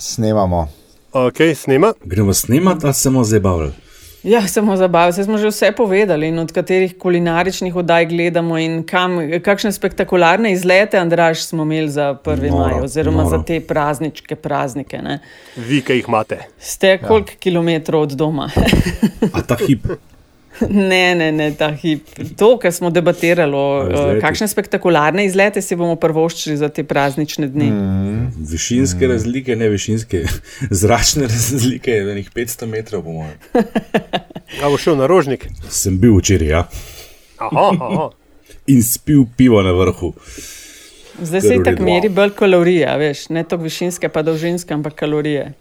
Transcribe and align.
snemamo. 0.00 0.68
Ok, 1.12 1.36
snema. 1.54 1.92
Gremo 2.04 2.34
snemati, 2.34 2.86
ali 2.86 2.94
se 2.94 3.10
bomo 3.10 3.24
zabavali? 3.24 3.72
Ja, 4.22 4.48
samo 4.48 4.76
zabavali. 4.76 5.12
Se 5.12 5.24
smo 5.24 5.38
že 5.38 5.48
vse 5.48 5.72
povedali, 5.72 6.28
in 6.28 6.38
od 6.38 6.52
katerih 6.52 6.98
kulinaričnih 6.98 7.76
oddaj 7.76 8.06
gledamo 8.06 8.58
in 8.58 8.82
kam, 8.86 9.16
kakšne 9.42 9.72
spektakularne 9.72 10.52
izlete, 10.52 10.98
Andraš, 10.98 11.42
smo 11.46 11.62
imeli 11.62 11.90
za 11.90 12.16
1. 12.24 12.50
Noro, 12.50 12.74
maj, 12.74 12.84
oziroma 12.84 13.22
noro. 13.22 13.38
za 13.38 13.44
te 13.44 13.60
prazničke 13.60 14.36
praznike. 14.36 14.98
Ne? 14.98 15.18
Vi, 15.56 15.80
ki 15.80 15.92
jih 15.92 16.04
imate. 16.08 16.38
Ste 16.58 16.98
koliko 16.98 17.30
ja. 17.30 17.36
kilometrov 17.36 18.02
od 18.02 18.12
doma? 18.12 18.50
A 19.32 19.42
ta 19.42 19.56
hip. 19.66 19.86
ne, 20.90 21.14
ne, 21.14 21.32
ne, 21.32 21.50
ta 21.56 21.70
hip. 21.72 22.06
To, 22.38 22.54
kar 22.60 22.72
smo 22.72 22.90
debatirali, 22.90 24.20
kakšne 24.20 24.48
spektakularne 24.50 25.24
izlete 25.26 25.62
si 25.62 25.76
bomo 25.78 25.96
prvoščili 26.00 26.56
za 26.60 26.68
te 26.68 26.84
praznične 26.84 27.48
dni. 27.48 27.70
Mm. 27.70 28.46
Višinske 28.52 29.08
razlike, 29.10 29.56
ne 29.56 29.70
višinske, 29.72 30.24
zračne 30.82 31.28
razlike, 31.30 32.00
nekih 32.12 32.30
500 32.36 32.70
metrov, 32.70 33.08
mojem. 33.08 33.36
A 34.62 34.68
bo 34.68 34.78
šel 34.80 34.98
na 35.00 35.08
rožnik. 35.10 35.48
Sem 35.70 35.98
bil 36.00 36.18
včeraj, 36.18 36.48
ja. 36.48 36.64
Aha, 37.38 37.68
aha. 37.80 38.08
In 38.72 38.82
spil 38.86 39.24
pivo 39.36 39.62
na 39.62 39.72
vrhu. 39.74 40.12
Zdaj 41.22 41.40
se 41.40 41.56
tako 41.64 41.82
meri 41.84 42.08
bolj 42.08 42.30
kalorije, 42.36 42.92
veš, 42.98 43.28
ne 43.34 43.42
toliko 43.44 43.66
višinske, 43.66 44.08
pa 44.08 44.22
dolžinske, 44.22 44.74
ampak 44.74 44.94
kalorije. 44.94 45.52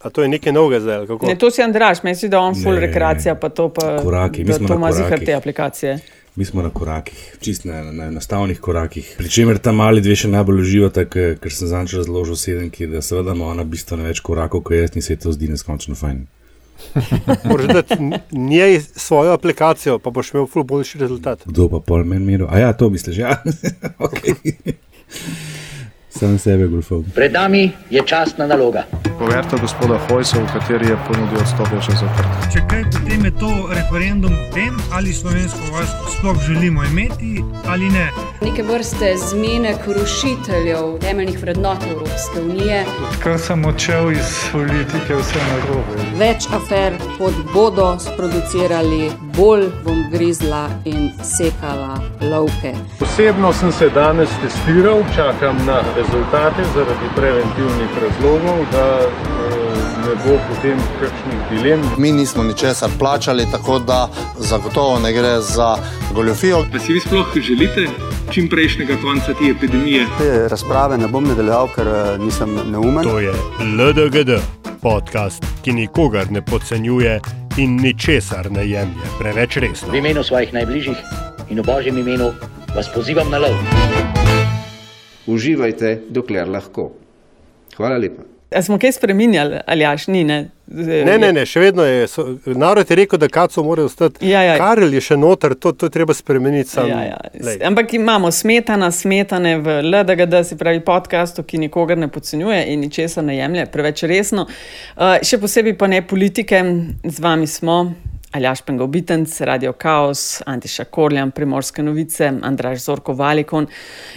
A 0.00 0.10
to 0.10 0.22
je 0.22 0.28
nekaj 0.28 0.52
novega 0.52 0.80
zdaj? 0.80 1.06
Ne, 1.22 1.38
to 1.38 1.50
si 1.50 1.62
Andraš, 1.62 2.02
meni 2.02 2.16
se 2.16 2.28
da 2.28 2.40
on 2.40 2.54
full 2.54 2.74
Ne, 2.74 2.80
rekreacija, 2.86 3.34
pa 3.34 3.48
to 3.48 3.68
pa 3.68 4.02
Koraki, 4.02 4.44
mi 4.44 4.52
smo 4.52 4.68
to 4.68 4.74
na 4.74 4.78
ima 4.78 4.92
zihar 4.92 5.24
te 5.24 5.34
aplikacije. 5.34 5.98
Mi 6.36 6.44
smo 6.44 6.62
na 6.62 6.70
korakih, 6.70 7.36
čist 7.40 7.64
na, 7.64 7.82
na 7.92 8.04
enostavnih 8.04 8.60
korakih. 8.60 9.14
Pričemer 9.18 9.58
tam 9.58 9.76
mali 9.76 10.00
dve 10.00 10.14
še 10.16 10.28
najbolj 10.30 10.60
uživata, 10.62 11.04
ker 11.10 11.52
sem 11.52 11.68
zanč 11.68 11.96
razložil 11.98 12.36
sedemki, 12.38 12.86
da 12.86 13.02
seveda 13.02 13.34
ima 13.34 13.48
ona 13.50 13.64
bistveno 13.64 14.06
več 14.06 14.20
korakov, 14.24 14.62
kot 14.62 14.78
jaz 14.78 14.94
in 14.94 15.02
se 15.02 15.16
ji 15.16 15.22
to 15.24 15.32
zdi 15.34 15.50
neskončno 15.50 15.98
fajn. 15.98 16.22
Moraš 17.50 17.66
dati 17.66 17.96
njej 18.32 18.80
svojo 18.80 19.32
aplikacijo, 19.32 19.98
pa 19.98 20.10
boš 20.10 20.30
imel 20.34 20.46
ful 20.46 20.64
boljši 20.64 20.98
rezultat. 20.98 21.42
Kdo 21.46 21.68
pa 21.68 21.80
pol 21.86 22.04
meni 22.04 22.24
miru? 22.24 22.48
A 22.50 22.62
ja, 22.62 22.72
to 22.72 22.90
misliš, 22.90 23.18
ja. 23.18 23.36
okay. 24.06 24.54
Sam 26.10 26.38
sebe 26.38 26.66
golfov. 26.66 27.04
Pred 27.14 27.32
nami 27.32 27.70
je 27.90 28.02
časna 28.06 28.46
naloga. 28.46 28.84
Poverta 29.18 29.56
gospoda 29.60 29.98
Hojsa, 30.08 30.40
v 30.40 30.46
kateri 30.52 30.88
je 30.90 30.96
ponudil 31.08 31.38
odstop, 31.38 31.68
je 31.76 31.82
še 31.86 31.94
zaprt. 32.00 32.48
Če 32.52 32.60
kaj, 32.70 32.84
potem 32.94 33.24
je 33.28 33.32
to 33.38 33.50
referendum 33.70 34.32
o 34.32 34.46
tem, 34.54 34.74
ali 34.96 35.12
slovensko 35.12 35.70
vojsko 35.70 36.14
sploh 36.16 36.38
želimo 36.48 36.84
imeti 36.84 37.44
ali 37.68 37.90
ne. 37.90 38.08
neke 38.40 38.62
vrste 38.62 39.16
zmenek 39.16 39.76
rušiteljev 39.86 40.98
temeljnih 41.00 41.38
vrednot 41.42 41.78
Evropske 41.90 42.40
unije. 42.40 42.84
Kar 43.22 43.38
sem 43.38 43.64
odšel 43.64 44.12
iz 44.12 44.30
politike, 44.52 45.14
vse 45.14 45.38
na 45.50 45.58
robe. 45.68 46.06
Več 46.18 46.48
afer, 46.56 46.96
kot 47.18 47.36
bodo 47.54 47.98
sproducirali, 48.00 49.10
bolj 49.36 49.68
bom 49.84 50.00
grizla 50.12 50.64
in 50.84 51.10
sekala 51.22 52.00
lovke. 52.20 52.72
Osebno 53.00 53.52
sem 53.52 53.72
se 53.72 53.90
danes 53.94 54.32
testiral, 54.42 55.04
čakam 55.16 55.60
na 55.66 55.82
rezultate 56.00 56.62
zaradi 56.74 57.08
preventivnih 57.16 57.90
razlogov, 58.02 58.58
da 58.72 58.86
eh, 59.00 59.80
ne 60.04 60.14
bo 60.24 60.38
potem 60.48 60.78
kakšnih 61.00 61.40
dilem. 61.50 61.80
Mi 61.98 62.12
nismo 62.12 62.42
ničesar 62.42 62.90
plačali, 62.98 63.46
tako 63.52 63.78
da 63.78 64.08
zagotovo 64.38 64.98
ne 64.98 65.12
gre 65.12 65.40
za 65.40 65.76
goljofijo. 66.14 66.64
Pa 66.72 66.78
si 66.78 66.92
vi 66.92 67.00
sploh 67.00 67.26
želite 67.36 67.86
čim 68.30 68.48
prejšnjega 68.48 68.94
konca 69.02 69.34
te 69.34 69.50
epidemije? 69.50 70.06
Te 70.18 70.48
razprave 70.48 70.98
ne 70.98 71.08
bom 71.08 71.24
nadaljeval, 71.24 71.68
ker 71.74 71.88
eh, 71.88 72.18
nisem 72.18 72.56
neumen. 72.72 73.04
To 73.04 73.18
je 73.18 73.32
LDGD, 73.60 74.40
podcast, 74.82 75.44
ki 75.64 75.72
nikogar 75.72 76.30
ne 76.30 76.44
podcenjuje 76.44 77.20
in 77.56 77.76
ničesar 77.82 78.50
ne 78.50 78.68
jemlje 78.68 79.12
preveč 79.18 79.56
resno. 79.56 79.92
V 79.92 79.96
imenu 79.96 80.24
svojih 80.24 80.54
najbližjih 80.54 80.96
in 81.50 81.60
v 81.60 81.66
božjem 81.66 81.98
imenu 81.98 82.32
vas 82.76 82.88
pozivam 82.94 83.30
na 83.30 83.38
lov. 83.38 84.19
Uživajte, 85.30 85.98
dokler 86.10 86.48
lahko. 86.50 86.90
Hvala 87.76 88.00
lepa. 88.02 88.26
A 88.50 88.62
smo 88.66 88.78
kaj 88.82 88.96
spremenjali, 88.96 89.60
ali 89.66 89.86
jaš 89.86 90.08
ni? 90.10 90.24
Ne, 90.26 90.48
Ne, 90.70 91.18
ne, 91.18 91.32
ne, 91.32 91.42
še 91.46 91.60
vedno 91.64 91.82
je. 91.82 92.04
So, 92.06 92.24
narod 92.46 92.90
je 92.90 92.96
rekel, 93.00 93.18
da 93.18 93.26
kaco 93.28 93.62
mora 93.66 93.82
ostati. 93.84 94.22
Ja, 94.30 94.42
ja. 94.46 94.54
Karel 94.58 94.94
je 94.94 95.02
še 95.02 95.16
noter, 95.18 95.56
to, 95.58 95.72
to 95.74 95.88
je 95.88 95.94
treba 95.96 96.14
spremeniti 96.14 96.70
sam. 96.70 96.86
Ja, 96.92 97.00
ja. 97.08 97.16
Lej. 97.42 97.58
Ampak 97.66 97.94
imamo 97.98 98.30
smetana, 98.30 98.92
smetane 98.94 99.56
v 99.58 99.80
LDGD, 99.82 100.44
se 100.46 100.58
pravi 100.58 100.82
podkastu, 100.86 101.42
ki 101.42 101.58
nikogar 101.64 101.98
ne 101.98 102.06
podcenjuje 102.12 102.62
in 102.70 102.86
ničesar 102.86 103.26
ne 103.26 103.34
jemlje 103.40 103.66
preveč 103.74 104.04
resno. 104.06 104.46
Uh, 104.46 105.18
še 105.26 105.40
posebej 105.42 105.74
pa 105.80 105.90
ne 105.90 106.04
politike, 106.06 106.62
z 107.02 107.26
vami 107.26 107.50
smo. 107.50 107.80
Aljaš 108.30 108.60
Pengovitenc, 108.62 109.40
Radio 109.40 109.72
Chaos, 109.72 110.42
Antiša 110.46 110.84
Korjan, 110.84 111.30
Primorske 111.30 111.82
novice, 111.82 112.32
Andraš 112.42 112.84
Zorko 112.84 113.12
Valikon 113.12 113.66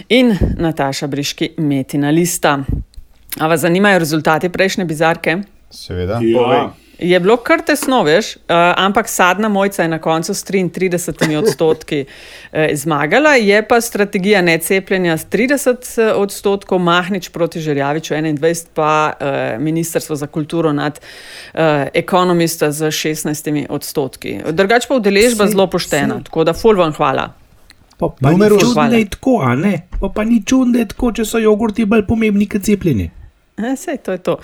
in 0.08 0.36
Nataša 0.58 1.06
Briški, 1.06 1.54
Metina 1.58 2.10
Lista. 2.10 2.58
A 3.40 3.46
vas 3.46 3.60
zanimajo 3.60 3.98
rezultati 3.98 4.48
prejšnje 4.48 4.84
bizarke? 4.84 5.38
Seveda. 5.70 6.20
Ja. 6.22 6.70
Je 6.98 7.20
bilo 7.20 7.36
kar 7.36 7.62
tesno, 7.66 8.02
veš, 8.06 8.36
uh, 8.36 8.40
ampak 8.76 9.08
sadna 9.08 9.48
mojca 9.48 9.82
je 9.82 9.88
na 9.88 9.98
koncu 9.98 10.34
s 10.34 10.44
33 10.46 11.36
odstotki 11.36 12.04
uh, 12.04 12.58
zmagala, 12.74 13.34
je 13.34 13.68
pa 13.68 13.80
strategija 13.80 14.42
necepljenja 14.42 15.16
s 15.18 15.26
30 15.26 16.12
odstotkov, 16.12 16.78
Mahnič 16.78 17.28
proti 17.28 17.60
Žerjaviču 17.60 18.14
21, 18.14 18.66
pa 18.74 19.12
uh, 19.12 19.62
Ministrstvo 19.62 20.16
za 20.16 20.26
kulturo 20.26 20.72
nad 20.72 21.00
uh, 21.54 21.60
ekonomista 21.94 22.70
z 22.70 22.86
16 22.86 23.66
odstotki. 23.68 24.38
Drugač 24.50 24.86
pa 24.88 24.94
udeležba 24.94 25.46
zelo 25.46 25.66
poštena, 25.66 26.20
tako 26.24 26.44
da 26.44 26.52
ful 26.52 26.76
vam 26.76 26.92
hvala. 26.92 27.32
Pa, 27.98 28.08
pa 28.20 28.30
ni 28.30 28.38
čudno, 28.60 28.88
da 28.90 28.96
je 28.96 29.08
tako, 29.08 29.40
a 29.42 29.54
ne? 29.54 29.88
Pa, 30.00 30.08
pa 30.08 30.24
ni 30.24 30.42
čudno, 30.46 30.72
da 30.72 30.78
je 30.78 30.88
tako, 30.94 31.12
če 31.12 31.24
so 31.24 31.38
jogurti 31.38 31.86
bolj 31.86 32.06
pomembni 32.06 32.48
kot 32.50 32.62
cepljenje. 32.66 33.10
E, 33.56 33.76
sej, 33.78 34.00
to 34.02 34.12
je 34.12 34.18
to. 34.18 34.38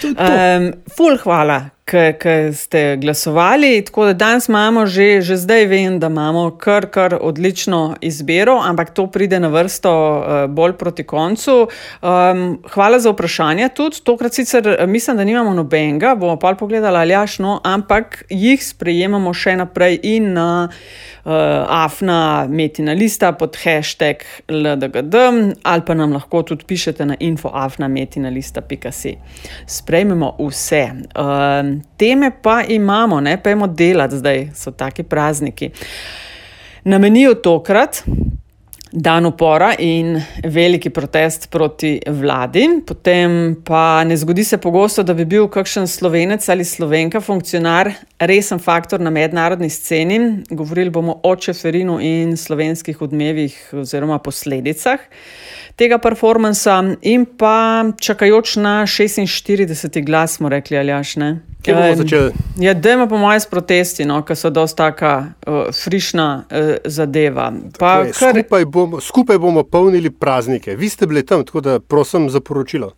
To 0.00 0.08
je 0.08 0.14
to. 0.14 0.22
Um, 0.22 0.68
ful, 0.96 1.16
hvala, 1.24 1.64
ker 1.92 2.54
ste 2.54 2.96
glasovali. 2.96 3.84
Tako 3.84 4.04
da 4.04 4.12
danes 4.12 4.48
imamo 4.48 4.86
že, 4.86 5.20
že 5.20 5.36
zdaj 5.36 5.66
vem, 5.66 5.98
da 6.00 6.06
imamo 6.06 6.50
kar, 6.50 6.86
kar 6.90 7.18
odlično 7.20 7.96
izbiro, 8.00 8.58
ampak 8.64 8.94
to 8.94 9.06
pride 9.06 9.40
na 9.40 9.48
vrsto 9.48 9.92
uh, 9.92 10.50
bolj 10.50 10.72
proti 10.72 11.04
koncu. 11.04 11.68
Um, 12.02 12.62
hvala 12.70 12.98
za 12.98 13.10
vprašanje. 13.10 13.68
Tudi 13.68 14.00
tokrat 14.04 14.34
sicer 14.34 14.76
eh, 14.78 14.86
mislim, 14.86 15.16
da 15.16 15.24
nimamo 15.24 15.54
nobenega, 15.54 16.14
bomo 16.14 16.36
pa 16.38 16.54
pogledali 16.54 16.98
ali 16.98 17.12
jaš, 17.12 17.38
no, 17.38 17.60
ampak 17.64 18.24
jih 18.30 18.64
sprejemamo 18.64 19.34
še 19.34 19.56
naprej 19.56 20.00
in 20.02 20.32
na 20.32 20.68
uh, 21.24 21.32
afna 21.68 22.46
metina 22.48 22.92
lista 22.92 23.32
pod 23.32 23.56
hashtag 23.64 24.16
LDGD 24.48 25.14
ali 25.62 25.82
pa 25.86 25.94
nam 25.94 26.12
lahko 26.12 26.42
tudi 26.42 26.64
pišete 26.64 27.06
na 27.06 27.16
infoafna 27.20 27.88
metina 27.88 28.28
lista.si. 28.28 29.16
Sprejmemo 29.66 30.36
vse. 30.38 30.84
Um, 30.92 31.82
teme 31.96 32.30
pa 32.42 32.62
imamo, 32.68 33.20
ne 33.20 33.36
pojmo 33.42 33.66
delati 33.66 34.16
zdaj, 34.16 34.48
so 34.54 34.70
taki 34.70 35.02
prazniki. 35.02 35.70
Na 36.84 36.98
meniju 36.98 37.34
tokrat. 37.34 38.02
Dan 38.92 39.24
upora 39.24 39.70
in 39.78 40.20
veliki 40.44 40.90
protest 40.90 41.50
proti 41.50 41.94
vladi, 42.06 42.66
potem 42.86 43.56
pa 43.64 44.04
ne 44.04 44.16
zgodi 44.16 44.44
se 44.44 44.58
pogosto, 44.60 45.02
da 45.02 45.14
bi 45.16 45.24
bil 45.24 45.48
kakšen 45.48 45.88
slovenec 45.88 46.44
ali 46.52 46.64
slovenka, 46.64 47.22
funkcionar, 47.24 47.88
resen 48.20 48.60
faktor 48.60 49.00
na 49.00 49.10
mednarodni 49.10 49.70
sceni. 49.70 50.44
Govorili 50.50 50.90
bomo 50.90 51.20
o 51.22 51.36
Čeferinu 51.36 51.96
in 52.04 52.36
slovenskih 52.36 53.00
odmevih 53.02 53.56
oziroma 53.80 54.18
posledicah 54.18 55.00
tega 55.76 55.98
performansa, 55.98 56.82
in 57.02 57.24
pa 57.24 57.84
čakajoč 58.00 58.56
na 58.56 58.82
46. 58.86 60.04
glas, 60.04 60.36
smo 60.36 60.48
rekli, 60.48 60.78
ali 60.78 60.92
aš 60.92 61.16
ne. 61.16 61.30
Kje 61.62 61.74
bomo 61.74 61.96
začeli? 61.96 62.32
Ja, 62.58 62.74
dajmo 62.74 63.06
po 63.08 63.16
mojem 63.16 63.40
s 63.40 63.46
protesti, 63.46 64.04
no, 64.04 64.22
ki 64.26 64.34
so 64.36 64.50
dosta 64.50 64.90
taka 64.90 65.12
uh, 65.46 65.70
frišna 65.70 66.26
uh, 66.42 66.72
zadeva. 66.84 67.52
Pa, 67.78 67.92
Torej, 68.02 68.12
kar, 68.18 68.34
skupaj, 68.34 68.64
bomo, 68.64 69.00
skupaj 69.00 69.38
bomo 69.38 69.62
polnili 69.62 70.10
praznike. 70.10 70.76
Vi 70.76 70.88
ste 70.88 71.06
bili 71.06 71.26
tam, 71.26 71.44
tako 71.46 71.60
da 71.60 71.78
prosim 71.80 72.30
za 72.30 72.40
poročilo. 72.40 72.92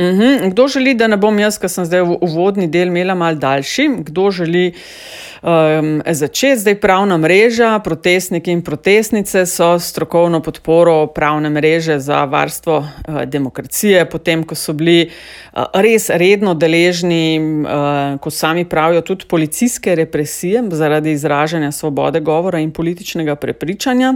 Mhm. 0.00 0.50
Kdo 0.50 0.68
želi, 0.68 0.94
da 0.94 1.06
ne 1.06 1.16
bom 1.16 1.38
jaz, 1.38 1.58
ki 1.58 1.68
sem 1.68 1.84
zdaj 1.84 2.02
v 2.08 2.16
uvodni 2.24 2.66
del 2.72 2.88
imela 2.88 3.14
mal 3.14 3.36
daljši, 3.36 3.88
kdo 4.08 4.30
želi 4.30 4.72
um, 5.42 6.00
začeti? 6.06 6.60
Zdaj 6.60 6.78
pravna 6.80 7.18
mreža, 7.20 7.78
protestniki 7.84 8.52
in 8.52 8.62
protestnice 8.64 9.44
so 9.46 9.78
strokovno 9.78 10.40
podporo 10.40 11.06
pravne 11.06 11.50
mreže 11.50 11.98
za 11.98 12.24
varstvo 12.24 12.78
uh, 12.78 13.22
demokracije, 13.24 14.06
potem 14.08 14.44
ko 14.44 14.54
so 14.54 14.72
bili 14.72 15.10
uh, 15.10 15.64
res 15.74 16.08
redno 16.08 16.54
deležni, 16.54 17.36
uh, 17.36 18.16
ko 18.20 18.30
sami 18.30 18.64
pravijo, 18.64 19.02
tudi 19.02 19.28
policijske 19.28 19.94
represije 19.94 20.64
zaradi 20.70 21.12
izražanja 21.12 21.72
svobode 21.72 22.20
govora 22.20 22.58
in 22.58 22.72
političnega 22.72 23.36
prepričanja. 23.36 24.14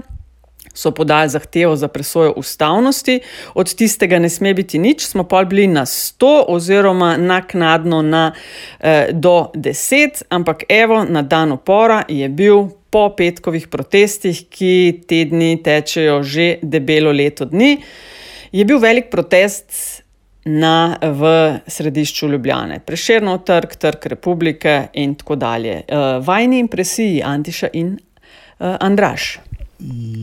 So 0.75 0.91
podali 0.91 1.29
zahtevo 1.29 1.77
za 1.77 1.89
presojo 1.89 2.33
ustavnosti, 2.37 3.21
od 3.55 3.75
tistega 3.75 4.19
ne 4.19 4.29
sme 4.29 4.55
biti 4.55 4.79
nič, 4.79 5.07
smo 5.07 5.25
pa 5.25 5.45
bili 5.45 5.67
na 5.67 5.87
100 5.87 6.45
oziroma 6.49 7.17
naknadno 7.17 8.03
na 8.03 8.33
eh, 8.81 9.09
do 9.13 9.51
10, 9.55 10.23
ampak 10.29 10.65
evo, 10.69 11.05
na 11.05 11.23
dan 11.23 11.53
upora 11.53 12.03
je 12.09 12.29
bil 12.29 12.69
po 12.91 13.09
petkovih 13.17 13.69
protestih, 13.69 14.45
ki 14.51 15.03
tedni 15.09 15.63
tečejo 15.63 16.23
že 16.23 16.59
debelo 16.63 17.13
leto 17.13 17.45
dni, 17.45 17.79
je 18.53 18.65
bil 18.65 18.79
velik 18.79 19.11
protest. 19.11 20.03
Na, 20.45 20.99
v 21.01 21.23
središču 21.67 22.29
Ljubljane, 22.29 22.77
Preširno 22.85 23.39
trg, 23.39 23.79
trg 23.81 24.07
republike 24.13 24.75
in 24.93 25.15
tako 25.17 25.39
dalje. 25.41 25.79
Uh, 25.89 26.21
vajni 26.21 26.59
impresiji, 26.61 27.23
Antiša 27.25 27.71
in 27.73 27.95
uh, 27.97 28.77
Andraš. 28.77 29.39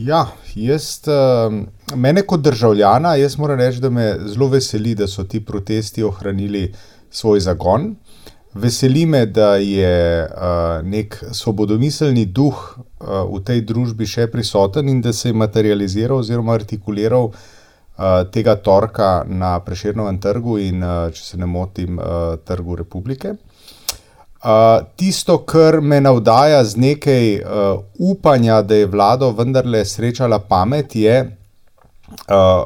Ja, 0.06 0.24
jaz, 0.58 1.02
uh, 1.06 1.52
mene 1.94 2.24
kot 2.26 2.40
državljana, 2.42 3.14
jaz 3.14 3.36
moram 3.38 3.60
reči, 3.60 3.80
da 3.80 3.90
me 3.90 4.06
zelo 4.26 4.48
veseli, 4.50 4.94
da 4.98 5.06
so 5.06 5.22
ti 5.24 5.40
protesti 5.44 6.02
ohranili 6.02 6.72
svoj 7.10 7.40
zagon. 7.40 7.92
Veseli 8.54 9.06
me, 9.06 9.26
da 9.26 9.54
je 9.56 10.24
uh, 10.24 10.86
nek 10.88 11.14
svobodomiselni 11.32 12.26
duh 12.26 12.58
uh, 12.74 13.22
v 13.30 13.38
tej 13.46 13.62
družbi 13.68 14.06
še 14.06 14.26
prisoten 14.32 14.88
in 14.88 15.00
da 15.00 15.12
se 15.12 15.30
je 15.30 15.38
materializiral 15.44 16.18
oziroma 16.24 16.58
artikuliral 16.58 17.30
uh, 17.30 17.36
tega 18.34 18.56
torka 18.56 19.22
na 19.28 19.54
Preširnovem 19.60 20.18
trgu 20.20 20.58
in, 20.58 20.82
uh, 20.82 21.06
če 21.14 21.22
se 21.22 21.38
ne 21.38 21.46
motim, 21.46 22.02
uh, 22.02 22.34
trgu 22.44 22.82
Republike. 22.82 23.36
Uh, 24.42 24.82
tisto, 24.98 25.36
kar 25.46 25.76
me 25.80 26.00
navdaja 26.00 26.64
z 26.66 26.76
nekaj 26.82 27.26
uh, 27.38 27.82
upanja, 27.98 28.56
da 28.62 28.74
je 28.74 28.86
vlada 28.90 29.28
vendarle 29.38 29.84
srečala 29.86 30.40
pamet, 30.42 30.96
je 30.98 31.20
uh, 31.22 32.64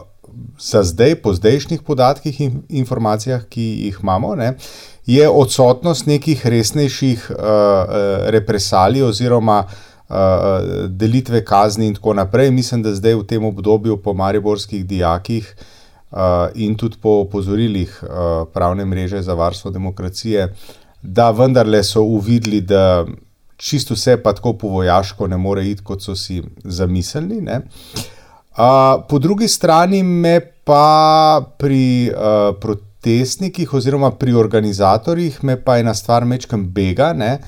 za 0.59 0.81
zdaj, 0.83 1.19
po 1.21 1.35
zdajšnjih 1.37 1.83
podatkih 1.83 2.41
in 2.41 2.63
informacijah, 2.69 3.45
ki 3.45 3.67
jih 3.89 3.99
imamo, 4.03 4.35
ne, 4.41 4.55
je 5.07 5.29
odsotnost 5.29 6.07
nekih 6.07 6.47
resnejših 6.47 7.27
uh, 7.31 7.37
uh, 7.37 7.85
represalij 8.33 9.05
oziroma 9.05 9.59
uh, 9.69 10.17
delitve 10.89 11.45
kazni 11.45 11.87
in 11.87 11.95
tako 11.95 12.15
naprej. 12.15 12.51
Mislim, 12.51 12.83
da 12.83 12.95
zdaj 12.95 13.15
v 13.21 13.27
tem 13.29 13.45
obdobju 13.45 13.99
po 14.03 14.15
mariborskih 14.17 14.87
dijakih 14.87 15.53
uh, 15.53 16.49
in 16.55 16.73
tudi 16.75 16.97
po 17.03 17.21
opozorilih 17.21 18.01
uh, 18.03 18.49
pravne 18.53 18.85
mreže 18.85 19.23
za 19.23 19.35
varstvo 19.35 19.71
demokracije 19.71 20.49
da 21.07 21.31
vendarle 21.31 21.83
so 21.85 22.03
uvideli, 22.03 22.61
da 22.61 23.05
čisto 23.57 23.95
vse 23.95 24.17
pa 24.23 24.33
tako 24.33 24.53
po 24.53 24.69
vojaško 24.69 25.27
ne 25.27 25.37
more 25.37 25.65
iti, 25.71 25.85
kot 25.85 26.03
so 26.03 26.17
si 26.17 26.43
zamislili. 26.65 27.41
Uh, 27.47 29.05
po 29.09 29.19
drugi 29.19 29.49
strani 29.49 30.03
me 30.03 30.41
pa 30.65 31.45
pri 31.59 32.11
uh, 32.11 32.57
protestnikih 32.61 33.75
oziroma 33.75 34.11
pri 34.11 34.35
organizatorjih 34.35 35.45
me 35.45 35.61
pa 35.65 35.79
ena 35.79 35.95
stvar 35.95 36.25
mečkam 36.25 36.69
bega. 36.73 37.13
Ne? 37.13 37.39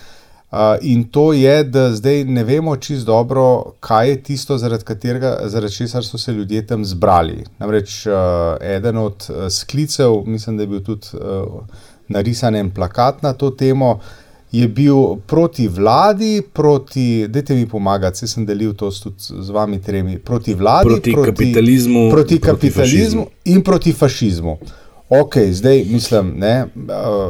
Uh, 0.51 0.59
in 0.81 1.05
to 1.05 1.33
je, 1.33 1.65
da 1.65 1.91
zdaj 1.93 2.25
ne 2.25 2.45
vemo 2.45 2.77
čisto 2.77 3.05
dobro, 3.05 3.73
kaj 3.81 4.09
je 4.09 4.23
tisto, 4.23 4.59
zaradi 4.59 4.85
katerega, 4.85 5.37
zaradi 5.45 5.75
česar 5.75 6.05
so 6.05 6.19
se 6.19 6.33
ljudje 6.33 6.67
tam 6.67 6.85
zbrali. 6.85 7.45
Namreč 7.59 8.07
uh, 8.07 8.13
eden 8.61 8.97
od 8.97 9.27
uh, 9.29 9.49
sklicev, 9.53 10.23
mislim, 10.27 10.57
da 10.57 10.63
je 10.63 10.67
bil 10.67 10.81
tudi 10.85 11.07
uh, 11.13 11.61
narisan 12.09 12.57
en 12.57 12.71
plakat 12.71 13.23
na 13.23 13.33
to 13.33 13.51
temo, 13.51 13.99
je 14.53 14.69
bil 14.69 15.17
proti 15.27 15.69
vladi, 15.69 16.43
proti, 16.53 17.29
dajte 17.29 17.55
mi 17.55 17.67
pomagati, 17.69 18.27
sem 18.27 18.47
delil 18.47 18.73
to 18.75 18.91
z 18.91 19.51
vami 19.53 19.83
tremi, 19.83 20.19
proti 20.19 20.55
vladi, 20.55 20.89
proti, 20.89 21.13
proti 21.13 21.31
kapitalizmu, 21.31 22.11
proti 22.11 22.41
kapitalizmu 22.41 23.25
proti 23.25 23.53
in 23.53 23.63
proti 23.63 23.93
fašizmu. 23.93 24.59
Ok, 25.09 25.37
zdaj 25.51 25.85
mislim, 25.91 26.35
ne, 26.37 26.67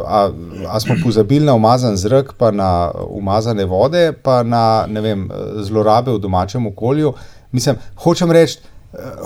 a, 0.07 0.31
a 0.69 0.81
smo 0.81 0.95
pozabili 1.03 1.47
na 1.47 1.55
umazan 1.55 1.97
zrak, 1.97 2.33
pa 2.39 2.51
na 2.51 2.91
umazane 3.11 3.65
vode, 3.65 4.13
pa 4.23 4.43
na 4.43 4.87
vem, 4.87 5.29
zlorabe 5.63 6.13
v 6.13 6.19
domačem 6.19 6.67
okolju. 6.67 7.13
Mislim, 7.53 7.77
hočem 7.97 8.33
reči, 8.33 8.59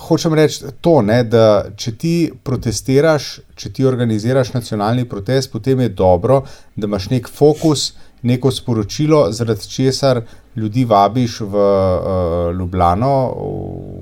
hočem 0.00 0.34
reči 0.34 0.64
to, 0.80 1.00
ne, 1.02 1.22
da 1.24 1.64
če 1.78 1.92
ti 1.94 2.14
protestiraš, 2.42 3.28
če 3.54 3.70
ti 3.72 3.86
organiziraš 3.86 4.52
nacionalni 4.56 5.04
protest, 5.08 5.52
potem 5.52 5.80
je 5.84 5.92
dobro, 5.94 6.42
da 6.74 6.90
imaš 6.90 7.10
nek 7.12 7.28
fokus, 7.30 7.92
neko 8.22 8.50
sporočilo, 8.50 9.28
zaradi 9.32 9.68
česar 9.68 10.22
ljudi 10.56 10.84
vabiš 10.84 11.40
v 11.40 11.54
uh, 11.56 12.58
Ljubljano 12.58 13.14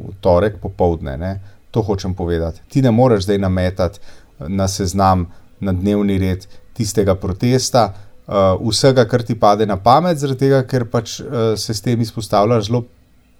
v 0.09 0.15
torek 0.21 0.59
popovdne. 0.61 1.17
Ne. 1.17 1.33
To 1.71 1.83
hočem 1.83 2.15
povedati. 2.15 2.61
Ti 2.69 2.83
ne 2.83 2.91
moreš 2.91 3.25
zdaj 3.25 3.39
nametati 3.39 4.01
na 4.49 4.69
seznam, 4.69 5.29
na 5.61 5.73
dnevni 5.73 6.19
red 6.19 6.47
tistega 6.77 7.15
protesta. 7.15 7.93
Uh, 8.27 8.57
vsega, 8.69 9.05
kar 9.09 9.23
ti 9.23 9.39
pade 9.39 9.67
na 9.67 9.77
pamet, 9.77 10.19
zaradi 10.19 10.47
tega, 10.47 10.63
ker 10.69 10.85
pač 10.91 11.21
uh, 11.21 11.53
se 11.57 11.75
s 11.75 11.85
tem 11.85 12.01
izpostavljaš 12.01 12.69
zelo 12.69 12.85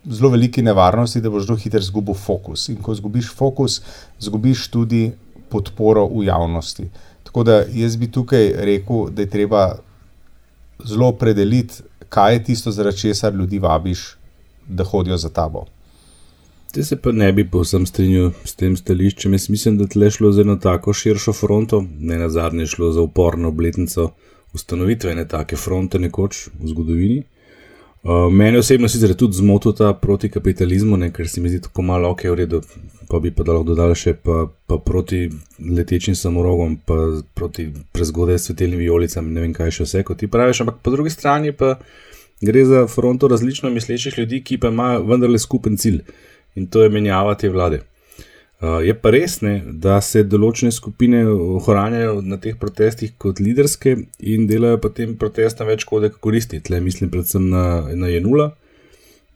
zelo 0.05 0.31
velike 0.31 0.63
nevarnosti, 0.63 1.21
da 1.21 1.31
boš 1.31 1.47
zelo 1.47 1.59
hitro 1.59 1.81
izgubil 1.81 2.15
fokus. 2.15 2.69
In 2.69 2.77
ko 2.83 2.93
izgubiš 2.93 3.33
fokus, 3.37 3.81
izgubiš 4.21 4.69
tudi 4.71 5.11
podporo 5.49 6.07
v 6.07 6.25
javnosti. 6.25 6.89
Tako 7.25 7.45
da 7.45 7.63
jaz 7.73 7.97
bi 7.97 8.11
tukaj 8.11 8.53
rekel, 8.57 9.11
da 9.11 9.23
je 9.23 9.31
treba 9.31 9.65
zelo 10.85 11.09
opredeliti, 11.09 11.83
kaj 12.09 12.35
je 12.35 12.45
tisto, 12.45 12.71
zaradi 12.71 12.99
česar 12.99 13.35
ljudi 13.35 13.59
vabiš, 13.59 14.17
da 14.69 14.85
hodijo 14.85 15.17
za 15.17 15.29
tabo. 15.29 15.67
Te 16.73 16.85
se 16.85 16.97
pa 16.97 17.13
ne 17.13 17.33
bi 17.33 17.45
povsem 17.51 17.87
strinjal 17.87 18.31
s 18.45 18.55
tem 18.55 18.77
stališčem. 18.77 19.33
Jaz 19.35 19.49
mislim, 19.51 19.79
da 19.79 19.87
tle 19.87 20.11
šlo 20.11 20.33
za 20.33 20.43
eno 20.47 20.57
tako 20.57 20.93
širšo 20.93 21.33
fronto, 21.33 21.85
ne 21.99 22.19
na 22.19 22.29
zadnje 22.29 22.67
šlo 22.67 22.93
za 22.93 23.01
uporno 23.03 23.49
obletnico 23.49 24.11
ustanovitve 24.55 25.13
ene 25.13 25.29
take 25.29 25.57
fronte 25.57 25.99
nekoč 25.99 26.49
v 26.61 26.71
zgodovini. 26.71 27.19
Uh, 27.19 27.40
mene 28.31 28.59
osebno 28.59 28.89
sicer 28.89 29.15
tudi 29.15 29.37
zmotil 29.37 29.73
ta 29.77 29.93
proti 29.95 30.31
kapitalizmu, 30.31 30.97
ne, 30.97 31.11
ker 31.13 31.29
se 31.29 31.41
mi 31.41 31.49
zdi 31.49 31.61
tako 31.61 31.83
malo 31.83 32.11
ok, 32.15 32.25
v 32.25 32.35
redu, 32.35 32.61
pa 33.09 33.21
bi 33.21 33.33
pa 33.35 33.45
lahko 33.45 33.67
dodal 33.73 33.93
še 33.95 34.15
pa, 34.15 34.47
pa 34.67 34.79
proti 34.79 35.27
letečim 35.61 36.17
samorogom, 36.17 36.79
pa 36.87 36.97
proti 37.35 37.69
prezgodaj 37.93 38.39
svetelnim 38.39 38.81
vijolicam, 38.81 39.29
ne 39.35 39.45
vem 39.45 39.53
kaj 39.57 39.75
še 39.77 39.89
vse, 39.89 40.05
kot 40.09 40.23
ti 40.23 40.31
praviš, 40.33 40.63
ampak 40.65 40.81
po 40.83 40.95
drugi 40.95 41.13
strani 41.13 41.53
pa 41.53 41.77
gre 42.41 42.65
za 42.65 42.87
fronto 42.89 43.29
različno 43.29 43.71
mislečih 43.71 44.17
ljudi, 44.19 44.41
ki 44.41 44.59
pa 44.59 44.73
imajo 44.73 45.05
vendarle 45.05 45.39
skupen 45.39 45.77
cilj 45.77 46.01
in 46.57 46.67
to 46.67 46.83
je 46.83 46.91
menjava 46.91 47.35
te 47.35 47.53
vlade. 47.53 47.83
Uh, 48.61 48.83
je 48.85 48.93
pa 48.93 49.09
res, 49.09 49.39
ne, 49.41 49.55
da 49.65 50.03
se 50.05 50.21
določene 50.29 50.69
skupine 50.69 51.23
ohranjajo 51.25 52.19
na 52.21 52.37
teh 52.37 52.59
protestih 52.61 53.15
kot 53.17 53.39
liderske 53.41 53.95
in 54.21 54.45
delajo 54.51 54.83
potem 54.85 55.15
protestom 55.17 55.71
več 55.71 55.87
kot 55.89 56.05
koristi. 56.21 56.61
Tle 56.61 56.83
mislim 56.85 57.09
predvsem 57.09 57.47
na, 57.49 57.63
na 57.97 58.11
Jenula, 58.13 58.51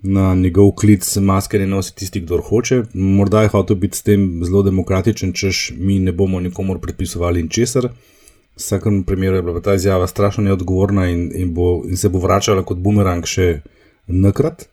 na 0.04 0.34
njegov 0.36 0.74
klic 0.76 1.08
maske 1.24 1.56
ne 1.58 1.70
nosi 1.70 1.94
tisti, 1.96 2.20
kdo 2.20 2.42
hoče. 2.44 2.82
Morda 2.92 3.46
je 3.46 3.52
hotel 3.54 3.80
biti 3.80 3.96
s 3.96 4.04
tem 4.04 4.26
zelo 4.44 4.60
demokratičen, 4.66 5.32
češ 5.32 5.70
mi 5.78 5.96
ne 6.04 6.12
bomo 6.12 6.44
nikomor 6.44 6.82
predpisovali 6.84 7.40
in 7.40 7.48
česar. 7.48 7.88
V 7.88 8.60
vsakem 8.60 9.02
primeru 9.08 9.40
je 9.40 9.46
bila 9.48 9.64
ta 9.64 9.74
izjava 9.80 10.06
strašno 10.06 10.44
neodgovorna 10.44 11.08
in, 11.08 11.30
in, 11.32 11.54
bo, 11.54 11.80
in 11.88 11.96
se 11.96 12.12
bo 12.12 12.20
vračala 12.20 12.62
kot 12.62 12.76
bumerang 12.76 13.24
še 13.24 13.62
nakrat. 14.06 14.68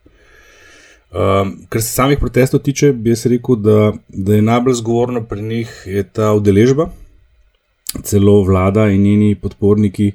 Um, 1.12 1.58
kar 1.70 1.82
se 1.82 1.92
samih 1.92 2.20
protestov 2.20 2.62
tiče, 2.64 2.94
bi 2.94 3.12
jaz 3.12 3.26
rekel, 3.26 3.56
da, 3.60 3.94
da 4.08 4.36
je 4.36 4.42
najbolj 4.42 4.74
zgovorno 4.80 5.24
pri 5.28 5.42
njih 5.42 5.72
ta 6.14 6.32
udeležba, 6.34 6.90
celo 8.04 8.42
vlada 8.48 8.88
in 8.90 9.04
njeni 9.04 9.36
podporniki, 9.36 10.12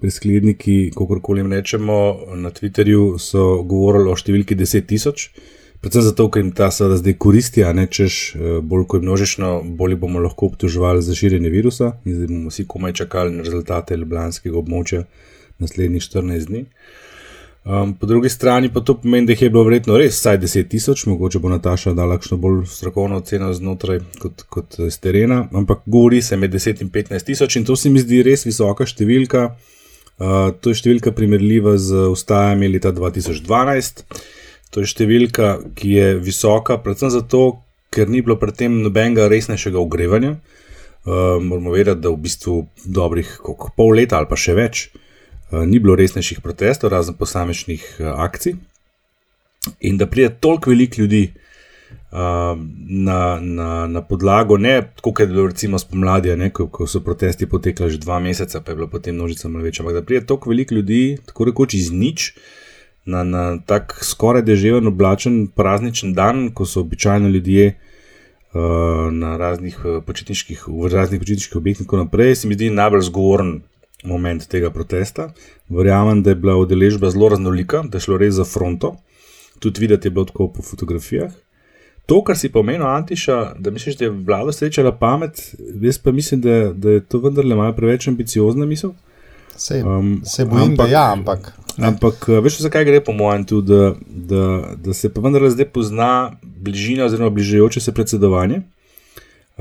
preskledniki, 0.00 0.90
kako 0.96 1.20
koli 1.20 1.40
jim 1.40 1.52
rečemo, 1.52 2.16
na 2.34 2.50
Twitterju 2.50 3.18
so 3.18 3.62
govorili 3.62 4.08
o 4.08 4.16
številki 4.16 4.56
10 4.56 4.86
tisoč. 4.88 5.28
Predvsem 5.80 6.04
zato, 6.04 6.26
ker 6.32 6.42
jim 6.42 6.52
ta 6.56 6.70
seveda 6.72 6.98
zdaj 7.00 7.16
koristi, 7.20 7.64
a 7.64 7.72
ne 7.76 7.86
češ, 7.88 8.16
eh, 8.36 8.56
bolj 8.60 8.86
kot 8.88 9.04
množično, 9.04 9.52
bolj 9.76 9.96
bomo 10.00 10.20
lahko 10.20 10.50
obtoževali 10.52 11.02
za 11.02 11.14
širjenje 11.16 11.52
virusa 11.52 11.92
in 12.04 12.16
zdaj 12.16 12.28
bomo 12.32 12.52
vsi 12.52 12.66
komaj 12.68 12.92
čakali 13.00 13.36
na 13.36 13.44
rezultate 13.44 13.96
ljubljanskega 13.96 14.56
območja 14.56 15.04
naslednjih 15.58 16.02
14 16.02 16.48
dni. 16.48 16.66
Um, 17.64 17.94
po 17.94 18.06
drugi 18.06 18.28
strani 18.28 18.72
pa 18.72 18.80
to 18.80 18.94
pomeni, 18.94 19.26
da 19.26 19.32
jih 19.32 19.42
je 19.42 19.50
bilo 19.52 19.66
verjetno 19.66 19.98
res 20.00 20.16
vsaj 20.16 20.38
10 20.40 20.68
tisoč, 20.72 21.02
mogoče 21.06 21.38
bo 21.38 21.50
Nataša 21.52 21.92
dala 21.92 22.16
kakšno 22.16 22.38
bolj 22.40 22.62
strokovno 22.66 23.18
oceno 23.20 23.50
znotraj 23.52 23.98
kot, 24.22 24.44
kot 24.48 24.78
z 24.80 24.96
terena, 24.98 25.42
ampak 25.52 25.82
govori 25.86 26.22
se 26.24 26.38
med 26.40 26.54
10 26.54 26.80
in 26.80 26.88
15 26.90 27.26
tisoč 27.26 27.56
in 27.56 27.66
to 27.68 27.76
se 27.76 27.90
mi 27.92 28.00
zdi 28.00 28.22
res 28.24 28.46
visoka 28.48 28.86
številka. 28.88 29.42
Uh, 30.20 30.54
to 30.56 30.72
je 30.72 30.80
številka 30.80 31.12
primerljiva 31.12 31.76
z 31.76 32.06
ustajami 32.14 32.72
leta 32.72 32.94
2012. 32.96 34.02
To 34.72 34.80
je 34.80 34.88
številka, 34.88 35.52
ki 35.76 35.92
je 35.98 36.08
visoka, 36.16 36.78
predvsem 36.80 37.12
zato, 37.12 37.60
ker 37.92 38.08
ni 38.08 38.24
bilo 38.24 38.38
predtem 38.40 38.80
nobenega 38.80 39.28
resnejšega 39.28 39.76
ogrevanja. 39.76 40.38
Uh, 41.04 41.36
moramo 41.44 41.76
vedeti, 41.76 42.06
da 42.08 42.08
v 42.08 42.24
bistvu 42.24 42.56
dobrih 42.88 43.36
pol 43.76 43.94
leta 44.00 44.16
ali 44.16 44.32
pa 44.32 44.40
še 44.40 44.56
več 44.56 44.88
Eh, 44.88 45.08
ni 45.52 45.78
bilo 45.78 45.96
resnejših 45.96 46.40
protestov, 46.40 46.90
razen 46.90 47.14
posamičnih 47.14 47.96
eh, 47.98 48.04
akcij. 48.06 48.54
In 49.80 49.98
da 49.98 50.06
pride 50.06 50.30
toliko 50.40 50.70
velik 50.70 50.98
ljudi 50.98 51.32
na, 52.12 53.40
na, 53.40 53.86
na 53.86 54.02
podlago, 54.02 54.56
ne 54.56 54.82
tako, 54.96 55.12
kot 55.12 55.20
je 55.20 55.26
bilo 55.26 55.46
recimo 55.46 55.78
spomladi, 55.78 56.36
ne, 56.36 56.50
ko, 56.50 56.66
ko 56.66 56.86
so 56.86 57.00
protesti 57.04 57.46
potekali 57.46 57.90
že 57.90 58.00
dva 58.02 58.18
meseca, 58.20 58.60
pa 58.60 58.72
je 58.72 58.76
bila 58.76 58.88
potem 58.90 59.14
množica 59.14 59.48
malo 59.48 59.64
večja. 59.64 59.84
Ampak 59.84 59.94
da 59.94 60.02
pride 60.02 60.26
toliko 60.26 60.50
veliko 60.50 60.74
ljudi, 60.74 61.18
tako 61.26 61.44
rekoč 61.44 61.74
iz 61.74 61.90
nič, 61.92 62.32
na, 63.06 63.22
na 63.24 63.44
tak 63.66 63.94
skoraj 64.02 64.42
deževen, 64.42 64.86
oblačen, 64.86 65.46
prazničen 65.46 66.14
dan, 66.14 66.50
ko 66.54 66.66
so 66.66 66.80
običajno 66.80 67.28
ljudje. 67.28 67.74
Na 69.14 69.36
raznih 69.38 69.76
počitniških, 70.06 70.64
v 70.66 70.88
raznih 70.90 71.20
počitniških 71.20 71.56
objektih, 71.56 71.84
in 71.84 71.86
tako 71.86 72.00
naprej, 72.02 72.34
se 72.34 72.48
mi 72.48 72.56
zdi 72.58 72.70
najbolj 72.74 73.04
zgovoren 73.06 73.52
moment 74.04 74.48
tega 74.48 74.70
protesta. 74.70 75.30
Verjamem, 75.68 76.22
da 76.22 76.30
je 76.30 76.40
bila 76.40 76.56
udeležba 76.56 77.10
zelo 77.10 77.28
raznolika, 77.28 77.82
da 77.82 77.98
je 77.98 78.08
šlo 78.08 78.18
res 78.18 78.34
za 78.34 78.44
fronto. 78.44 78.96
Tudi 79.58 79.80
videti 79.80 80.08
je 80.08 80.10
bilo 80.10 80.24
tako 80.24 80.48
po 80.48 80.62
fotografijah. 80.62 81.32
To, 82.06 82.22
kar 82.24 82.36
si 82.36 82.48
pomenil, 82.50 82.86
Antiša, 82.86 83.54
da 83.58 83.70
misliš, 83.70 83.96
da 84.00 84.04
je 84.04 84.10
vlada 84.10 84.52
srečala 84.52 84.90
pamet, 84.98 85.54
jaz 85.82 85.98
pa 85.98 86.12
mislim, 86.12 86.40
da, 86.40 86.72
da 86.72 86.96
je 86.96 87.04
to 87.04 87.20
vendarle 87.22 87.54
malo 87.54 87.76
preveč 87.76 88.08
ambiciozna 88.08 88.66
misel. 88.66 88.90
Se, 89.56 89.82
um, 89.84 90.20
se 90.24 90.44
bojim, 90.44 90.72
ampak, 90.72 90.86
da 90.86 90.92
ja, 90.92 91.12
ampak. 91.12 91.52
Ne. 91.76 91.86
Ampak 91.86 92.28
veš, 92.42 92.58
zakaj 92.64 92.84
gre 92.84 93.00
po 93.04 93.12
mojem, 93.12 93.44
tudi, 93.44 93.68
da, 93.68 93.94
da, 94.06 94.74
da 94.76 94.94
se 94.94 95.12
pa 95.12 95.20
vendarle 95.20 95.50
zdaj 95.50 95.68
pozna 95.70 96.32
bližina 96.42 97.04
oziroma 97.04 97.30
bližajoče 97.30 97.80
se 97.80 97.94
predsedovanje. 97.94 98.62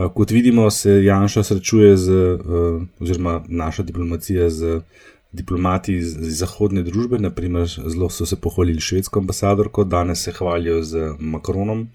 Kot 0.08 0.32
vidimo, 0.32 0.70
se 0.72 1.04
Janša 1.04 1.44
srečuje 1.44 1.98
z, 1.98 2.38
oziroma 3.00 3.44
naša 3.48 3.84
diplomacija 3.84 4.50
z 4.50 4.82
diplomati 5.32 5.94
iz, 5.94 6.16
iz 6.18 6.38
zahodne 6.40 6.84
družbe, 6.84 7.20
naprimer, 7.20 7.68
zelo 7.68 8.10
so 8.10 8.26
se 8.26 8.36
pohvalili 8.36 8.82
švedsko 8.82 9.20
ambasadorko, 9.20 9.84
danes 9.84 10.24
se 10.24 10.32
hvalijo 10.32 10.84
z 10.84 11.14
Macronom. 11.20 11.90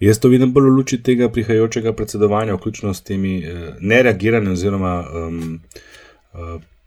Jaz 0.00 0.18
to 0.18 0.28
vidim 0.28 0.52
bolj 0.52 0.70
v 0.70 0.76
luči 0.76 1.02
tega 1.02 1.28
prihajajočega 1.28 1.92
predsedovanja, 1.92 2.54
vključno 2.54 2.94
s 2.94 3.02
temi 3.02 3.42
nereagiranjem 3.80 4.52
oziroma 4.52 4.94
um, 5.04 5.60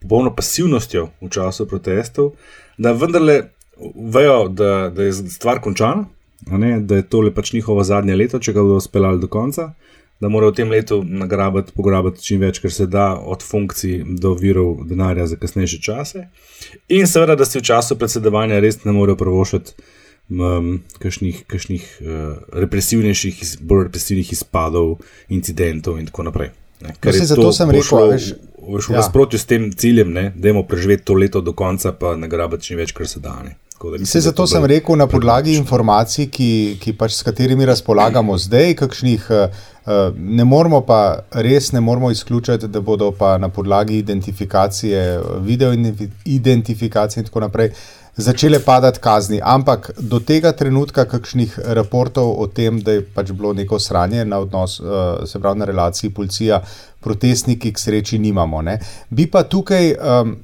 popolno 0.01 0.35
pasivnostjo 0.35 1.07
v 1.21 1.29
času 1.29 1.67
protestov, 1.67 2.33
da 2.77 2.91
vendarle 2.91 3.41
vejo, 3.95 4.47
da, 4.49 4.89
da 4.89 5.03
je 5.03 5.13
stvar 5.13 5.61
končana, 5.61 6.05
ne, 6.51 6.79
da 6.79 6.99
je 6.99 7.07
tole 7.07 7.31
pač 7.33 7.53
njihovo 7.53 7.83
zadnje 7.83 8.15
leto, 8.15 8.39
če 8.39 8.53
ga 8.53 8.65
bodo 8.65 8.81
speljali 8.83 9.21
do 9.21 9.27
konca 9.31 9.71
da 10.19 10.29
morajo 10.29 10.51
v 10.51 10.55
tem 10.55 10.71
letu 10.71 11.01
nagrabiti, 11.03 11.71
pograbiti 11.75 12.23
čim 12.23 12.41
več, 12.41 12.59
kar 12.63 12.73
se 12.73 12.87
da, 12.89 13.11
od 13.17 13.43
funkcij 13.45 14.03
do 14.21 14.33
virov 14.33 14.85
denarja 14.89 15.27
za 15.27 15.37
kasnejše 15.37 15.81
čase. 15.81 16.27
In 16.89 17.07
seveda, 17.07 17.35
da 17.37 17.45
si 17.45 17.59
v 17.59 17.65
času 17.69 17.97
predsedovanja 17.99 18.59
res 18.59 18.81
ne 18.85 18.95
morejo 18.97 19.19
provošati 19.19 19.75
um, 20.29 20.79
kakšnih, 20.99 21.43
kakšnih 21.47 21.89
uh, 22.01 22.37
represivnejših, 22.65 23.43
bolj 23.61 23.87
represivnih 23.89 24.33
izpadov, 24.33 24.97
incidentov 25.29 25.99
in 26.01 26.09
tako 26.09 26.29
naprej. 26.31 26.51
Ne, 26.81 26.93
kar 27.01 27.15
je 27.15 27.25
zato 27.25 27.51
sem 27.53 27.71
rekel, 27.73 28.11
veš, 28.11 28.33
v, 28.57 28.77
v 28.77 28.91
ja. 28.93 28.99
nasprotju 28.99 29.39
s 29.39 29.49
tem 29.49 29.71
ciljem, 29.73 30.13
da 30.13 30.49
imamo 30.49 30.65
preživeti 30.69 31.05
to 31.05 31.13
leto 31.13 31.41
do 31.41 31.53
konca, 31.57 31.93
pa 31.93 32.15
nagrabiti 32.17 32.69
čim 32.69 32.81
več, 32.81 32.93
kar 32.93 33.09
se 33.09 33.21
da. 33.21 33.37
Ne. 33.45 33.55
Vse 33.77 34.19
zato 34.21 34.47
sem 34.47 34.65
rekel, 34.65 34.95
na 34.97 35.05
podlagi 35.07 35.53
informacij, 35.53 36.25
ki, 36.33 36.77
ki 36.81 36.93
pač 36.97 37.13
s 37.13 37.25
katerimi 37.25 37.65
razpolagamo 37.69 38.37
zdaj, 38.41 38.73
kakšnih, 38.79 39.27
uh, 39.29 40.07
ne 40.17 40.45
moramo 40.49 40.81
pa 40.81 41.19
res 41.45 41.69
ne 41.71 41.81
moramo 41.81 42.09
izključiti, 42.11 42.67
da 42.73 42.81
bodo 42.81 43.11
pa 43.11 43.35
na 43.37 43.49
podlagi 43.53 43.99
identifikacije, 44.01 45.03
video 45.45 45.73
identifikacije 46.25 47.21
in 47.21 47.29
tako 47.29 47.45
naprej 47.45 47.71
začele 48.17 48.59
padati 48.59 48.99
kazni. 48.99 49.39
Ampak 49.43 49.91
do 49.99 50.19
tega 50.19 50.51
trenutka, 50.57 51.05
kakšnih 51.05 51.59
raportov 51.77 52.33
o 52.41 52.47
tem, 52.47 52.81
da 52.81 52.97
je 52.97 53.05
pač 53.05 53.29
bilo 53.31 53.53
neko 53.53 53.79
sranje 53.79 54.25
na 54.25 54.41
odnos, 54.41 54.81
se 55.25 55.39
pravi 55.39 55.59
na 55.59 55.69
relaciji 55.69 56.09
policija, 56.09 56.63
protestniki, 56.99 57.71
k 57.73 57.79
sreči 57.79 58.17
nimamo. 58.19 58.61
Ne. 58.61 58.79
Bi 59.09 59.29
pa 59.29 59.43
tukaj. 59.43 59.93
Um, 60.01 60.37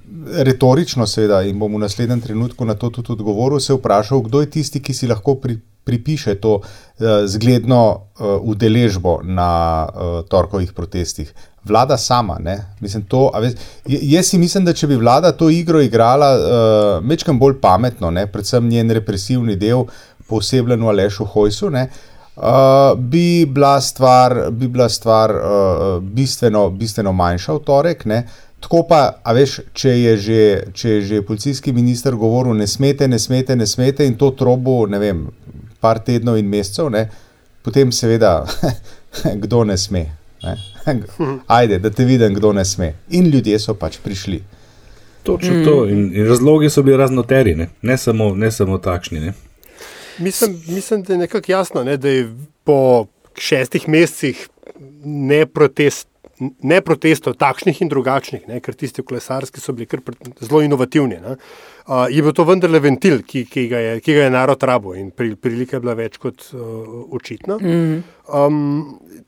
retorično, 0.48 1.08
seveda, 1.08 1.42
in 1.44 1.60
bom 1.60 1.75
v 1.75 1.84
naslednjem 1.84 2.22
trenutku 2.22 2.65
na 2.65 2.75
to 2.75 2.89
tudi 2.89 3.12
odgovoril, 3.13 3.60
se 3.60 3.74
vprašal, 3.74 4.22
kdo 4.22 4.42
je 4.42 4.50
tisti, 4.50 4.82
ki 4.82 4.94
si 4.94 5.08
lahko 5.08 5.36
pri, 5.36 5.58
pripiše 5.84 6.36
to 6.36 6.60
uh, 6.60 7.25
zgledno 7.25 7.82
uh, 7.96 8.38
udeležbo 8.42 9.20
na 9.24 9.50
uh, 9.88 10.22
torkovih 10.30 10.74
protestih. 10.74 11.34
Vlada 11.65 11.98
sama. 11.98 12.38
Mislim, 12.80 13.03
to, 13.08 13.32
vez, 13.39 13.56
jaz 13.86 14.27
si 14.27 14.38
mislim, 14.38 14.65
da 14.65 14.74
če 14.74 14.88
bi 14.88 14.96
vlada 15.00 15.32
to 15.32 15.50
igro 15.50 15.82
igrala 15.82 16.32
uh, 16.36 17.06
mečkam 17.06 17.39
bolj 17.39 17.60
pametno, 17.62 18.12
ne, 18.12 18.27
predvsem 18.27 18.68
njen 18.68 18.92
represivni 18.92 19.56
del, 19.56 19.86
posebej 20.27 20.77
v 20.77 20.89
Alešu 20.89 21.25
Hojsu. 21.25 21.70
Ne, 21.70 21.88
Uh, 22.34 22.98
bi 22.98 23.46
bila 23.46 23.82
stvar, 23.82 24.50
bi 24.50 24.68
bila 24.68 24.88
stvar 24.89 25.30
uh, 25.30 26.01
bistveno, 26.01 26.63
bistveno 26.70 27.12
manjša 27.13 27.53
v 27.53 27.60
torek, 27.62 28.06
ne? 28.10 28.24
Tako 28.63 28.86
pa, 28.88 29.01
a 29.24 29.34
veš, 29.36 29.58
če 29.75 29.91
je 29.91 30.12
že, 30.17 30.41
če 30.72 30.89
je 30.89 31.01
že 31.10 31.22
policijski 31.27 31.74
minister 31.75 32.15
govoril, 32.15 32.55
ne 32.55 32.67
smete, 32.67 33.10
ne 33.12 33.20
smete, 33.20 33.58
ne 33.60 33.67
smete 33.67 34.08
in 34.08 34.15
to 34.15 34.32
trobo, 34.39 34.86
ne 34.88 35.00
vem, 35.01 35.25
par 35.84 36.00
tednov 36.00 36.39
in 36.39 36.48
mesecev, 36.48 36.88
ne, 36.93 37.10
potem 37.63 37.91
seveda, 37.91 38.38
kdo 39.43 39.65
ne 39.67 39.75
sme. 39.77 40.05
Ne? 40.43 40.55
Ajde, 41.60 41.79
da 41.84 41.91
te 41.91 42.05
vidim, 42.08 42.39
kdo 42.39 42.53
ne 42.55 42.63
sme. 42.65 42.93
In 43.12 43.27
ljudje 43.32 43.60
so 43.60 43.75
pač 43.75 44.00
prišli. 44.03 44.39
Točno 45.24 45.60
mm. 45.60 45.65
to. 45.67 45.75
In, 45.91 46.08
in 46.15 46.27
razlogi 46.27 46.72
so 46.72 46.84
bili 46.84 46.98
raznoteri, 46.98 47.55
ne, 47.55 47.67
ne, 47.82 47.98
samo, 47.98 48.32
ne 48.36 48.51
samo 48.51 48.79
takšni. 48.79 49.20
Ne? 49.20 49.34
Mislim, 50.24 50.55
mislim, 50.67 51.03
da 51.03 51.13
je 51.13 51.20
nekako 51.27 51.51
jasno, 51.51 51.84
ne, 51.84 51.98
da 51.98 52.10
je 52.10 52.32
po 52.63 53.05
šestih 53.36 53.89
mesecih 53.89 54.48
ne 55.03 55.46
protest 55.46 56.08
ne 56.63 56.79
protestov, 56.81 57.35
takšnih 57.39 57.81
in 57.83 57.89
drugačnih, 57.91 58.47
ne, 58.50 58.59
ker 58.63 58.75
tisti 58.77 59.03
kolesarski 59.05 59.62
so 59.62 59.73
bili 59.73 59.88
zelo 60.41 60.62
inovativni. 60.65 61.19
Ne, 61.23 61.35
uh, 61.35 62.05
je 62.12 62.21
bil 62.25 62.35
to 62.35 62.45
vendarle 62.47 62.81
ventil, 62.83 63.21
ki, 63.27 63.45
ki, 63.50 63.65
ga, 63.71 63.81
je, 63.83 63.97
ki 64.03 64.17
ga 64.17 64.27
je 64.27 64.35
narod 64.35 64.63
rabo 64.69 64.95
in 65.00 65.12
pri, 65.12 65.33
prilika 65.35 65.77
je 65.77 65.83
bila 65.85 65.97
več 66.00 66.19
kot 66.21 66.50
uh, 66.53 66.62
očitna. 67.15 67.59
Mm. 67.62 68.00
Um, 68.27 68.62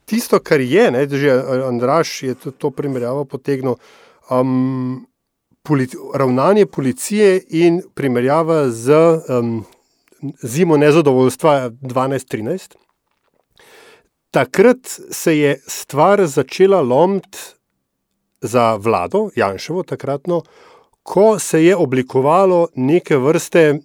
tisto, 0.10 0.40
kar 0.40 0.64
je, 0.64 0.88
ne, 0.92 1.06
že 1.10 1.36
Andraš 1.66 2.22
je 2.24 2.38
to, 2.40 2.56
to 2.56 2.72
primerjavo 2.76 3.26
potegnil. 3.30 3.80
Um, 4.30 5.06
Polici 5.66 5.98
ravnanje 6.14 6.68
policije 6.70 7.40
in 7.58 7.80
primerjava 7.98 8.68
z 8.70 8.94
um, 9.34 9.64
zimo 10.46 10.78
nezadovoljstva 10.78 11.72
12-13 11.82 12.76
takrat 14.36 15.00
se 15.12 15.38
je 15.38 15.60
stvar 15.68 16.28
začela 16.28 16.82
lomiti 16.82 17.38
za 18.42 18.76
vlado, 18.76 19.30
Janševo, 19.36 19.84
takratno, 19.84 20.42
ko 21.04 21.40
se 21.40 21.64
je 21.64 21.76
oblikovalo 21.76 22.68
neke 22.76 23.18
vrste, 23.18 23.80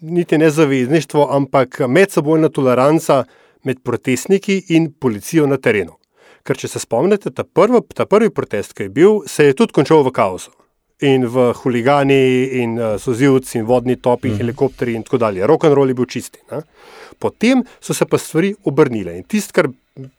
niti 0.00 0.38
ne 0.38 0.50
zavezništvo, 0.50 1.28
ampak 1.30 1.80
medsebojna 1.88 2.48
toleranca 2.48 3.24
med 3.64 3.80
protestniki 3.84 4.62
in 4.68 4.92
policijo 4.92 5.46
na 5.46 5.56
terenu. 5.56 5.96
Ker, 6.44 6.56
če 6.56 6.68
se 6.68 6.80
spomnite, 6.80 7.32
ta, 7.32 7.44
prvo, 7.44 7.80
ta 7.80 8.04
prvi 8.04 8.28
protest, 8.30 8.76
ki 8.76 8.88
je 8.88 8.92
bil, 9.00 9.22
se 9.26 9.48
je 9.48 9.56
tudi 9.56 9.72
končal 9.76 10.04
v 10.04 10.12
kaosu. 10.12 10.52
In 11.08 11.24
v 11.24 11.52
huligani, 11.62 12.24
in 12.60 12.76
uh, 12.76 12.98
sozivci, 13.00 13.58
in 13.60 13.68
vodni 13.68 13.96
topi, 13.96 14.28
in 14.28 14.34
mhm. 14.34 14.44
helikopteri, 14.44 14.96
in 14.96 15.08
tako 15.08 15.24
dalje. 15.24 15.46
Rock 15.46 15.64
and 15.64 15.76
roll 15.76 15.88
je 15.88 15.96
bil 15.96 16.08
čisti. 16.08 16.44
Ne? 16.52 16.64
Potem 17.20 17.64
so 17.80 17.94
se 17.94 18.06
pa 18.08 18.18
stvari 18.18 18.54
obrnile. 18.64 19.18
In 19.20 19.24
tisto, 19.28 19.54
kar 19.54 19.68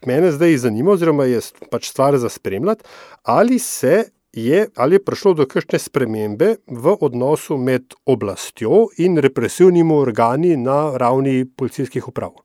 me 0.05 0.31
zdaj 0.31 0.57
zanima, 0.67 0.93
oziroma 0.95 1.25
je 1.29 1.41
pač 1.71 1.89
stvar 1.89 2.17
za 2.21 2.29
spremljati, 2.29 2.83
ali 3.23 3.59
se. 3.59 4.03
Je, 4.31 4.61
ali 4.79 4.95
je 4.95 5.03
prišlo 5.03 5.33
do 5.35 5.43
kakšne 5.43 5.75
spremembe 5.75 6.53
v 6.63 6.93
odnosu 7.03 7.57
med 7.59 7.97
oblastjo 8.07 8.85
in 9.03 9.19
represivnimi 9.19 9.91
organi 9.91 10.53
na 10.55 10.95
ravni 10.95 11.43
policijskih 11.43 12.07
uprav? 12.07 12.37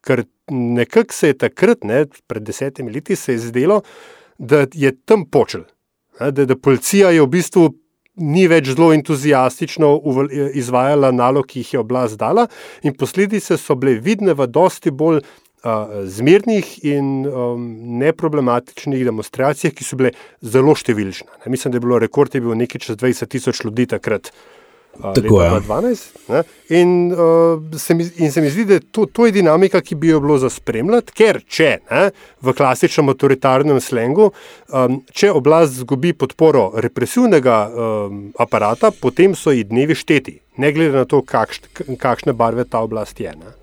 Ker 0.00 0.22
nekako 0.48 1.12
se 1.12 1.28
je 1.28 1.36
takrat, 1.44 1.84
ne, 1.84 2.06
pred 2.24 2.42
desetimi 2.48 2.92
leti, 2.92 3.18
se 3.20 3.36
je 3.36 3.42
zdelo, 3.50 3.82
da 4.38 4.64
je 4.72 4.94
tam 5.04 5.26
počel, 5.28 5.68
da, 6.20 6.48
da 6.48 6.56
policija 6.56 7.12
je 7.12 7.20
v 7.20 7.28
bistvu 7.36 7.68
ni 8.16 8.46
več 8.50 8.70
zelo 8.72 8.92
entuzijastično 8.94 9.94
izvajala 10.54 11.10
nalog, 11.14 11.46
ki 11.50 11.62
jih 11.62 11.74
je 11.74 11.80
oblast 11.80 12.18
dala, 12.20 12.46
in 12.82 12.94
posledice 12.94 13.58
so 13.58 13.76
bile 13.78 13.98
vidne 14.02 14.36
v 14.38 14.46
dosti 14.46 14.92
bolj 14.94 15.20
uh, 15.20 16.02
zmernih 16.06 16.76
in 16.86 17.26
um, 17.26 17.68
neproblematičnih 18.02 19.04
demonstracijah, 19.04 19.74
ki 19.74 19.86
so 19.86 19.98
bile 20.00 20.14
zelo 20.40 20.76
številčne. 20.78 21.30
Ne? 21.42 21.54
Mislim, 21.54 21.74
da 21.74 21.80
je 21.80 21.86
bilo 21.86 21.98
rekord, 22.02 22.34
je 22.34 22.44
bil 22.44 22.54
nekaj 22.58 22.86
čez 22.86 23.00
20 23.00 23.34
tisoč 23.34 23.64
ljudi 23.66 23.88
takrat. 23.96 24.30
Tako 25.02 25.42
je. 25.42 25.50
12, 25.50 26.42
in, 26.68 27.12
uh, 27.12 27.78
se 27.78 27.94
mi, 27.94 28.06
in 28.16 28.32
se 28.32 28.40
mi 28.40 28.50
zdi, 28.50 28.64
da 28.64 28.78
to, 28.80 29.06
to 29.06 29.26
je 29.26 29.32
dinamika, 29.32 29.80
ki 29.80 29.94
bi 29.94 30.08
jo 30.08 30.20
bilo 30.20 30.38
za 30.38 30.50
spremljati, 30.50 31.12
ker 31.12 31.40
če 31.48 31.70
ne, 31.90 32.04
v 32.42 32.54
klasičnem 32.54 33.10
avtoritarnem 33.12 33.80
slengu, 33.82 34.30
um, 34.72 35.00
če 35.12 35.32
oblast 35.34 35.80
zgubi 35.82 36.14
podporo 36.14 36.70
represivnega 36.84 37.58
um, 37.66 38.22
aparata, 38.38 38.92
potem 38.94 39.34
so 39.34 39.52
ji 39.52 39.66
dnevi 39.68 39.98
šteti, 39.98 40.38
ne 40.62 40.72
glede 40.72 41.02
na 41.02 41.04
to, 41.10 41.22
kakš, 41.26 41.64
kakšne 41.98 42.32
barve 42.32 42.64
ta 42.64 42.84
oblast 42.86 43.20
je. 43.20 43.34
Ne. 43.34 43.54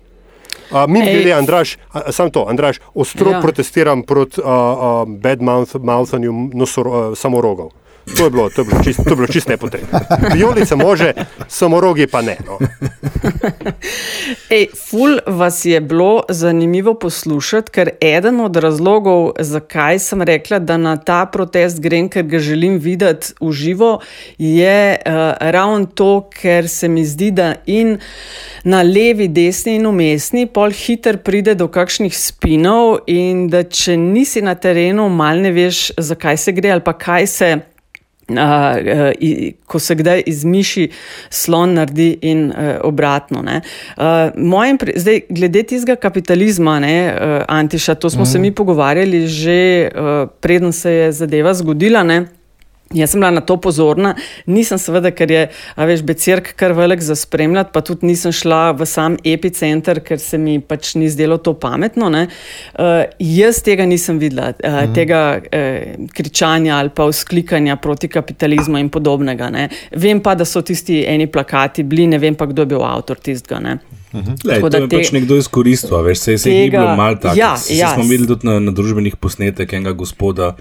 Uh, 0.72 0.84
Mim 0.88 1.04
grede, 1.04 1.32
Andraš, 1.32 1.76
sam 2.10 2.30
to, 2.30 2.46
Andraš, 2.48 2.80
ostro 2.94 3.30
ja. 3.30 3.40
protestiram 3.40 4.02
proti 4.02 4.40
uh, 4.40 4.46
uh, 4.46 5.08
badmouthanju 5.08 6.32
uh, 6.32 7.16
samorogov. 7.16 7.72
To 8.16 8.24
je 8.24 8.30
bilo, 8.30 8.50
to 8.50 8.60
je 8.60 8.64
bilo 8.64 8.82
čisto 8.84 9.26
čist, 9.32 9.48
nepotrebno. 9.48 10.00
Vijolice 10.34 10.76
može, 10.76 11.12
samorogi 11.48 12.06
pa 12.06 12.22
ne. 12.22 12.36
No. 12.46 12.58
Ej, 14.50 14.66
ful 14.88 15.18
vas 15.26 15.64
je 15.64 15.80
bilo 15.80 16.22
zanimivo 16.28 16.94
poslušati, 16.94 17.70
ker 17.70 17.90
eden 18.00 18.40
od 18.40 18.56
razlogov, 18.56 19.30
zakaj 19.38 19.98
sem 19.98 20.22
rekla, 20.22 20.58
da 20.58 20.76
na 20.76 20.96
ta 20.96 21.26
protest 21.26 21.80
grem, 21.80 22.08
ker 22.08 22.22
ga 22.22 22.38
želim 22.38 22.78
videti 22.78 23.32
v 23.40 23.52
živo, 23.52 24.00
je 24.38 24.96
uh, 25.06 25.12
ravno 25.40 25.86
to, 25.86 26.28
ker 26.40 26.68
se 26.68 26.88
mi 26.88 27.04
zdi, 27.06 27.30
da 27.30 27.54
in 27.66 27.98
na 28.64 28.82
levi, 28.82 29.28
desni 29.28 29.76
in 29.76 29.86
umestni 29.86 30.46
pol 30.46 30.70
hiter 30.70 31.16
pride 31.22 31.54
do 31.54 31.68
kakšnih 31.68 32.18
spinov 32.18 32.98
in 33.06 33.48
da 33.48 33.62
če 33.62 33.96
nisi 33.96 34.42
na 34.42 34.54
terenu, 34.54 35.08
mal 35.08 35.42
ne 35.42 35.50
veš, 35.52 35.92
zakaj 35.98 36.36
se 36.36 36.52
gre 36.52 36.70
ali 36.70 36.84
pa 36.84 36.92
kaj 36.98 37.26
se. 37.26 37.71
Uh, 38.32 39.12
uh, 39.18 39.52
ko 39.66 39.78
se 39.78 39.94
kdaj 39.94 40.22
iz 40.26 40.44
miši 40.44 40.88
slon 41.30 41.74
naredi, 41.74 42.18
in 42.22 42.50
uh, 42.50 42.76
obratno. 42.84 43.42
Uh, 43.42 44.76
pre, 44.78 44.92
zdaj, 44.96 45.20
glede 45.28 45.62
tistega 45.62 45.96
kapitalizma, 45.96 46.78
ne, 46.80 46.96
uh, 47.08 47.44
Antiša, 47.48 47.94
to 47.94 48.10
smo 48.10 48.22
mm. 48.22 48.26
se 48.26 48.38
mi 48.38 48.52
pogovarjali 48.54 49.26
že 49.26 49.90
uh, 49.94 50.28
preden 50.40 50.72
se 50.72 50.92
je 50.92 51.12
zadeva 51.12 51.54
zgodila. 51.54 52.02
Ne. 52.02 52.41
Jaz 52.94 53.12
sem 53.14 53.20
bila 53.20 53.30
na 53.30 53.40
to 53.40 53.56
pozorna, 53.60 54.14
nisem 54.46 54.78
seveda, 54.80 55.12
ker 55.14 55.30
je, 55.32 55.42
veš, 55.76 56.02
becirk 56.06 56.52
kar 56.58 56.74
velik 56.76 57.00
za 57.04 57.16
spremljati, 57.18 57.72
pa 57.72 57.80
tudi 57.84 58.08
nisem 58.10 58.34
šla 58.34 58.60
v 58.76 58.86
sam 58.88 59.16
epicenter, 59.24 60.02
ker 60.04 60.20
se 60.20 60.38
mi 60.38 60.58
pač 60.60 60.94
ni 61.00 61.08
zdelo 61.12 61.38
to 61.38 61.54
pametno. 61.58 62.10
Uh, 62.12 63.04
jaz 63.18 63.62
tega 63.64 63.86
nisem 63.88 64.18
videla, 64.20 64.52
uh, 64.52 64.82
mhm. 64.82 64.94
tega 64.96 65.22
uh, 65.40 66.06
kričanja 66.12 66.76
ali 66.78 66.92
pa 66.94 67.06
vzklikanja 67.08 67.76
proti 67.82 68.08
kapitalizmu 68.12 68.78
in 68.78 68.90
podobnega. 68.92 69.50
Ne. 69.52 69.68
Vem 69.96 70.20
pa, 70.20 70.36
da 70.38 70.44
so 70.48 70.62
tisti 70.62 71.02
eni 71.08 71.26
plakati 71.30 71.82
bili, 71.82 72.06
ne 72.10 72.20
vem 72.22 72.36
pa, 72.38 72.46
kdo 72.50 72.66
je 72.66 72.72
bil 72.74 72.84
avtor 72.86 73.20
tistega. 73.22 73.60
Ne. 73.62 73.78
Mhm. 74.12 74.34
Lej, 74.44 74.60
to 74.60 74.76
je 74.76 74.88
te... 74.88 74.96
pač 74.98 75.12
nekdo 75.14 75.38
izkoristil, 75.40 75.96
veš, 76.04 76.24
se 76.26 76.32
je 76.36 76.42
tega... 76.44 76.78
bilo 76.78 76.96
malo 76.96 77.16
tako. 77.16 77.38
Ja, 77.38 77.54
ja. 77.70 77.94
Smo 77.94 78.04
videli 78.04 78.28
tudi 78.28 78.48
na, 78.48 78.58
na 78.60 78.74
družbenih 78.76 79.16
posnetkih 79.16 79.78
enega 79.78 79.96
gospoda, 79.96 80.52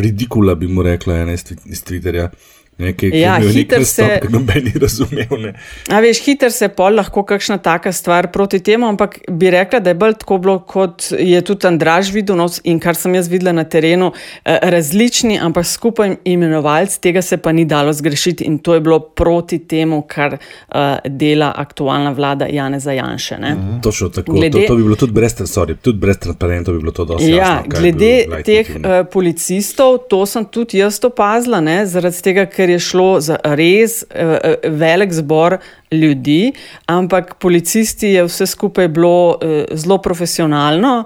ridikula, 0.00 0.54
bi 0.54 0.68
mu 0.68 0.82
rekla, 0.82 1.18
ena 1.18 1.32
iz 1.64 1.82
Twitterja. 1.84 2.30
Nekaj, 2.78 3.10
ja, 3.20 3.38
hiter 3.40 3.84
se. 3.84 4.20
Noben 4.30 4.66
je 4.66 4.80
razumel. 4.80 5.30
Ne. 5.40 5.52
A 5.88 6.00
veš, 6.04 6.20
hiter 6.26 6.52
se 6.52 6.68
pol 6.68 6.98
lahko 6.98 7.22
kakšna 7.24 7.56
taka 7.64 7.92
stvar 7.92 8.28
proti 8.32 8.60
temu, 8.60 8.84
ampak 8.90 9.16
bi 9.32 9.48
rekla, 9.50 9.80
da 9.80 9.94
je 9.94 9.96
bolj 9.96 10.18
tako 10.20 10.36
bilo, 10.44 10.58
kot 10.68 11.06
je 11.18 11.40
tudi 11.40 11.66
Andraž 11.66 12.10
videl 12.12 12.36
nos 12.36 12.58
in 12.68 12.76
kar 12.80 12.98
sem 12.98 13.14
jaz 13.16 13.30
videla 13.32 13.54
na 13.56 13.64
terenu, 13.64 14.10
eh, 14.44 14.58
različni, 14.62 15.38
ampak 15.40 15.64
skupaj 15.66 16.18
imenovalci, 16.24 17.00
tega 17.00 17.22
se 17.22 17.38
pa 17.40 17.52
ni 17.52 17.64
dalo 17.64 17.92
zgrešiti 17.96 18.44
in 18.44 18.58
to 18.58 18.74
je 18.74 18.80
bilo 18.84 19.00
proti 19.00 19.58
temu, 19.58 20.02
kar 20.08 20.36
uh, 20.36 20.76
dela 21.08 21.52
aktualna 21.56 22.10
vlada 22.12 22.46
Jane 22.46 22.80
Zajanše. 22.80 23.36
Mm, 23.36 23.80
točno 23.82 24.08
tako. 24.08 24.32
Glede, 24.32 24.60
to, 24.60 24.66
to 24.68 24.76
bi 24.76 24.82
bilo 24.82 24.96
tudi 24.96 25.12
brez, 25.12 25.34
sorry, 25.34 25.76
tudi 25.82 25.98
brez 25.98 26.18
transparentov, 26.18 26.74
bi 26.74 26.80
bilo 26.80 26.92
to 26.92 27.04
dosti. 27.04 27.30
Ja, 27.30 27.36
jasno, 27.36 27.80
glede 27.80 28.42
teh 28.44 28.70
uh, 28.76 29.00
policistov, 29.12 29.98
to 30.10 30.26
sem 30.26 30.44
tudi 30.44 30.78
jaz 30.84 31.00
opazila, 31.04 31.62
zaradi 31.86 32.22
tega, 32.22 32.46
ker 32.46 32.65
ker 32.66 32.74
je 32.74 32.82
šlo 32.82 33.20
za 33.22 33.38
res 33.44 34.02
uh, 34.02 34.58
velik 34.66 35.12
zbor 35.14 35.58
ljudi, 35.94 36.52
ampak 36.90 37.36
policisti 37.38 38.10
je 38.16 38.26
vse 38.26 38.46
skupaj 38.46 38.88
bilo 38.88 39.38
uh, 39.38 39.62
zelo 39.70 40.00
profesionalno, 40.02 41.04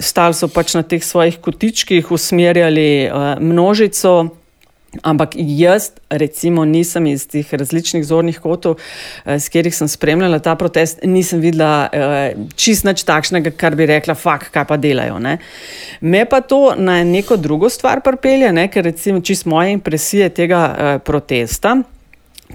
stali 0.00 0.34
so 0.34 0.48
pač 0.48 0.74
na 0.74 0.82
teh 0.82 1.04
svojih 1.04 1.36
kotičkih, 1.40 2.10
usmerjali 2.12 3.10
množico. 3.40 4.45
Ampak 5.02 5.34
jaz, 5.36 5.90
recimo, 6.08 6.64
nisem 6.64 7.06
iz 7.10 7.26
teh 7.28 7.50
različnih 7.52 8.04
zornih 8.06 8.38
kotov, 8.40 8.78
s 9.26 9.50
katerih 9.52 9.74
sem 9.74 9.88
spremljala 9.90 10.38
ta 10.40 10.54
protest, 10.56 11.02
nisem 11.04 11.42
videla 11.42 11.88
čist 12.56 12.86
nič 12.86 13.04
takšnega, 13.04 13.52
kar 13.60 13.76
bi 13.76 13.88
rekla, 13.90 14.16
fak, 14.16 14.48
kaj 14.54 14.64
pa 14.70 14.78
delajo. 14.80 15.18
Ne? 15.20 15.36
Me 16.00 16.24
pa 16.24 16.40
to 16.40 16.72
na 16.78 17.02
neko 17.04 17.36
drugo 17.36 17.68
stvar 17.68 18.00
pripelje, 18.00 18.54
ker 18.72 18.88
recimo 18.88 19.20
čist 19.20 19.44
moje 19.44 19.76
impresije 19.76 20.30
tega 20.32 21.00
protesta. 21.04 21.76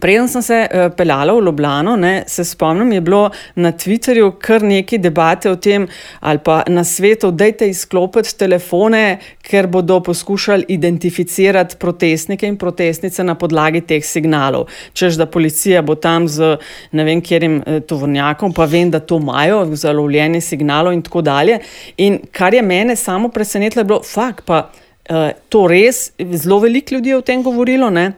Preden 0.02 0.28
sem 0.28 0.42
se 0.42 0.58
uh, 0.66 0.88
peljala 0.98 1.34
v 1.38 1.44
Ljubljano, 1.46 1.96
ne, 1.96 2.24
se 2.28 2.46
spomnim, 2.46 2.92
je 2.92 3.02
bilo 3.02 3.30
na 3.56 3.72
Twitterju 3.72 4.32
kar 4.42 4.64
nekaj 4.66 5.00
debate 5.00 5.52
o 5.52 5.56
tem, 5.56 5.88
ali 6.20 6.40
pa 6.44 6.64
na 6.68 6.84
svetu, 6.84 7.32
da 7.32 7.46
je 7.46 7.70
izklopiti 7.70 8.34
telefone, 8.38 9.20
ker 9.46 9.68
bodo 9.68 10.00
poskušali 10.04 10.66
identificirati 10.74 11.76
protestnike 11.80 12.48
in 12.48 12.58
protestnice 12.58 13.24
na 13.24 13.36
podlagi 13.36 13.82
teh 13.82 14.06
signalov. 14.06 14.68
Čež 14.94 15.20
da 15.22 15.26
policija 15.26 15.82
bo 15.82 15.96
tam 15.96 16.28
z 16.28 16.56
ne 16.92 17.04
vem, 17.04 17.22
kjerim 17.22 17.62
eh, 17.62 17.80
tovornjakom, 17.86 18.54
pa 18.54 18.66
vem, 18.66 18.92
da 18.92 19.00
to 19.00 19.20
imajo, 19.22 19.66
za 19.76 19.92
lovljenje 19.92 20.42
signalov 20.42 20.94
in 20.94 21.02
tako 21.02 21.22
dalje. 21.22 21.60
In 21.98 22.20
kar 22.32 22.54
je 22.54 22.62
mene 22.62 22.96
samo 22.96 23.30
presenetilo, 23.30 23.82
je 23.82 23.92
bilo, 23.94 24.02
fakt, 24.02 24.46
pa 24.46 24.64
uh, 25.10 25.30
to 25.50 25.68
res, 25.68 26.12
zelo 26.18 26.60
veliko 26.60 26.96
ljudi 26.96 27.10
je 27.10 27.18
o 27.18 27.22
tem 27.22 27.44
govorilo. 27.44 27.90
Ne? 27.90 28.12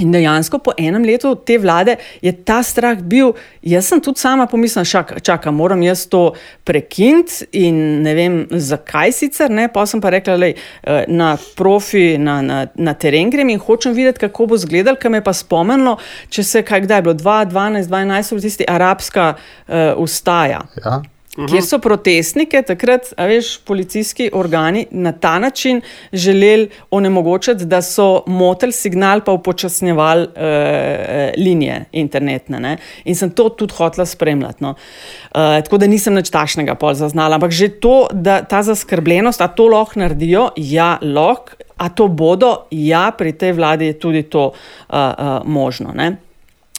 In 0.00 0.12
dejansko 0.12 0.58
po 0.64 0.72
enem 0.80 1.04
letu 1.04 1.34
te 1.36 1.58
vlade 1.60 1.98
je 2.24 2.32
ta 2.32 2.62
strah 2.64 2.96
bil. 2.96 3.34
Jaz 3.60 3.90
sem 3.90 4.00
tudi 4.00 4.22
sama 4.22 4.46
pomislila, 4.48 4.86
čaka, 4.88 5.20
čaka 5.20 5.52
moram 5.52 5.82
jaz 5.84 6.06
to 6.08 6.22
prekiniti 6.64 7.44
in 7.60 8.00
ne 8.02 8.14
vem, 8.16 8.38
zakaj 8.50 9.12
sicer. 9.12 9.52
Pa 9.72 9.84
sem 9.86 10.00
pa 10.00 10.14
rekla, 10.14 10.38
da 10.40 10.48
eh, 10.48 11.04
na 11.08 11.36
profi, 11.56 12.16
na, 12.18 12.40
na, 12.42 12.64
na 12.74 12.94
teren 12.94 13.30
grem 13.30 13.52
in 13.52 13.60
hočem 13.60 13.92
videti, 13.92 14.24
kako 14.24 14.48
bo 14.48 14.56
izgledal, 14.56 14.96
ker 14.96 15.12
me 15.12 15.20
pa 15.24 15.34
spomenilo, 15.36 15.98
če 16.32 16.42
se 16.42 16.64
kaj 16.66 16.86
kdaj 16.86 17.02
je 17.02 17.08
bilo 17.10 17.16
2012, 17.20 17.92
2012, 17.92 18.40
tisti 18.42 18.64
arabska 18.68 19.34
uh, 19.36 19.74
ustaja. 20.00 20.64
Ja. 20.80 21.02
-huh. 21.36 21.48
kjer 21.48 21.62
so 21.64 21.78
protestnike, 21.78 22.62
takrat, 22.62 23.12
veš, 23.16 23.58
policijski 23.64 24.30
organi 24.32 24.86
na 24.90 25.12
ta 25.12 25.38
način 25.38 25.80
želeli 26.12 26.68
onemogočiti, 26.90 27.64
da 27.64 27.82
so 27.82 28.22
motili 28.26 28.72
signal, 28.72 29.20
pa 29.20 29.32
upočasnjevali 29.32 30.22
uh, 30.22 31.44
linije 31.44 31.84
internetne. 31.92 32.60
Ne? 32.60 32.76
In 33.04 33.16
sem 33.16 33.30
to 33.30 33.48
tudi 33.48 33.74
hotela 33.76 34.06
spremljati. 34.06 34.64
No? 34.64 34.70
Uh, 34.70 35.64
tako 35.64 35.78
da 35.78 35.86
nisem 35.86 36.14
nič 36.14 36.30
tašnega 36.30 36.74
pol 36.74 36.94
zaznala. 36.94 37.34
Ampak 37.34 37.50
že 37.50 37.68
to, 37.68 38.06
da 38.12 38.42
ta 38.42 38.62
zaskrbljenost, 38.62 39.40
a 39.40 39.48
to 39.48 39.66
lahko 39.66 40.00
naredijo, 40.00 40.50
ja, 40.56 40.98
lahko. 41.02 41.52
A 41.76 41.88
to 41.88 42.06
bodo, 42.08 42.68
ja, 42.70 43.10
pri 43.18 43.32
tej 43.32 43.52
vladi 43.52 43.86
je 43.86 43.98
tudi 43.98 44.22
to 44.22 44.52
uh, 44.52 44.54
uh, 44.94 45.40
možno. 45.44 45.90
Ne? 45.94 46.16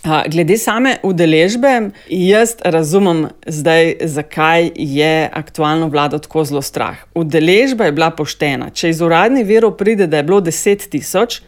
Glede 0.04 0.58
same 0.58 0.98
udeležbe, 1.04 1.90
jaz 2.10 2.56
razumem 2.66 3.28
zdaj, 3.48 3.94
zakaj 4.02 4.72
je 4.76 5.30
aktualno 5.34 5.88
vlado 5.88 6.20
tako 6.20 6.44
zelo 6.44 6.62
strah. 6.62 6.98
Udeležba 7.16 7.86
je 7.86 7.92
bila 7.92 8.10
poštena. 8.12 8.70
Če 8.70 8.90
iz 8.90 9.02
uradnih 9.02 9.48
verov 9.48 9.78
pride, 9.80 10.08
da 10.08 10.20
je 10.20 10.28
bilo 10.28 10.42
10 10.44 10.90
tisoč, 10.92 11.40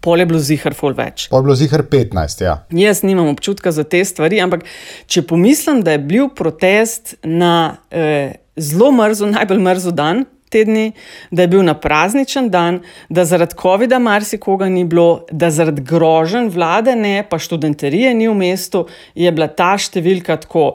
pol 0.00 0.22
je 0.22 0.28
bilo 0.30 0.38
zihar 0.38 0.76
ful 0.78 0.94
več. 0.94 1.26
Pol 1.32 1.42
je 1.42 1.48
bilo 1.48 1.56
zihar 1.58 1.82
15, 1.90 2.44
ja. 2.44 2.54
Jaz 2.70 3.02
nimam 3.02 3.32
občutka 3.32 3.72
za 3.74 3.82
te 3.82 4.04
stvari, 4.06 4.38
ampak 4.44 4.62
če 5.10 5.24
pomislim, 5.26 5.82
da 5.82 5.96
je 5.96 6.04
bil 6.06 6.30
protest 6.36 7.16
na 7.24 7.80
eh, 7.90 8.38
zelo 8.54 8.92
mrzu, 8.94 9.32
najbolj 9.34 9.64
mrzu 9.64 9.94
dan, 9.96 10.22
tedni, 10.54 10.86
da 11.30 11.44
je 11.44 11.52
bil 11.52 11.64
na 11.66 11.74
prazničen 11.74 12.48
dan, 12.54 12.80
da 13.08 13.26
zaradi 13.28 13.58
COVID-a 13.60 13.98
marsikoga 14.02 14.70
ni 14.70 14.86
bilo, 14.88 15.24
da 15.30 15.50
zaradi 15.50 15.82
grožen 15.82 16.48
vlade 16.54 16.96
ne, 16.96 17.16
pa 17.28 17.38
študenterije 17.42 18.14
ni 18.14 18.30
v 18.30 18.38
mestu, 18.38 18.86
je 19.14 19.30
bila 19.34 19.50
ta 19.50 19.74
številka 19.78 20.38
tako. 20.46 20.72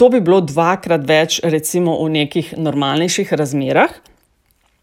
To 0.00 0.12
bi 0.12 0.22
bilo 0.24 0.40
dvakrat 0.44 1.04
več, 1.08 1.40
recimo 1.44 1.98
v 2.02 2.14
nekih 2.22 2.54
normalnejših 2.58 3.36
razmerah. 3.38 3.98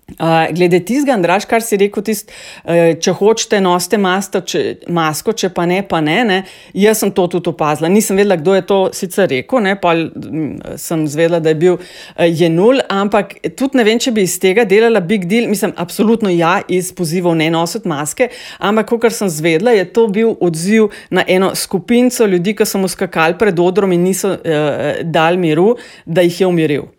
Uh, 0.06 0.46
glede 0.54 0.78
tistega, 0.86 1.16
Andraš, 1.18 1.48
kar 1.50 1.64
si 1.66 1.80
rekel, 1.82 2.04
tist, 2.06 2.30
uh, 2.30 2.92
če 3.02 3.12
hočete, 3.18 3.58
nosite 3.60 3.98
masto, 3.98 4.38
če, 4.46 4.60
masko, 4.94 5.34
če 5.34 5.50
pa 5.50 5.64
ne, 5.66 5.80
pa 5.82 5.98
ne, 6.06 6.20
ne. 6.30 6.38
Jaz 6.78 7.02
sem 7.02 7.10
to 7.12 7.26
tudi 7.34 7.50
opazila. 7.50 7.90
Nisem 7.90 8.22
vedela, 8.22 8.38
kdo 8.38 8.54
je 8.54 8.64
to 8.70 8.78
sicer 8.94 9.26
rekel, 9.34 9.64
ne, 9.66 9.74
pa 9.82 9.96
sem 10.78 11.08
zvedela, 11.10 11.42
da 11.42 11.52
je 11.56 11.60
bil 11.64 11.80
uh, 11.80 12.22
Jenul, 12.30 12.84
ampak 12.86 13.34
tudi 13.58 13.82
ne 13.82 13.88
vem, 13.88 13.98
če 13.98 14.14
bi 14.14 14.28
iz 14.30 14.38
tega 14.42 14.68
delala 14.70 15.02
big 15.02 15.26
deal. 15.32 15.50
Mislim, 15.50 15.74
absolutno 15.82 16.30
ja, 16.30 16.60
iz 16.70 16.94
pozivov 16.96 17.34
ne 17.42 17.50
nositi 17.58 17.90
maske, 17.90 18.30
ampak 18.62 18.94
kar 19.02 19.16
sem 19.16 19.32
zvedela, 19.34 19.74
je 19.74 19.90
to 19.90 20.06
bil 20.14 20.36
odziv 20.38 20.94
na 21.10 21.26
eno 21.26 21.56
skupinco 21.58 22.30
ljudi, 22.30 22.54
ki 22.54 22.70
so 22.70 22.78
mu 22.78 22.94
skakali 22.94 23.42
pred 23.42 23.58
odrom 23.60 23.98
in 23.98 24.06
niso 24.06 24.38
uh, 24.38 25.02
dali 25.02 25.42
miru, 25.42 25.74
da 26.06 26.22
jih 26.30 26.46
je 26.46 26.54
umiril. 26.54 26.94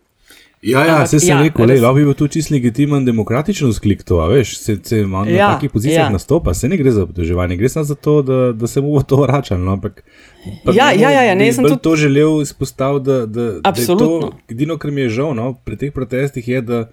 Ja, 0.66 0.82
ja, 0.82 0.94
se 1.06 1.20
sem 1.22 1.30
ja, 1.30 1.42
rekel, 1.44 1.68
le, 1.70 1.76
lahko 1.78 1.94
bi 2.00 2.04
bil 2.08 2.14
to 2.18 2.26
čist 2.26 2.50
legitimen 2.50 3.04
demokratičen 3.06 3.70
vzklik, 3.70 4.00
to, 4.02 4.18
veš, 4.26 4.56
se, 4.58 4.74
se 4.82 5.04
on 5.04 5.12
na 5.12 5.24
Ja, 5.30 5.50
takih 5.54 5.70
pozicijah 5.70 6.08
ja. 6.08 6.12
nastopa, 6.12 6.54
se 6.58 6.66
ne 6.68 6.76
gre 6.76 6.90
za 6.90 7.04
obtoževanje, 7.06 7.56
gre 7.56 7.68
samo 7.70 7.84
za 7.86 7.94
to, 7.94 8.16
da, 8.26 8.38
da 8.52 8.66
se 8.66 8.82
mu 8.82 8.90
bo 8.96 9.02
to 9.02 9.20
vračalo. 9.22 9.60
No, 9.62 9.76
ampak 9.78 10.02
Ja, 10.74 10.90
ja, 10.92 11.10
ja, 11.10 11.22
ja, 11.22 11.34
ne, 11.34 11.52
sem 11.52 11.64
tudi- 11.64 11.82
to 11.82 11.96
želel 11.96 12.42
izpostaviti, 12.42 13.06
da, 13.06 13.18
da, 13.26 13.26
da 13.26 13.42
je 13.42 13.60
Absolutno. 13.64 14.06
to, 14.20 14.32
edino, 14.48 14.78
kar 14.78 14.90
mi 14.90 15.00
je 15.00 15.08
žal 15.08 15.34
no, 15.34 15.52
pri 15.64 15.76
teh 15.76 15.92
protestih, 15.94 16.48
je, 16.48 16.60
da 16.62 16.88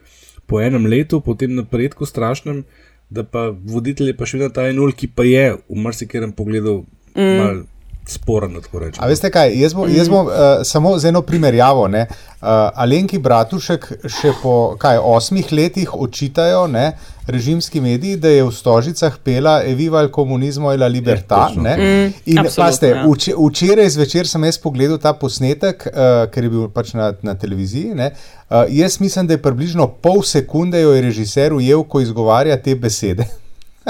po 0.45 0.61
enem 0.61 0.85
letu, 0.85 1.21
po 1.21 1.33
tem 1.33 1.55
napredku 1.55 2.05
strašnem, 2.05 2.63
da 3.09 3.23
pa 3.23 3.49
voditelj 3.65 4.07
je 4.09 4.17
pa 4.17 4.25
še 4.25 4.37
vedno 4.37 4.53
ta 4.53 4.67
enul, 4.69 4.91
ki 4.91 5.07
pa 5.07 5.23
je 5.23 5.53
v 5.69 5.75
marsikerem 5.81 6.31
pogledu 6.33 6.83
mm. 7.15 7.37
mal 7.37 7.63
sporen, 8.05 8.53
da 8.53 8.61
tako 8.61 8.79
rečem. 8.79 9.03
A 9.03 9.07
veste 9.07 9.29
kaj, 9.31 9.53
jaz 9.61 9.73
bom, 9.73 9.89
jaz 9.89 10.09
bom 10.09 10.27
uh, 10.27 10.33
samo 10.63 10.97
z 10.99 11.11
eno 11.11 11.21
primerjavo. 11.21 11.87
ne. 11.87 12.07
Uh, 12.41 12.47
Alenki 12.75 13.17
Bratušek 13.23 13.85
še 14.11 14.33
po 14.41 14.75
kaj, 14.79 14.97
osmih 14.99 15.51
letih 15.51 15.93
očitajo 15.95 16.65
ne, 16.67 16.91
režimski 17.27 17.81
mediji, 17.81 18.17
da 18.19 18.29
je 18.29 18.43
v 18.43 18.51
Stožicah 18.51 19.15
pela 19.23 19.61
Evival 19.63 20.09
komunizmo 20.11 20.73
in 20.73 20.79
la 20.79 20.87
libertà. 20.87 21.47
točno. 21.47 21.63
ne. 21.63 21.77
Mm, 21.77 22.13
In 22.25 22.49
paste, 22.55 22.89
ja. 22.89 23.05
vče, 23.07 23.35
včeraj 23.37 23.89
zvečer 23.89 24.27
sem 24.27 24.43
jaz 24.43 24.57
pogledal 24.59 24.97
ta 24.97 25.13
posnetek, 25.13 25.87
uh, 25.87 26.27
ker 26.31 26.43
je 26.43 26.49
bil 26.49 26.67
pač 26.69 26.93
na, 26.93 27.13
na 27.21 27.35
televiziji. 27.35 27.95
Ne. 27.95 28.11
Uh, 28.49 28.65
jaz 28.69 28.99
mislim, 28.99 29.27
da 29.27 29.33
je 29.33 29.41
približno 29.41 29.87
pol 29.87 30.23
sekunde 30.23 30.81
jo 30.81 30.91
je 30.91 31.01
režiser 31.01 31.53
ujel, 31.53 31.83
ko 31.83 32.03
izgovarja 32.03 32.59
te 32.59 32.75
besede. 32.75 33.29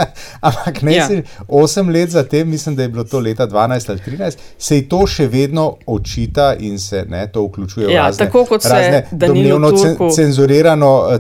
Ampak 0.48 0.82
ne, 0.82 0.94
Ja. 0.94 1.10
osem 1.48 1.90
let 1.90 2.10
zatem, 2.10 2.50
mislim, 2.50 2.76
da 2.76 2.82
je 2.82 2.90
bilo 2.90 3.04
to 3.04 3.20
leta 3.20 3.48
12 3.48 3.90
ali 3.90 4.00
13, 4.00 4.38
se 4.58 4.76
ji 4.76 4.82
to 4.90 5.08
še 5.08 5.28
vedno 5.28 5.76
očita 5.86 6.56
in 6.60 6.80
se 6.80 7.06
ne, 7.10 7.28
to 7.32 7.46
vključuje 7.46 7.88
v 7.88 7.92
Ja, 7.92 8.06
razne, 8.08 8.26
tako 8.26 8.46
kot 8.46 8.64
se 8.64 8.70
razne 8.70 9.06
domnevno 9.12 9.72
cen, 9.72 9.92
eh, 9.92 10.12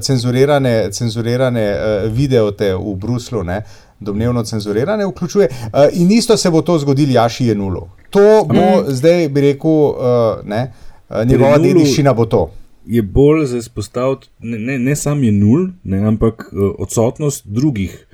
cenzurirane, 0.01 0.91
cenzurirane 0.91 1.65
uh, 1.71 2.11
videote 2.13 2.73
v 2.75 2.95
Bruslu. 2.95 3.43
Ne, 3.43 3.63
Domnevno 3.99 4.43
cenzurirane 4.43 5.05
vključuje, 5.05 5.47
uh, 5.49 5.85
in 5.93 6.11
isto 6.11 6.37
se 6.37 6.49
bo 6.51 6.61
to 6.61 6.77
zgodilo 6.79 7.13
Jaši 7.13 7.45
Jenulu. 7.45 7.87
To 8.09 8.43
bo 8.47 8.55
mm. 8.55 8.85
zdaj, 8.87 9.29
bi 9.29 9.41
rekel, 9.41 9.71
uh, 9.71 9.95
ne, 10.43 10.73
uh, 11.09 11.23
njegova 11.25 11.57
dediščina 11.57 12.13
bo 12.13 12.25
to. 12.25 12.49
je 12.85 13.01
bolj 13.01 13.45
za 13.45 13.57
izpostaviti, 13.57 14.27
ne, 14.39 14.57
ne, 14.59 14.79
ne 14.79 14.95
samo 14.95 15.23
je 15.23 15.31
nul, 15.31 15.69
ne, 15.83 16.01
ampak 16.07 16.49
uh, 16.51 16.75
odsotnost 16.79 17.47
drugih 17.47 18.07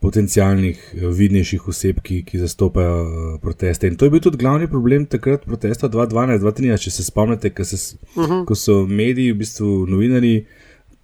potencijalnih 0.00 0.78
uh, 0.94 1.08
vidnejših 1.10 1.68
oseb, 1.68 2.00
ki, 2.00 2.22
ki 2.22 2.38
zastopajo 2.38 2.98
uh, 2.98 3.10
proteste. 3.40 3.86
In 3.86 3.96
to 3.96 4.06
je 4.06 4.10
bil 4.10 4.20
tudi 4.20 4.36
glavni 4.36 4.66
problem 4.66 5.06
takrat 5.06 5.44
protesta 5.44 5.88
2012-2013, 5.88 6.78
če 6.78 6.90
se 6.92 7.04
spomnite, 7.04 7.50
ko, 7.50 7.64
se, 7.64 7.76
s- 7.76 7.96
Mhm. 8.16 8.44
ko 8.44 8.54
so 8.56 8.86
mediji, 8.86 9.32
v 9.32 9.38
bistvu 9.38 9.86
novinari, 9.86 10.46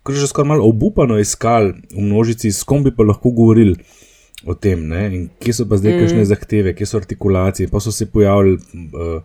kar 0.02 0.14
že 0.14 0.26
skoraj 0.26 0.48
malo 0.48 0.64
obupano 0.64 1.18
iskali 1.18 1.72
v 1.90 2.00
množici, 2.00 2.50
s 2.50 2.62
kom 2.62 2.82
bi 2.82 2.92
pa 2.92 3.02
lahko 3.04 3.30
govorili. 3.32 3.76
O 4.44 4.54
tem, 4.54 4.82
ne? 4.84 5.06
in 5.08 5.28
kje 5.38 5.52
so 5.54 5.64
pa 5.64 5.76
zdaj 5.76 5.92
Mm. 5.92 6.00
kakšne 6.00 6.24
zahteve, 6.26 6.74
kje 6.74 6.86
so 6.86 6.98
artikulacije. 6.98 7.68
Pa 7.68 7.80
so 7.80 7.90
se 7.90 8.04
pojavili 8.06 8.54
uh, 8.54 9.22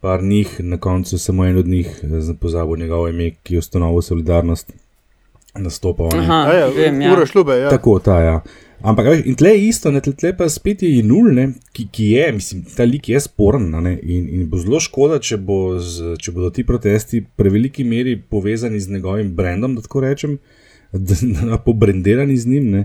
par 0.00 0.22
njih, 0.22 0.60
na 0.60 0.78
koncu 0.78 1.18
samo 1.18 1.44
en 1.44 1.56
od 1.56 1.66
njih, 1.66 2.00
eh, 2.02 2.08
pozabil 2.34 2.76
njegovo 2.76 3.08
ime, 3.08 3.30
ki 3.36 3.54
je 3.54 3.58
ustanovil 3.58 4.02
solidarnost, 4.02 4.72
nastopal. 5.54 6.08
ne. 6.08 6.18
Aha, 6.20 6.38
Ja, 6.44 6.54
ja, 6.54 6.66
vem, 6.68 7.00
ja. 7.00 7.12
Uroš 7.12 7.34
Lube, 7.34 7.52
ja. 7.54 7.68
Tako, 7.70 7.98
ta, 7.98 8.20
ja. 8.20 8.40
Ampak, 8.82 9.06
veš, 9.06 9.22
in 9.30 9.36
tle 9.38 9.54
je 9.54 9.68
isto, 9.68 9.90
ne, 9.94 10.00
tle, 10.04 10.32
pa 10.36 10.48
spet 10.50 10.82
je 10.82 11.02
nul, 11.06 11.30
ne, 11.36 11.46
ki, 11.76 11.86
ki 11.94 12.08
je, 12.16 12.26
mislim, 12.36 12.64
ta 12.76 12.84
lik 12.88 13.08
je 13.08 13.20
sporen 13.22 13.70
ne, 13.70 13.94
in, 14.02 14.26
in 14.28 14.44
bo 14.50 14.60
zelo 14.60 14.80
škoda, 14.82 15.20
če, 15.22 15.38
bo 15.40 15.78
z, 15.78 16.16
če 16.20 16.34
bodo 16.34 16.50
ti 16.54 16.66
protesti 16.68 17.22
v 17.22 17.30
preveliki 17.38 17.86
meri 17.86 18.16
povezani 18.18 18.80
z 18.82 18.96
njegovim 18.96 19.32
brandom, 19.36 19.78
da 19.78 19.84
tako 19.86 20.04
rečem, 20.04 20.38
da, 20.92 21.16
da 21.40 21.60
pobrendirani 21.62 22.36
z 22.36 22.50
njim. 22.50 22.70
Ne. 22.74 22.84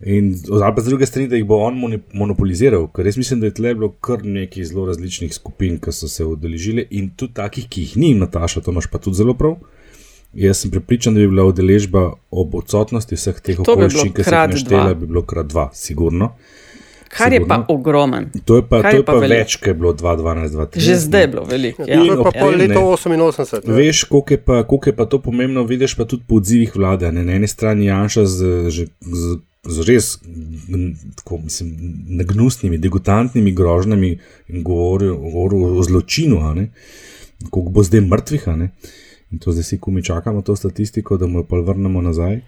In, 0.00 0.32
ali 0.50 0.74
pa 0.74 0.80
z 0.80 0.88
druge 0.88 1.06
strani, 1.06 1.28
da 1.28 1.36
jih 1.36 1.44
bo 1.48 1.58
on 1.60 1.76
monopoliziral, 2.16 2.86
ker 2.92 3.04
res 3.04 3.18
mislim, 3.20 3.42
da 3.42 3.50
je 3.50 3.56
tle 3.58 3.74
bilo 3.76 3.90
kar 4.00 4.24
nekaj 4.24 4.64
zelo 4.70 4.86
različnih 4.88 5.34
skupin, 5.34 5.76
ki 5.80 5.92
so 5.92 6.08
se 6.08 6.24
udeležile 6.24 6.86
in 6.90 7.10
tudi 7.16 7.36
takih, 7.36 7.68
ki 7.68 7.84
jih 7.84 7.98
ni, 8.00 8.14
Nataša, 8.16 8.64
to 8.64 8.72
imaš 8.72 8.88
pa 8.92 9.00
tudi 9.00 9.20
zelo 9.20 9.36
prav. 9.36 9.58
Jaz 10.34 10.56
sem 10.56 10.70
prepričan, 10.70 11.14
da 11.14 11.20
bi 11.20 11.26
bila 11.26 11.44
udeležba 11.44 12.00
ob 12.30 12.54
odsotnosti 12.54 13.14
vseh 13.14 13.40
teh 13.40 13.58
okoliščin, 13.58 14.12
ki 14.12 14.22
se 14.22 14.30
krat 14.30 14.50
jih 14.50 14.54
naštela, 14.54 14.94
bi 14.94 15.06
bilo 15.06 15.22
krat 15.24 15.46
dva, 15.46 15.70
sigurno. 15.74 16.34
Kar 17.10 17.32
je 17.32 17.40
pa 17.40 17.54
Sigurno. 17.56 17.64
ogromen. 17.70 18.28
To 18.44 18.56
je 18.56 18.62
pa, 18.62 18.78
Kar 18.78 18.92
to 18.92 18.96
je 18.96 19.04
pa 19.04 19.12
veliko. 19.14 19.34
več, 19.34 19.56
kot 19.56 19.66
je 19.66 19.74
bilo 19.74 19.92
2012-2013. 19.92 20.78
Že 20.78 20.94
zdaj 20.96 21.20
je 21.20 21.28
bilo 21.28 21.44
veliko. 21.44 21.82
Ja. 21.82 21.98
je 22.00 22.16
pa 22.16 22.30
pol 22.32 22.50
tem, 22.52 22.58
leta 22.60 22.74
ne. 22.74 22.86
88. 22.86 23.60
ja. 23.64 23.74
Veš, 23.74 24.04
koliko 24.04 24.30
je, 24.30 24.38
pa, 24.40 24.62
koliko 24.64 24.86
je 24.86 24.96
pa 24.96 25.04
to 25.06 25.18
pomembno, 25.20 25.64
vidiš 25.64 25.94
pa 25.94 26.04
tudi 26.04 26.22
po 26.24 26.34
odzivih 26.36 26.70
vlade. 26.72 27.06
a 27.06 27.10
Ne? 27.10 27.24
Na 27.24 27.32
eni 27.32 27.48
strani 27.48 27.86
Janša 27.86 28.24
z, 28.26 28.36
že- 28.70 28.86
z, 29.02 29.38
z 29.66 29.78
res 29.82 30.18
tako, 31.16 31.38
mislim, 31.40 31.74
nagnusnimi, 32.14 32.78
degutantnimi 32.78 33.52
grožnjami 33.52 34.18
in 34.48 34.62
govoril, 34.62 35.16
govoril 35.16 35.64
o 35.74 35.82
zločinu, 35.82 36.38
a 36.40 36.54
ne. 36.54 36.70
koliko 37.50 37.70
bo 37.70 37.82
zdaj 37.82 38.00
mrtvih. 38.02 38.48
a 38.48 38.56
ne. 38.56 38.70
In 39.32 39.38
to 39.38 39.52
zdaj 39.52 39.64
si, 39.64 39.78
ko 39.78 39.90
mi 39.90 40.02
čakamo 40.02 40.42
to 40.42 40.56
statistiko, 40.56 41.16
da 41.16 41.26
mu 41.26 41.38
jo 41.38 41.44
pa 41.44 41.56
vrnemo 41.58 42.00
nazaj. 42.02 42.40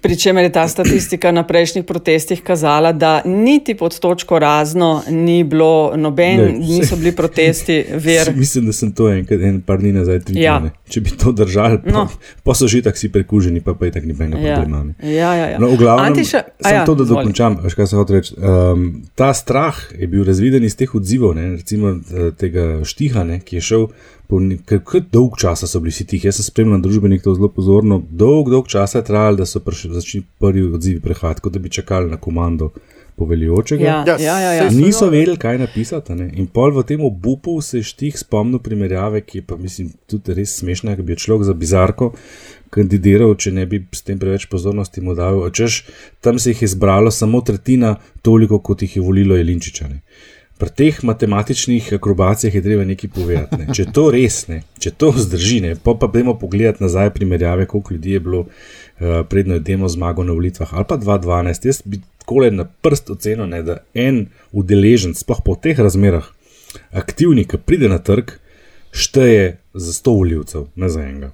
Pričemer 0.00 0.44
je 0.44 0.52
ta 0.52 0.68
statistika 0.68 1.32
na 1.32 1.42
prejšnjih 1.42 1.84
protestih 1.84 2.38
kazala, 2.40 2.92
da 2.92 3.22
niti 3.24 3.74
pod 3.74 3.98
točko 3.98 4.38
razno 4.38 5.02
ni 5.08 5.44
bilo 5.44 5.70
noben, 5.96 6.36
Ne, 6.38 6.52
niso 6.52 6.96
bili 6.96 7.12
protesti 7.12 7.84
ver. 8.06 8.30
Mislim, 8.36 8.66
da 8.66 8.72
sem 8.72 8.92
to 8.92 9.08
enkrat, 9.10 9.40
en 9.40 9.60
par 9.60 9.78
dni 9.78 9.92
nazaj 9.92 10.20
tvitnil. 10.20 10.44
Ja. 10.44 10.52
Ja. 10.54 10.70
Če 10.86 11.00
bi 11.00 11.10
to 11.12 11.32
držali, 11.32 11.80
pa, 11.80 11.90
No. 11.90 12.04
pa 12.44 12.54
so 12.54 12.68
že 12.68 12.82
tako 12.82 12.96
si 12.96 13.08
prekuženi, 13.08 13.60
pa, 13.60 13.74
pa 13.74 13.84
je 13.84 13.92
tako 13.92 14.06
ni 14.06 14.12
benga 14.14 14.38
Ja. 14.38 14.54
problema. 14.54 14.84
ne. 14.84 14.94
Ja, 15.10 15.34
ja, 15.34 15.46
ja. 15.48 15.58
No, 15.58 15.66
v 15.66 15.76
glavnem, 15.76 16.06
Antiša- 16.06 16.44
samo 16.60 16.74
ja, 16.74 16.84
to, 16.84 16.94
da 16.94 17.02
izvoli. 17.02 17.18
dokončam, 17.18 17.58
veš, 17.58 17.74
kaj 17.74 17.86
se 17.86 17.96
hoče 17.96 18.12
reči. 18.12 18.34
Um, 18.38 18.86
ta 19.14 19.34
strah 19.34 19.74
je 19.92 20.06
bil 20.06 20.24
razviden 20.24 20.64
iz 20.64 20.76
teh 20.76 20.94
odzivov, 20.94 21.34
ne, 21.34 21.50
recimo 21.50 21.90
eh, 21.90 22.30
tega 22.32 22.84
štiha, 22.84 23.24
ne, 23.24 23.40
ki 23.40 23.56
je 23.56 23.60
šel. 23.62 23.86
Po 24.28 24.40
ne- 24.40 24.58
Ker 24.60 24.82
kar 24.84 25.00
dolg 25.12 25.36
časa 25.36 25.66
so 25.66 25.80
bili 25.80 25.90
vsi 25.90 26.04
tihi, 26.06 26.28
jaz 26.28 26.36
sem 26.36 26.44
spremljal 26.44 26.76
na 26.76 26.84
družbenih 26.84 27.22
to 27.22 27.34
zelo 27.34 27.48
pozorno. 27.48 28.02
Dolg, 28.10 28.50
dolg 28.50 28.68
časa 28.68 28.98
je 28.98 29.04
trajalo, 29.04 29.36
da 29.36 29.46
so 29.46 29.60
prišli, 29.60 29.94
začeli 29.94 30.24
prvi 30.38 30.62
odzivi 30.70 31.00
prehajati, 31.00 31.40
kot 31.40 31.52
da 31.52 31.58
bi 31.58 31.70
čakali 31.70 32.10
na 32.10 32.16
komando 32.16 32.70
poveljujočega. 33.16 33.84
Ja, 33.84 34.04
ja, 34.08 34.16
ja, 34.18 34.40
ja, 34.40 34.52
ja. 34.52 34.70
Niso 34.70 35.08
vedeli, 35.10 35.36
kaj 35.36 35.58
napisati. 35.58 36.12
a 36.12 36.14
Ne? 36.14 36.30
In 36.34 36.46
pol 36.46 36.70
v 36.70 36.84
tem 36.84 37.00
obupu 37.00 37.60
se 37.60 37.78
je 37.78 37.82
štih 37.82 38.18
spomnil 38.18 38.58
primerjave, 38.58 39.20
ki 39.20 39.38
je 39.38 39.42
pa 39.42 39.56
mislim 39.56 39.90
tudi 40.06 40.34
res 40.34 40.54
smešna, 40.58 40.96
ki 40.96 41.02
bi 41.02 41.12
jo 41.12 41.16
človek 41.16 41.44
za 41.44 41.54
bizarko 41.54 42.12
kandidiral, 42.70 43.34
če 43.34 43.52
ne 43.52 43.66
bi 43.66 43.80
s 43.92 44.02
tem 44.02 44.18
preveč 44.18 44.46
pozornosti 44.46 45.00
mu 45.00 45.14
dal. 45.14 45.50
Češ, 45.50 45.84
tam 46.20 46.38
se 46.38 46.50
jih 46.50 46.62
je 46.62 46.68
zbralo 46.68 47.10
samo 47.10 47.40
tretjina 47.40 47.96
toliko, 48.22 48.58
kot 48.58 48.82
jih 48.82 48.96
je 48.96 49.02
volilo 49.02 49.36
Jelinčiča. 49.36 49.88
Ne? 49.88 50.00
Pri 50.58 50.70
teh 50.74 50.96
matematičnih 51.06 51.92
akrobacijah 51.94 52.54
je 52.54 52.62
treba 52.62 52.84
nekaj 52.84 53.10
povedati. 53.14 53.56
Ne? 53.60 53.66
Če 53.74 53.82
je 53.84 53.92
to 53.94 54.08
res, 54.10 54.40
ne? 54.50 54.62
če 54.82 54.90
to 54.90 55.12
vzdrži, 55.14 55.60
ne? 55.62 55.76
pa 55.78 55.94
pa 55.94 56.08
dajmo 56.10 56.34
pogledati 56.38 56.82
nazaj 56.82 57.12
primerjave, 57.14 57.66
koliko 57.70 57.94
ljudi 57.94 58.16
je 58.16 58.20
bilo 58.20 58.40
uh, 58.40 59.26
predno 59.28 59.54
je 59.54 59.60
demo 59.60 59.88
zmago 59.88 60.24
na 60.24 60.32
volitvah 60.32 60.74
ali 60.74 60.84
pa 60.88 60.96
2012. 60.96 61.66
Jaz 61.66 61.82
bi 61.84 62.00
tako 62.18 62.50
na 62.50 62.64
prst 62.64 63.10
ocenil, 63.10 63.46
ne, 63.46 63.62
da 63.62 63.78
en 63.94 64.26
udeležen, 64.52 65.14
sploh 65.14 65.40
po 65.44 65.54
teh 65.56 65.78
razmerah, 65.78 66.26
aktivni, 66.92 67.46
ki 67.48 67.56
pride 67.64 67.88
na 67.88 67.98
trg, 67.98 68.34
šteje 68.92 69.56
za 69.74 69.92
100 69.92 70.16
voljivcev, 70.18 70.66
ne 70.76 70.88
za 70.88 71.02
enega. 71.02 71.30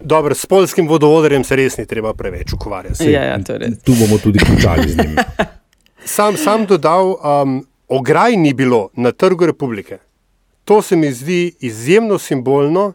Dobro, 0.00 0.34
s 0.34 0.46
polskim 0.46 0.88
vodovodarjem 0.88 1.44
se 1.44 1.56
res 1.56 1.76
ni 1.78 1.86
treba 1.86 2.14
preveč 2.14 2.52
ukvarjati. 2.52 3.10
Ja, 3.10 3.22
ja, 3.30 3.38
to 3.44 3.54
je 3.54 3.58
res. 3.58 3.78
Tu 3.84 3.94
bomo 3.98 4.18
tudi 4.18 4.42
končali 4.42 4.88
z 4.88 4.96
njim. 4.96 5.16
Sam, 6.16 6.36
sam 6.36 6.66
dodal, 6.66 7.14
um, 7.16 7.66
ograj 7.94 8.36
ni 8.36 8.54
bilo 8.54 8.88
na 8.94 9.12
trgu 9.12 9.46
republike. 9.46 9.98
To 10.64 10.82
se 10.82 10.96
mi 10.96 11.12
zdi 11.12 11.54
izjemno 11.60 12.18
simbolno 12.18 12.84
uh, 12.86 12.94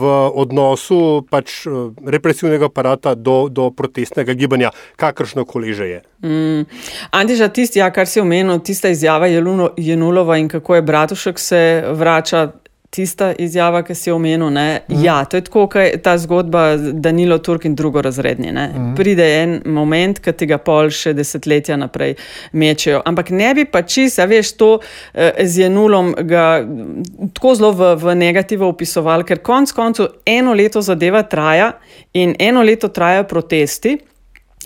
v 0.00 0.10
odnosu 0.34 1.26
pač, 1.30 1.66
uh, 1.66 1.92
represivnega 2.06 2.66
aparata 2.66 3.14
do, 3.14 3.48
do 3.48 3.70
protestnega 3.70 4.34
gibanja, 4.34 4.72
kakršno 4.96 5.44
koli 5.44 5.74
že 5.74 5.88
je. 5.88 6.00
Mm. 6.24 6.66
Antiža, 7.10 7.48
tisti, 7.48 7.78
ja, 7.78 7.90
kar 7.94 8.06
si 8.06 8.20
omenil, 8.20 8.58
tista 8.58 8.90
izjava 8.90 9.30
Jenulova 9.76 10.36
in 10.36 10.48
kako 10.48 10.74
je 10.74 10.82
Bratušek 10.82 11.38
se 11.38 11.62
vrača. 11.94 12.50
Tista 12.90 13.28
izjava, 13.38 13.84
ki 13.86 13.94
si 13.94 14.10
omenil, 14.10 14.48
ne, 14.50 14.80
mm. 14.88 15.02
ja, 15.04 15.20
to 15.24 15.38
je 15.38 15.44
tako, 15.46 15.68
kot 15.70 15.84
je 15.84 15.98
ta 16.02 16.16
zgodba 16.18 16.76
Danilo 16.76 17.38
Turk 17.38 17.64
in 17.64 17.76
drugorazredni. 17.78 18.50
Mm. 18.52 18.94
Pride 18.98 19.26
en 19.42 19.52
moment, 19.64 20.18
ki 20.18 20.32
ti 20.34 20.48
ga 20.50 20.58
pol 20.58 20.90
še 20.90 21.12
desetletja 21.14 21.78
naprej 21.78 22.16
mečejo. 22.52 23.02
Ampak 23.06 23.30
ne 23.30 23.52
bi 23.54 23.64
pa 23.70 23.84
čisto, 23.86 24.26
veš, 24.26 24.54
to 24.58 24.70
eh, 25.14 25.38
z 25.46 25.64
Jenulom 25.64 26.10
ga 26.26 26.46
mm, 26.64 27.30
tako 27.38 27.54
zelo 27.60 27.70
v, 27.78 27.92
v 28.02 28.16
negativo 28.18 28.66
opisoval, 28.66 29.22
ker 29.28 29.38
konc 29.38 29.70
koncev 29.70 30.10
eno 30.26 30.56
leto 30.58 30.82
zadeva 30.82 31.22
traja 31.22 31.76
in 32.18 32.34
eno 32.38 32.66
leto 32.66 32.90
trajajo 32.90 33.28
protesti. 33.30 33.94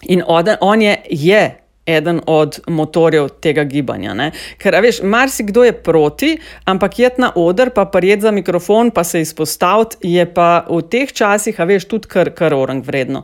In 0.09 0.25
on, 0.27 0.49
on 0.61 0.83
je, 0.83 0.97
je 1.11 1.45
eden 1.87 2.21
od 2.27 2.61
motorjev 2.67 3.29
tega 3.29 3.65
gibanja. 3.65 4.15
Ne? 4.15 4.31
Ker, 4.59 4.77
veš, 4.83 5.03
marsikdo 5.03 5.65
je 5.65 5.73
proti, 5.73 6.31
ampak 6.65 6.99
je 6.99 7.11
na 7.19 7.33
oder, 7.35 7.71
pa 7.71 7.85
prijet 7.85 8.21
za 8.21 8.31
mikrofon, 8.31 8.91
pa 8.91 9.05
se 9.05 9.21
izpostaviti, 9.21 9.97
je 10.03 10.25
pa 10.35 10.65
v 10.71 10.81
teh 10.89 11.13
časih, 11.13 11.61
a 11.61 11.65
veš, 11.69 11.89
tudi 11.89 12.09
kar, 12.09 12.31
kar 12.35 12.55
orang 12.55 12.83
vredno. 12.85 13.23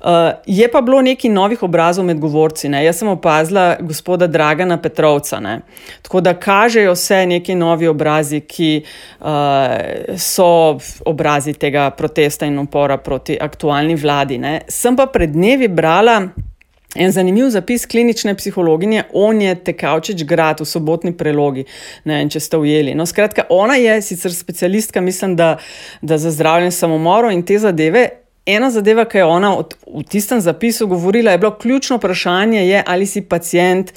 Uh, 0.00 0.38
je 0.46 0.68
pa 0.70 0.80
bilo 0.80 1.02
nekaj 1.02 1.30
novih 1.30 1.62
obrazov 1.62 2.06
med 2.06 2.20
govorci. 2.22 2.68
Ne? 2.68 2.84
Jaz 2.84 3.02
sem 3.02 3.08
opazila 3.10 3.76
gospoda 3.80 4.26
Dragana 4.26 4.78
Petrovca. 4.82 5.40
Ne? 5.40 5.60
Tako 6.02 6.20
da 6.20 6.34
kažejo 6.34 6.94
se 6.96 7.26
neki 7.26 7.54
novi 7.54 7.88
obrazi, 7.88 8.40
ki 8.40 8.72
uh, 9.20 9.26
so 10.18 10.78
obrazi 11.04 11.52
tega 11.52 11.90
protesta 11.90 12.46
in 12.46 12.58
upora 12.58 12.96
proti 12.96 13.38
aktualni 13.40 13.94
vladi. 13.94 14.38
Ne? 14.38 14.60
Sem 14.68 14.96
pa 14.96 15.06
pred 15.06 15.34
dnevi 15.34 15.68
brala. 15.68 16.20
En 16.98 17.12
zanimiv 17.12 17.50
zapis 17.50 17.86
klinične 17.86 18.34
psihologinje, 18.34 19.02
on 19.12 19.40
je 19.40 19.54
tekavčič 19.54 20.24
grad 20.24 20.60
v 20.60 20.66
sobotni 20.66 21.12
prelogi. 21.16 21.66
Ne 22.04 22.20
vem, 22.20 22.30
če 22.32 22.40
ste 22.40 22.60
ujeli. 22.60 22.94
No, 22.96 23.06
skratka, 23.06 23.46
ona 23.52 23.76
je 23.76 23.98
sicer 24.02 24.34
specialistka, 24.34 25.00
mislim, 25.00 25.36
da, 25.36 25.56
da 26.02 26.18
za 26.18 26.30
zdravljenje 26.30 26.76
samomorov 26.76 27.34
in 27.34 27.44
te 27.46 27.58
zadeve. 27.58 28.08
Ena 28.46 28.70
zadeva, 28.70 29.04
ki 29.04 29.18
je 29.18 29.24
ona 29.26 29.56
v 29.58 30.04
tistem 30.08 30.40
zapisu 30.40 30.86
govorila, 30.86 31.34
je 31.34 31.42
bilo 31.42 31.56
ključno 31.58 31.96
vprašanje, 31.98 32.62
je, 32.68 32.82
ali 32.86 33.06
si 33.06 33.24
pacijent. 33.26 33.92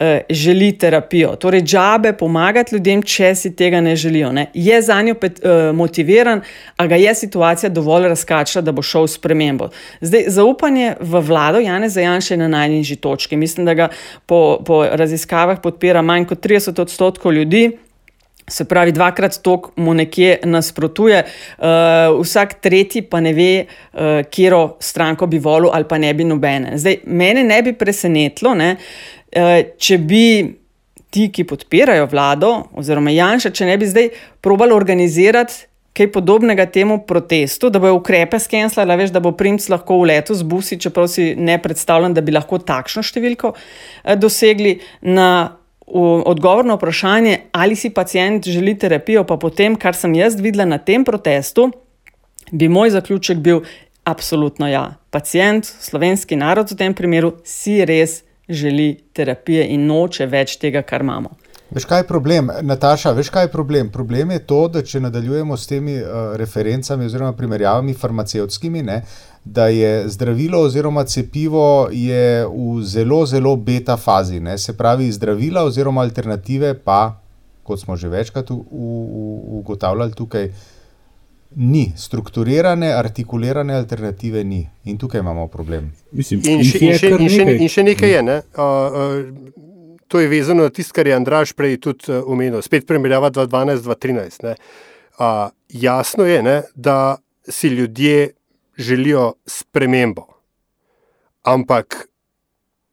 Eh, 0.00 0.20
želi 0.28 0.78
terapijo. 0.78 1.36
Torej, 1.36 1.62
džabe 1.62 2.12
pomagati 2.12 2.74
ljudem, 2.74 3.02
če 3.02 3.34
si 3.34 3.50
tega 3.56 3.80
ne 3.80 3.96
želijo. 3.96 4.30
Ne. 4.32 4.46
Je 4.54 4.82
za 4.82 5.02
njo 5.02 5.14
pet, 5.14 5.42
uh, 5.44 5.76
motiviran, 5.76 6.40
a 6.76 6.86
ga 6.86 6.96
je 6.96 7.14
situacija 7.14 7.70
dovolj 7.70 8.08
razkačila, 8.08 8.62
da 8.62 8.72
bo 8.72 8.82
šel 8.82 9.04
v 9.04 9.10
spremembo. 9.12 9.68
Zdaj, 10.00 10.24
zaupanje 10.32 10.94
v 11.00 11.20
vlado 11.20 11.60
Jane 11.60 11.88
Zajanša 11.88 12.34
je 12.34 12.38
na 12.38 12.48
najnižji 12.48 12.96
točki. 12.96 13.36
Mislim, 13.36 13.66
da 13.66 13.74
ga 13.74 13.90
po, 14.26 14.62
po 14.66 14.86
raziskavah 14.88 15.60
podpira 15.60 16.02
manj 16.02 16.24
kot 16.32 16.40
30 16.46 16.80
odstotkov 16.80 17.36
ljudi. 17.36 17.70
Se 18.48 18.64
pravi, 18.64 18.92
dvakrat 18.92 19.36
toliko 19.42 19.70
mu 19.76 19.94
nekje 19.94 20.38
nasprotuje, 20.44 21.22
uh, 21.22 21.66
vsak 22.22 22.56
tretji 22.64 23.02
pa 23.02 23.20
ne 23.20 23.32
ve, 23.32 23.52
uh, 23.92 24.00
kje 24.30 24.66
stranko 24.80 25.26
bi 25.26 25.38
volil, 25.38 25.70
ali 25.72 25.84
pa 25.84 25.98
ne 25.98 26.14
bi 26.14 26.24
nobene. 26.24 26.78
Zdaj, 26.78 27.02
mene 27.04 27.44
ne 27.44 27.62
bi 27.62 27.72
presenetilo, 27.72 28.54
ne, 28.54 28.72
uh, 28.72 29.19
če 29.30 29.98
bi 29.98 30.24
ti, 31.10 31.26
ki 31.32 31.44
podpirajo 31.44 32.06
vlado, 32.10 32.52
oziroma 32.78 33.12
Janša, 33.14 33.50
če 33.54 33.66
ne 33.66 33.76
bi 33.78 33.88
zdaj 33.90 34.08
probali 34.42 34.74
organizirati 34.74 35.66
kaj 35.96 36.12
podobnega 36.14 36.68
temu 36.70 37.00
protestu, 37.06 37.68
da 37.70 37.80
bojo 37.82 37.98
ukrepe 37.98 38.38
skenslali, 38.38 38.94
veš, 38.96 39.10
da 39.14 39.20
bo 39.20 39.32
princ 39.36 39.66
lahko 39.72 39.98
v 40.00 40.12
letu 40.12 40.36
z 40.38 40.46
busi, 40.46 40.78
čeprav 40.80 41.08
si 41.10 41.32
ne 41.36 41.58
predstavljam, 41.62 42.14
da 42.14 42.22
bi 42.22 42.34
lahko 42.34 42.60
takšno 42.62 43.02
številko 43.06 43.54
eh, 43.56 44.16
dosegli 44.16 44.78
na. 45.02 45.56
Odgovor 45.90 46.62
na 46.62 46.76
vprašanje, 46.76 47.48
ali 47.50 47.74
si 47.74 47.88
pacijent 47.90 48.46
želi 48.46 48.76
terapijo, 48.78 49.24
pa 49.26 49.34
potem, 49.42 49.74
kar 49.74 49.96
sem 49.98 50.12
jaz 50.14 50.36
videla 50.38 50.62
na 50.62 50.76
tem 50.78 51.02
protestu, 51.02 51.64
bi 52.54 52.68
moj 52.70 52.92
zaključek 52.94 53.40
bil: 53.42 53.64
absolutno 54.06 54.68
ja. 54.70 54.84
Pacijent, 55.10 55.66
slovenski 55.66 56.38
narod 56.38 56.70
v 56.70 56.78
tem 56.78 56.94
primeru, 56.94 57.32
si 57.42 57.80
res 57.82 58.20
želi 58.50 58.96
terapije 59.12 59.66
in 59.74 59.86
noče 59.86 60.26
več 60.26 60.56
tega, 60.58 60.82
kar 60.82 61.00
imamo. 61.00 61.30
Veš, 61.70 61.84
kaj 61.86 62.00
je 62.00 62.06
problem, 62.06 62.50
Nataša? 62.66 63.12
Veš, 63.14 63.28
kaj 63.30 63.44
je 63.44 63.50
problem? 63.52 63.92
Problem 63.94 64.30
je 64.34 64.40
to, 64.46 64.64
da 64.68 64.82
če 64.82 65.00
nadaljujemo 65.00 65.56
s 65.56 65.70
temi 65.70 65.94
uh, 66.00 66.32
referencami 66.40 67.06
oziroma 67.06 67.32
primerjavami 67.38 67.94
farmacevtskimi, 67.94 68.82
ne, 68.82 69.04
da 69.44 69.68
je 69.70 70.08
zdravilo 70.10 70.58
oziroma 70.66 71.04
cepivo 71.04 71.86
v 71.86 72.82
zelo, 72.82 73.22
zelo 73.26 73.54
beta 73.56 73.96
fazi. 73.96 74.40
Ne. 74.40 74.58
Se 74.58 74.74
pravi, 74.76 75.12
zdravila 75.12 75.62
oziroma 75.64 76.02
alternative 76.02 76.74
pa, 76.74 77.20
kot 77.62 77.80
smo 77.80 77.96
že 77.96 78.08
večkrat 78.10 78.50
ugotavljali 78.50 80.12
tukaj, 80.18 80.50
uh, 80.50 80.79
ni, 81.56 81.92
strukturirane, 81.96 82.92
artikulirane 82.94 83.74
alternative 83.74 84.44
ni. 84.44 84.68
In 84.84 84.98
tukaj 84.98 85.20
imamo 85.20 85.46
problem. 85.48 85.92
Mislim, 86.12 86.40
in, 86.44 86.64
še, 86.64 86.78
in, 86.78 86.98
še, 86.98 87.10
in, 87.16 87.28
še, 87.28 87.46
in 87.56 87.72
še 87.72 87.84
nekaj 87.86 88.14
je. 88.14 88.22
Ne? 88.22 88.36
Uh, 88.54 88.62
uh, 88.62 89.96
to 90.10 90.20
je 90.22 90.30
vezano 90.30 90.68
na 90.68 90.74
tisto, 90.74 90.94
kar 90.94 91.10
je 91.10 91.16
Andraš 91.16 91.54
prej 91.58 91.80
tudi 91.82 92.10
uh, 92.12 92.22
omenil, 92.26 92.62
spet 92.62 92.86
primerjava 92.86 93.32
2012-2013. 93.34 94.54
Uh, 95.20 95.50
jasno 95.68 96.26
je, 96.28 96.38
ne, 96.42 96.56
da 96.74 97.18
si 97.48 97.68
ljudje 97.68 98.30
želijo 98.78 99.32
spremembo. 99.46 100.26
Ampak 101.42 102.06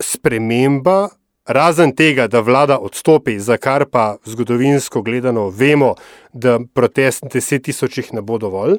sprememba 0.01 1.09
Razen 1.47 1.93
tega, 1.95 2.27
da 2.27 2.41
vlada 2.43 2.77
odstopi, 2.77 3.39
za 3.39 3.57
kar 3.57 3.85
pa 3.91 4.17
zgodovinsko 4.25 5.01
gledano 5.01 5.49
vemo, 5.49 5.93
da 6.33 6.59
protest 6.73 7.23
deset 7.33 7.63
tisočih 7.63 8.13
ne 8.13 8.21
bo 8.21 8.37
dovolj, 8.37 8.77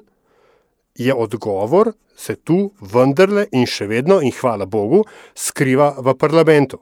je 0.94 1.14
odgovor 1.14 1.92
se 2.18 2.36
tu 2.36 2.72
vendarle 2.80 3.46
in 3.54 3.66
še 3.66 3.86
vedno, 3.86 4.18
in 4.20 4.34
hvala 4.34 4.66
Bogu, 4.66 5.04
skriva 5.38 5.92
v 5.96 6.14
parlamentu. 6.18 6.80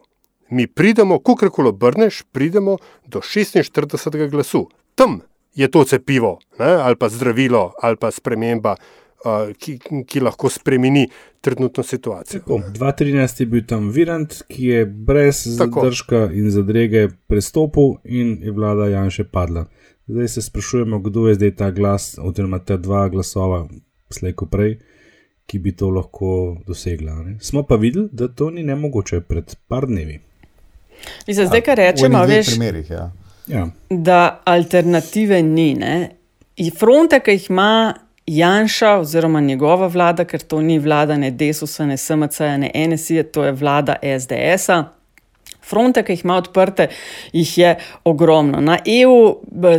Mi 0.51 0.67
pridemo, 0.67 1.19
kukorkoli 1.21 1.75
obrneš, 1.75 2.23
pridemo 2.33 2.79
do 3.07 3.21
46. 3.21 4.17
glasu. 4.31 4.67
Tam 4.95 5.21
je 5.55 5.69
to 5.69 5.85
cepivo, 5.85 6.39
ne, 6.59 6.73
ali 6.81 6.97
pa 6.97 7.11
zdravilo, 7.13 7.73
ali 7.83 8.01
pa 8.01 8.11
sprememba 8.11 8.77
ki, 9.59 9.79
ki 10.07 10.21
lahko 10.21 10.49
spremeni 10.51 11.09
trenutno 11.41 11.83
situacijo. 11.83 12.43
2013 12.47 13.41
je 13.41 13.47
bil 13.47 13.67
tam 13.67 13.91
Virant, 13.91 14.43
ki 14.49 14.67
je 14.67 14.87
brez 14.87 15.43
zadržka 15.47 16.29
in 16.35 16.51
zadrege 16.51 17.09
prestopil 17.27 17.97
in 18.05 18.39
je 18.43 18.53
vlada 18.53 18.89
Janša 18.89 19.25
padla. 19.33 19.67
Zdaj 20.07 20.29
se 20.29 20.43
sprašujemo, 20.43 20.99
kdo 20.99 21.29
je 21.29 21.35
zdaj 21.35 21.55
ta 21.57 21.71
glas, 21.71 22.19
oziroma 22.23 22.59
ta 22.59 22.77
dva 22.77 23.09
glasova, 23.09 23.67
slejko 24.11 24.47
prej, 24.47 24.79
ki 25.47 25.59
bi 25.59 25.73
to 25.77 25.91
lahko 25.91 26.57
dosegla. 26.67 27.15
Ne? 27.23 27.37
Smo 27.41 27.63
pa 27.63 27.75
videli, 27.75 28.09
da 28.13 28.29
to 28.29 28.51
ni 28.51 28.63
nemogoče 28.63 29.21
pred 29.21 29.57
par 29.69 29.87
dnevi. 29.87 30.21
Zdaj, 31.29 31.47
zdaj 31.47 31.61
kar 31.61 31.79
rečemo, 31.79 32.25
veš, 32.27 32.47
primerih, 32.47 32.91
ja. 32.91 33.11
Ja. 33.47 33.69
da 33.91 34.43
alternative 34.45 35.43
ni. 35.43 35.77
Fronte, 36.79 37.21
ki 37.21 37.31
jih 37.31 37.51
ima 37.51 37.95
Janša 38.27 38.99
oziroma 38.99 39.41
njegova 39.41 39.87
vlada, 39.87 40.25
ker 40.25 40.41
to 40.41 40.61
ni 40.61 40.79
vlada 40.79 41.17
ne 41.17 41.31
Desusa, 41.31 41.87
ne 41.87 41.97
SMC, 41.97 42.41
ne 42.41 42.71
NSI, 42.89 43.23
to 43.23 43.45
je 43.45 43.53
vlada 43.53 43.97
SDS-a. 44.03 44.85
Fronte, 45.67 46.03
ki 46.03 46.13
jih 46.13 46.25
ima 46.25 46.37
odprte, 46.37 46.89
jih 47.33 47.59
je 47.59 47.75
ogromno. 48.05 48.61
Na 48.61 48.79
EU, 48.87 49.17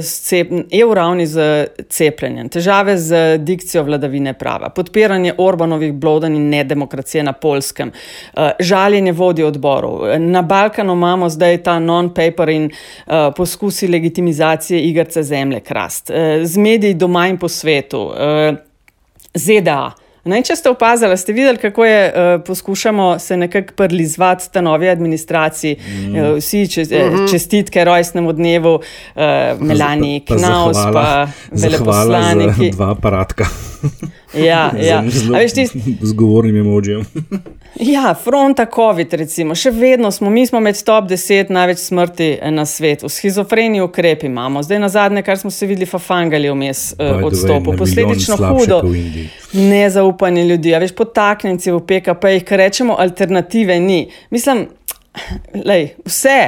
cep, 0.04 0.52
EU 0.71 0.93
ravni 0.93 1.28
z 1.28 1.67
cepljenjem, 1.89 2.50
težave 2.50 2.97
z 2.97 3.38
dikcijo 3.38 3.84
vladavine 3.88 4.34
prava, 4.38 4.69
podpiranje 4.69 5.34
Orbanovih 5.38 5.93
blodanj 5.93 6.36
in 6.36 6.50
nedemokracije 6.50 7.23
na 7.23 7.34
polskem, 7.34 7.91
uh, 7.91 8.50
žaljenje 8.60 9.12
vodi 9.12 9.43
odborov. 9.43 10.06
Na 10.19 10.41
Balkanu 10.41 10.93
imamo 10.93 11.30
zdaj 11.30 11.62
ta 11.63 11.80
non-paper 11.80 12.50
in 12.50 12.69
uh, 12.71 13.13
poskusi 13.38 13.88
legitimizacije 13.88 14.82
igrce 14.89 15.23
zemlje 15.23 15.60
krast. 15.60 16.12
Z 16.43 16.58
mediji 16.58 16.93
doma 16.93 17.28
in 17.28 17.38
po 17.38 17.47
svetu. 17.50 18.12
ZDA. 19.34 20.07
No 20.27 20.41
če 20.43 20.55
ste 20.55 20.69
opazili, 20.69 21.17
ste 21.17 21.33
videli, 21.33 21.57
kako 21.57 21.85
je 21.85 22.01
uh, 22.07 22.41
poskušamo 22.45 23.19
se 23.19 23.37
nekako 23.37 23.73
prlizvati 23.75 24.51
ta 24.51 24.61
novi 24.61 24.89
administraciji, 24.89 25.77
mm. 25.79 26.15
uh, 26.15 26.37
vsi 26.37 26.67
čez, 26.67 26.91
uh 26.91 26.97
-huh. 26.97 27.31
čestitke 27.31 27.83
rojstnemu 27.83 28.33
dnevu, 28.33 28.75
uh, 28.75 29.21
Melani, 29.59 30.25
Knaus, 30.25 30.77
pa 30.93 31.27
veleposlaniki. 31.51 32.71
Dva 32.71 32.91
aparatka. 32.91 33.45
Ja, 34.33 34.71
ja. 34.89 35.03
Z 36.01 36.13
govornim 36.13 36.57
emojijem. 36.57 37.05
ja, 37.93 38.15
fronta 38.23 38.65
COVID, 38.75 39.13
recimo. 39.13 39.55
Še 39.55 39.71
vedno 39.71 40.11
smo, 40.11 40.29
mi 40.29 40.45
smo 40.47 40.59
med 40.59 40.79
top 40.85 41.07
10 41.09 41.51
največ 41.53 41.79
smrti 41.79 42.29
na 42.51 42.65
svetu. 42.65 43.09
Schizofreni 43.09 43.81
ukrepi 43.81 44.27
imamo. 44.27 44.63
Zdaj 44.63 44.79
na 44.79 44.89
zadnje, 44.89 45.23
kar 45.23 45.39
smo 45.39 45.51
se 45.51 45.67
videli, 45.67 45.87
fafangali 45.89 46.51
vmes 46.51 46.93
uh, 46.99 47.23
odstopu. 47.25 47.75
Posledično 47.77 48.37
hudo. 48.37 48.81
Nezaupanje 49.53 50.45
ljudi. 50.45 50.75
A 50.75 50.83
veš, 50.83 50.95
potaknjenci 50.97 51.71
v 51.71 51.81
PKP, 51.87 52.37
jih 52.37 52.53
rečemo, 52.63 52.99
alternative 52.99 53.79
ni. 53.79 54.07
Mislim, 54.29 54.67
lej, 55.65 55.93
vse 56.05 56.39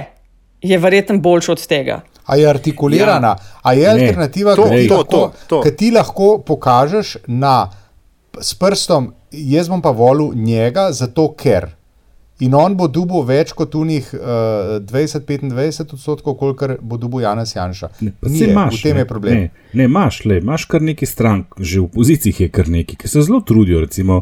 je 0.61 0.77
verjetno 0.77 1.17
boljše 1.17 1.51
od 1.51 1.67
tega. 1.67 2.01
A 2.29 2.37
je 2.37 2.45
artikulirana, 2.45 3.33
ja. 3.33 3.59
a 3.63 3.73
je 3.73 3.87
alternativa, 3.89 4.53
ki 5.49 5.71
ti 5.77 5.89
lahko 5.91 6.35
pokažeš 6.45 7.15
na, 7.25 7.71
s 8.37 8.53
prstom, 8.53 9.09
jaz 9.33 9.69
bom 9.69 9.81
pa 9.81 9.89
volil 9.89 10.35
njega, 10.37 10.91
zato 10.93 11.31
ker. 11.33 11.71
In 12.39 12.53
on 12.55 12.75
bo 12.79 12.87
dubo 12.87 13.19
več 13.27 13.51
kot 13.51 13.73
unih 13.75 14.13
uh, 14.15 14.77
20-25 14.87 15.95
odstotkov, 15.97 16.37
kolikor 16.39 16.77
bo 16.79 16.95
dubo 16.95 17.19
Janes 17.19 17.51
Janša. 17.55 17.89
Ne, 17.99 18.13
imaš, 18.23 18.77
v 18.77 18.83
tem 18.85 18.95
ne, 18.95 19.03
je 19.03 19.09
problem. 19.09 19.41
Ne, 19.41 19.65
ne 19.75 19.87
imaš, 19.89 20.21
le, 20.23 20.37
imaš 20.39 20.69
kar 20.71 20.85
nekaj 20.85 21.09
strank, 21.09 21.57
že 21.59 21.81
v 21.83 21.89
poziciji 21.97 22.45
je 22.45 22.49
kar 22.55 22.71
nekaj, 22.71 23.01
ki 23.01 23.11
se 23.11 23.25
zelo 23.27 23.41
trudijo. 23.43 23.83
Recimo, 23.83 24.21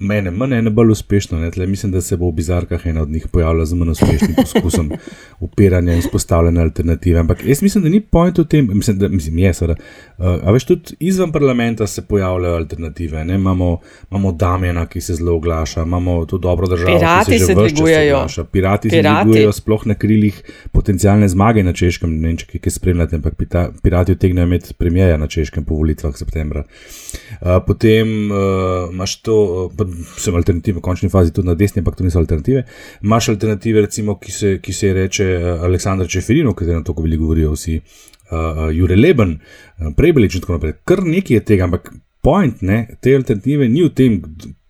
mene, 0.00 0.30
mene 0.30 0.62
ne 0.62 0.70
bolj 0.70 0.90
uspešno. 0.90 1.38
Ne, 1.38 1.50
tle, 1.50 1.66
mislim, 1.66 1.92
da 1.92 2.00
se 2.00 2.16
bo 2.16 2.30
v 2.30 2.32
bizarkah 2.32 2.86
ena 2.86 3.02
od 3.02 3.10
njih 3.10 3.28
pojavila 3.28 3.66
z 3.66 3.74
manj 3.74 3.90
uspešnim 3.90 4.34
poskusom 4.36 4.92
upiranja 5.46 5.94
in 5.94 6.02
spostavljanja 6.02 6.62
alternative. 6.62 7.20
Ampak 7.20 7.44
jaz 7.44 7.62
mislim, 7.62 7.84
da 7.84 7.90
ni 7.90 8.00
point 8.00 8.38
v 8.38 8.44
tem, 8.44 8.70
mislim, 8.72 8.98
da 8.98 9.08
mislim, 9.08 9.38
je 9.38 9.54
seveda. 9.54 9.74
Uh, 10.18 10.26
a 10.42 10.52
veš, 10.52 10.64
tudi 10.64 10.96
izven 11.00 11.32
parlamenta 11.32 11.86
se 11.86 12.06
pojavljajo 12.06 12.56
alternative. 12.56 13.24
Ne, 13.24 13.34
imamo, 13.34 13.78
imamo 14.10 14.32
Damjana, 14.32 14.86
ki 14.86 15.00
se 15.00 15.14
zelo 15.14 15.36
oglaša, 15.36 15.82
imamo 15.82 16.24
to 16.26 16.38
dobro 16.38 16.66
državo, 16.66 16.98
Pirati 16.98 17.30
ki 17.30 17.38
se 17.38 17.46
se 17.46 17.54
dvigujejo. 17.54 18.26
Pirati, 18.52 18.88
Pirati 18.88 18.90
se 18.90 19.02
dvigujejo 19.24 19.52
sploh 19.52 19.86
na 19.86 19.94
krilih 19.94 20.42
potencijalne 20.72 21.28
zmage 21.28 21.62
na 21.62 21.72
češkem. 21.72 22.20
Ne 22.20 22.28
vem, 22.28 22.36
če 22.36 22.58
kaj 22.58 22.72
spremljate, 22.72 23.16
ampak 23.16 23.36
pita, 23.38 23.68
pirati 23.82 24.12
utegnejo 24.12 24.46
imeti 24.46 24.74
premijeja 24.74 25.16
na 25.16 25.26
češkem 25.26 25.64
po 25.64 25.78
volitvah 25.78 26.16
septembra. 26.16 26.64
Uh, 26.64 27.58
potem 27.66 28.30
uh, 28.30 28.92
imaš 28.92 29.20
to, 29.22 29.36
uh, 29.66 29.87
sem 30.18 30.36
alternative, 30.36 30.78
v 30.78 30.84
končni 30.84 31.10
fazi 31.12 31.32
tudi 31.34 31.48
na 31.48 31.54
desni, 31.58 31.82
ampak 31.82 31.96
to 31.98 32.06
niso 32.06 32.20
alternative. 32.20 32.64
Imaš 33.02 33.28
alternative, 33.34 33.86
recimo, 33.86 34.18
ki 34.20 34.32
se, 34.32 34.52
ki 34.62 34.72
se 34.72 34.92
reče 34.96 35.28
uh, 35.36 35.64
Aleksandr 35.68 36.08
Čeferino, 36.10 36.54
ki 36.54 36.68
na 36.70 36.82
to 36.84 36.94
ko 36.94 37.06
veliko 37.06 37.28
govorijo 37.28 37.54
vsi, 37.56 37.80
uh, 37.80 38.68
Jure 38.74 38.96
Leben, 38.96 39.38
uh, 39.38 39.90
Prebelič 39.96 40.38
in 40.38 40.46
tako 40.46 40.58
naprej. 40.58 40.78
Kar 40.88 41.04
nekaj 41.06 41.40
je 41.40 41.44
tega, 41.52 41.68
ampak 41.68 41.92
point 42.22 42.62
ne, 42.62 42.84
te 43.00 43.16
alternative 43.16 43.68
ni 43.68 43.84
v 43.86 43.92
tem, 43.94 44.22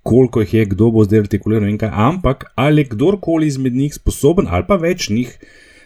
koliko 0.09 0.41
jih 0.41 0.55
je, 0.55 0.67
kdo 0.73 0.91
bo 0.95 1.05
zdaj 1.05 1.27
artikuliral 1.27 1.69
in 1.69 1.79
kaj, 1.81 1.91
ampak 1.93 2.47
ali 2.57 2.85
je 2.85 2.93
kdorkoli 2.95 3.49
izmed 3.51 3.75
njih 3.77 3.95
sposoben 3.95 4.47
ali 4.49 4.65
pa 4.69 4.79
več 4.81 5.11
njih 5.13 5.35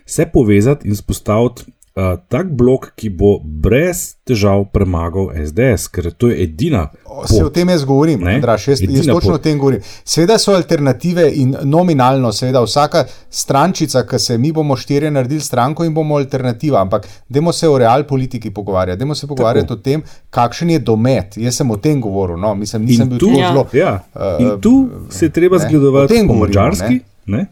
se 0.07 0.27
povezati 0.33 0.89
in 0.89 0.97
spostaviti 0.97 1.73
uh, 1.97 2.17
tak 2.29 2.47
blok, 2.57 2.93
ki 2.97 3.11
bo 3.11 3.39
brez 3.45 4.15
težav 4.25 4.65
premagal 4.73 5.31
SDS, 5.37 5.89
ker 5.93 6.11
to 6.17 6.31
je 6.31 6.43
edina. 6.45 6.87
Se 7.29 7.45
o 7.45 7.51
tem 7.51 7.69
jaz 7.69 7.85
govorim, 7.85 8.21
Ne? 8.21 8.35
Andraš, 8.35 8.69
jaz, 8.69 8.81
jaz 8.81 8.91
Edina 8.91 9.13
točno 9.13 9.31
pot. 9.31 9.41
o 9.41 9.43
tem 9.43 9.59
govorim. 9.59 9.81
Seveda 10.05 10.39
so 10.39 10.55
alternative 10.55 11.27
in 11.35 11.57
nominalno, 11.65 12.33
seveda 12.33 12.63
vsaka 12.65 13.05
strančica, 13.31 14.07
ki 14.07 14.19
se 14.19 14.39
mi 14.39 14.53
bomo 14.53 14.77
štirje 14.77 15.11
naredili 15.11 15.41
stranko 15.41 15.85
in 15.85 15.95
bomo 15.95 16.17
alternativa, 16.17 16.81
ampak 16.81 17.09
dajmo 17.29 17.53
se 17.53 17.69
o 17.69 17.79
real 17.79 18.07
politiki 18.09 18.51
pogovarjati, 18.51 18.99
dajmo 18.99 19.15
se 19.15 19.27
pogovarjati 19.27 19.69
Tako. 19.69 19.81
o 19.81 19.83
tem, 19.83 20.03
kakšen 20.31 20.71
je 20.71 20.79
domet. 20.79 21.37
Jaz 21.37 21.57
sem 21.57 21.71
o 21.71 21.77
tem 21.77 22.01
govoril, 22.01 22.37
no, 22.37 22.55
mislim, 22.55 22.85
nisem 22.85 23.03
In 23.03 23.09
bil 23.11 23.19
tu, 23.19 23.27
tako 23.27 23.53
zelo. 23.53 23.67
ja, 23.73 24.01
eh, 24.15 24.43
in 24.43 24.61
tu 24.61 24.89
se 25.11 25.27
je 25.27 25.31
treba 25.31 25.59
ne, 25.59 25.65
zgledovati 25.69 26.15
po 26.15 26.35
govorimo, 26.35 26.47
mačarski. 26.47 27.01
Ne? 27.27 27.47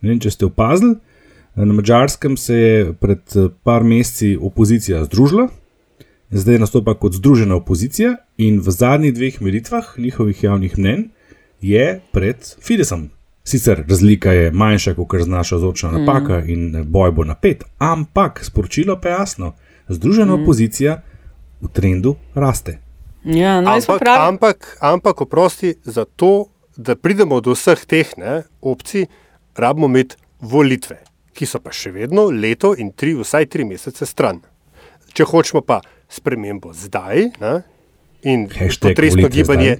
Ne 0.00 0.08
vem, 0.10 0.20
če 0.20 0.30
ste 0.30 0.46
opazili. 0.46 0.94
Na 1.54 1.72
mačarskem 1.72 2.36
se 2.36 2.54
je 2.54 2.92
pred 2.92 3.20
eh, 3.36 3.48
par 3.62 3.84
meseci 3.84 4.38
opozicija 4.40 5.04
združila, 5.04 5.48
zdaj 6.30 6.58
nastopa 6.58 6.94
kot 6.94 7.12
združena 7.18 7.56
opozicija, 7.56 8.16
in 8.36 8.60
v 8.60 8.70
zadnjih 8.70 9.14
dveh 9.14 9.40
meritvah 9.42 9.94
njihovih 9.98 10.44
javnih 10.44 10.78
mnen 10.78 11.08
je 11.60 12.00
pred 12.12 12.36
Fidesom. 12.62 13.10
Sicer 13.44 13.84
razlika 13.88 14.32
je 14.32 14.50
manjša, 14.52 14.94
kot 14.94 15.22
znaša 15.22 15.58
zočna 15.58 15.90
Mm. 15.90 16.04
napaka 16.04 16.38
mm. 16.40 16.50
in 16.50 16.84
boj 16.86 17.10
bo 17.10 17.24
napet, 17.24 17.64
ampak 17.78 18.44
sporočilo 18.44 19.00
pa 19.00 19.08
je 19.08 19.12
jasno: 19.12 19.54
združena 19.88 20.36
mm. 20.36 20.42
opozicija 20.42 21.02
v 21.60 21.68
trendu 21.68 22.16
raste. 22.34 22.78
Ja, 23.24 23.60
no, 23.60 23.70
ampak, 23.70 24.02
ampak, 24.08 24.76
ampak, 24.80 25.20
oprosti, 25.20 25.74
za 25.84 26.04
to, 26.04 26.46
da 26.76 26.96
pridemo 26.96 27.40
do 27.40 27.52
vseh 27.52 27.84
teh 27.84 28.08
ne, 28.16 28.42
opcij, 28.60 29.06
rabimo 29.56 29.86
imeti 29.86 30.16
volitve, 30.40 30.96
ki 31.40 31.48
so 31.48 31.62
pa 31.64 31.72
še 31.72 31.94
vedno 31.94 32.28
leto 32.28 32.74
in 32.76 32.92
tri, 32.92 33.14
vsaj 33.16 33.48
tri 33.48 33.64
mesece 33.64 34.04
stran. 34.04 34.42
Če 35.16 35.24
hočemo 35.24 35.64
pa 35.64 35.80
spremembo 36.12 36.74
zdaj, 36.76 37.30
ne, 37.40 37.54
in 38.28 38.44
Hashtag 38.52 38.92
protestno 38.92 39.30
gibanje. 39.32 39.78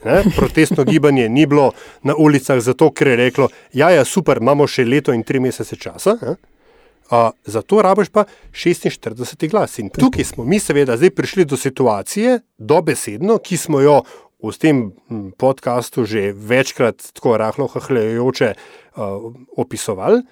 Ne, 0.00 0.22
protestno 0.32 0.86
gibanje 0.88 1.28
ni 1.28 1.44
bilo 1.46 1.74
na 2.08 2.14
ulicah 2.16 2.58
zato, 2.64 2.88
ker 2.90 3.12
je 3.12 3.16
reklo, 3.20 3.50
ja, 3.76 3.90
ja, 3.92 4.04
super, 4.08 4.40
imamo 4.40 4.64
še 4.64 4.86
leto 4.88 5.12
in 5.12 5.22
tri 5.28 5.42
mesece 5.44 5.76
časa. 5.76 6.16
Ne. 6.24 6.38
Uh, 7.10 7.28
zato 7.44 7.82
rabiš 7.84 8.08
pa 8.14 8.24
46 8.54 9.44
glas. 9.50 9.76
In 9.82 9.90
tukaj 9.92 10.24
smo 10.24 10.46
mi, 10.48 10.56
seveda, 10.62 10.96
zdaj 10.96 11.12
prišli 11.14 11.44
do 11.44 11.58
situacije, 11.60 12.38
dobesedno, 12.56 13.36
ki 13.44 13.60
smo 13.60 13.82
jo 13.84 14.00
v 14.40 14.56
tem 14.56 14.82
mm, 14.88 15.36
podkastu 15.36 16.06
že 16.08 16.30
večkrat 16.32 17.12
tako 17.12 17.36
rahlo 17.36 17.68
hahljajoče 17.68 18.54
uh, 18.54 19.30
opisovali. 19.60 20.22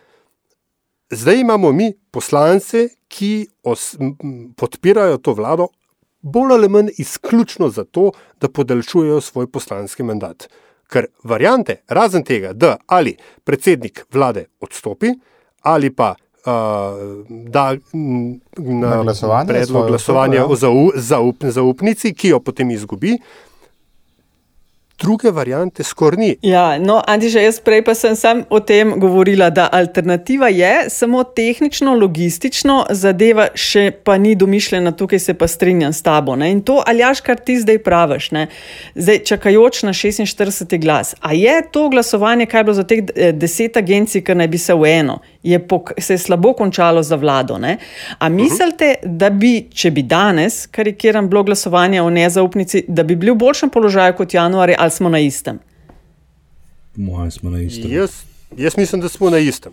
Zdaj 1.11 1.41
imamo 1.41 1.73
mi 1.73 1.93
poslance, 2.11 2.89
ki 3.09 3.47
os, 3.65 3.97
m, 4.01 4.53
podpirajo 4.57 5.17
to 5.19 5.33
vlado, 5.33 5.69
bolj 6.21 6.53
ali 6.53 6.69
manj 6.69 6.89
izključno 6.99 7.69
zato, 7.69 8.11
da 8.41 8.49
podaljšujejo 8.49 9.21
svoj 9.21 9.47
poslanski 9.47 10.03
mandat. 10.03 10.49
Ker 10.93 11.07
variante, 11.25 11.81
razen 11.89 12.25
tega, 12.25 12.53
da 12.53 12.77
ali 12.87 13.17
predsednik 13.45 14.07
vlade 14.13 14.45
odstopi, 14.61 15.09
ali 15.63 15.91
pa 15.95 16.15
uh, 16.15 16.53
da 17.29 17.75
na, 18.57 18.89
Na 18.89 19.03
glasovanje 19.03 19.49
predlog 19.49 19.87
glasovanja 19.87 20.47
o 20.47 20.57
zau, 20.57 20.91
zaup, 20.95 21.45
zaupnici, 21.45 22.15
ki 22.15 22.29
jo 22.29 22.41
potem 22.41 22.71
izgubi. 22.71 23.17
Druge 24.99 25.31
variante 25.31 25.85
skoraj 25.85 26.19
ni. 26.19 26.37
Ja, 26.43 26.79
no, 26.79 27.03
Antiša, 27.07 27.41
jaz 27.41 27.61
prej 27.63 27.85
pa 27.87 27.95
sem 27.95 28.17
sam 28.19 28.41
o 28.51 28.59
tem 28.61 28.97
govorila, 28.99 29.47
da 29.51 29.69
alternativa 29.73 30.49
je 30.49 30.91
samo 30.91 31.23
tehnično, 31.25 31.95
logistično, 31.95 32.81
zadeva 32.91 33.47
še 33.55 33.93
pa 34.05 34.17
ni 34.19 34.35
domišljena, 34.35 34.91
tukaj 34.99 35.23
se 35.23 35.35
pa 35.39 35.47
strinjam 35.47 35.93
s 35.93 36.03
tabo. 36.03 36.35
Ne? 36.37 36.51
In 36.51 36.65
to, 36.67 36.81
Aljaš, 36.87 37.21
kar 37.23 37.39
ti 37.39 37.61
zdaj 37.63 37.79
praviš, 37.87 38.31
ne? 38.35 38.49
zdaj 38.95 39.23
čakajoč 39.31 39.85
na 39.87 39.95
46. 39.95 40.79
glas. 40.83 41.15
A 41.21 41.33
je 41.33 41.61
to 41.73 41.87
glasovanje, 41.89 42.47
kaj 42.51 42.61
je 42.61 42.65
bilo 42.65 42.75
za 42.75 42.83
teh 42.83 43.05
eh, 43.15 43.33
deset 43.33 43.79
agencij, 43.79 44.27
ki 44.27 44.35
naj 44.35 44.51
bi 44.51 44.59
se 44.59 44.75
v 44.75 44.91
eno, 44.99 45.21
je 45.43 45.59
pok, 45.69 45.93
se 45.99 46.15
je 46.15 46.19
slabo 46.19 46.53
končalo 46.53 47.03
za 47.03 47.17
vlado? 47.17 47.59
Ne? 47.59 47.79
A 48.19 48.29
mislite, 48.29 48.95
da 49.05 49.31
bi, 49.31 49.69
če 49.71 49.91
bi 49.91 50.03
danes, 50.03 50.67
karikiram, 50.67 51.29
bilo 51.29 51.43
glasovanje 51.43 52.03
o 52.03 52.11
nezaupnici, 52.11 52.85
da 52.89 53.03
bi 53.03 53.17
bili 53.17 53.33
v 53.33 53.39
boljšem 53.45 53.71
položaju 53.71 54.15
kot 54.19 54.35
januarja 54.35 54.77
ali 54.79 54.91
smo 54.91 55.09
na 55.09 55.19
istem? 55.19 55.59
Moje 56.97 57.31
smo 57.31 57.51
na 57.51 57.61
istem. 57.63 57.93
Jaz, 57.93 58.11
jaz 58.57 58.77
mislim, 58.77 59.01
da 59.01 59.09
smo 59.09 59.31
na 59.31 59.39
istem. 59.39 59.73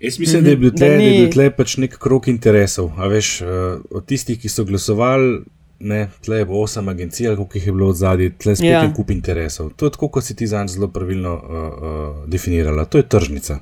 Jaz 0.00 0.18
mislim, 0.18 0.44
da 0.44 0.50
je 0.50 0.56
bil 0.56 0.70
Da 0.70 0.76
tle, 0.76 0.88
da 0.88 0.94
je 0.94 1.10
ni- 1.10 1.18
bil 1.18 1.32
tle 1.32 1.50
pač 1.50 1.76
nek 1.76 1.98
krok 1.98 2.28
interesov. 2.28 2.92
A 2.96 3.06
veš, 3.08 3.40
uh, 3.40 3.48
od 3.90 4.04
tistih, 4.06 4.40
ki 4.40 4.48
so 4.48 4.64
glasovali, 4.64 5.38
ne, 5.78 6.08
tle 6.24 6.38
je 6.38 6.44
bilo 6.44 6.60
osem 6.60 6.88
agencij, 6.88 7.36
koliko 7.36 7.58
jih 7.58 7.66
je 7.66 7.72
bilo 7.72 7.88
od 7.88 7.96
zadaj, 7.96 8.30
tle 8.38 8.56
spet 8.56 8.68
ja. 8.68 8.82
je 8.82 8.92
kup 8.96 9.10
interesov. 9.10 9.70
To 9.76 9.86
je 9.86 9.90
tako, 9.90 10.08
kot 10.08 10.24
si 10.24 10.36
ti 10.36 10.46
zanj 10.46 10.68
zelo 10.68 10.88
pravilno 10.88 11.32
uh, 11.34 11.40
uh, 11.40 12.28
definirala. 12.28 12.84
To 12.84 12.98
je 12.98 13.08
tržnica. 13.08 13.58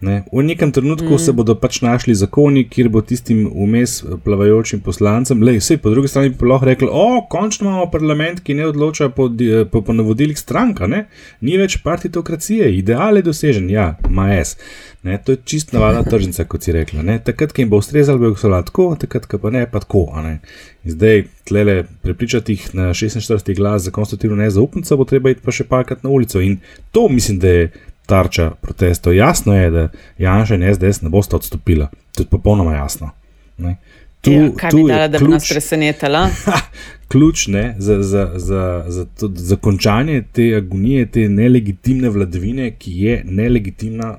Ne? 0.00 0.24
V 0.32 0.42
nekem 0.42 0.72
trenutku 0.72 1.14
Mm. 1.14 1.18
se 1.18 1.32
bodo 1.32 1.54
pač 1.54 1.80
našli 1.80 2.14
zakoni, 2.14 2.68
kjer 2.68 2.88
bo 2.88 3.00
tistim 3.00 3.46
vmes 3.54 4.04
plavajočim 4.24 4.80
poslancem, 4.80 5.42
le 5.42 5.52
vse, 5.58 5.78
po 5.78 5.90
drugi 5.90 6.08
strani 6.08 6.32
pa 6.32 6.46
lahko 6.46 6.66
rekli, 6.66 6.88
o, 6.90 7.26
končno 7.30 7.68
imamo 7.70 7.86
parlament, 7.90 8.40
ki 8.40 8.54
ne 8.54 8.66
odloča 8.66 9.08
po, 9.08 9.28
di- 9.28 9.64
po, 9.72 9.80
po 9.82 9.92
navodilih 9.92 10.38
stranka, 10.38 10.86
ne? 10.86 11.06
ni 11.40 11.56
več 11.56 11.78
partitokracije, 11.82 12.68
ideal 12.76 13.16
je 13.16 13.22
dosežen, 13.22 13.70
ja, 13.70 13.96
maes. 14.10 14.56
Ne, 15.02 15.18
to 15.24 15.32
je 15.32 15.38
čist 15.44 15.72
navadna 15.72 16.02
tržnica, 16.10 16.44
kot 16.44 16.62
si 16.62 16.72
rekla. 16.72 17.02
Ne? 17.02 17.18
Takrat, 17.24 17.52
ko 17.52 17.60
jim 17.62 17.70
bo 17.70 17.80
ustrezalo, 17.80 18.18
bo 18.18 18.34
so 18.36 18.48
lahko, 18.48 18.90
takrat, 19.00 19.26
ko 19.26 19.38
pa 19.38 19.50
ne, 19.50 19.64
pa 19.70 19.80
tako. 19.80 20.04
ne. 20.24 20.38
In 20.84 20.90
zdaj, 20.90 21.24
tlele, 21.48 21.84
prepričati 22.02 22.52
jih 22.52 22.74
na 22.74 22.90
46. 22.92 23.54
glas 23.56 23.82
za 23.82 23.90
konstruktivno 23.90 24.36
nezaupnico, 24.36 24.96
bo 24.96 25.04
treba 25.04 25.30
iti 25.30 25.40
pa 25.44 25.52
še 25.52 25.64
parkrat 25.64 26.02
na 26.04 26.10
ulico. 26.10 26.40
In 26.40 26.58
to 26.90 27.08
mislim, 27.08 27.38
da 27.38 27.48
je 27.48 27.70
tarča 28.06 28.50
protestov. 28.62 29.14
Jasno 29.14 29.56
je, 29.56 29.70
da 29.70 29.88
Janša 30.18 30.54
in 30.54 30.74
SDS 30.74 31.02
ne 31.02 31.08
bosta 31.08 31.36
odstopila. 31.36 31.88
To 32.16 32.22
je 32.22 32.26
popolnoma 32.30 32.74
jasno. 32.74 33.10
Ne. 33.58 33.76
Tu, 34.20 34.32
ja, 34.32 34.50
kaj 34.56 34.70
tu 34.70 34.76
bi 34.76 34.88
dala, 34.88 35.08
da 35.08 35.18
bi 35.18 35.28
nas 35.28 35.44
ključ- 35.44 35.52
presenetila? 35.52 36.28
ključ 37.12 37.46
ne, 37.46 37.74
za, 37.78 38.02
za, 38.02 38.30
za, 38.34 38.84
za, 38.88 39.04
to, 39.04 39.30
za 39.34 39.56
končanje 39.56 40.22
te 40.32 40.54
agonije, 40.56 41.06
te 41.06 41.28
nelegitimne 41.28 42.08
vladavine, 42.10 42.70
ki 42.78 42.92
je 43.04 43.18
nelegitimna 43.24 44.16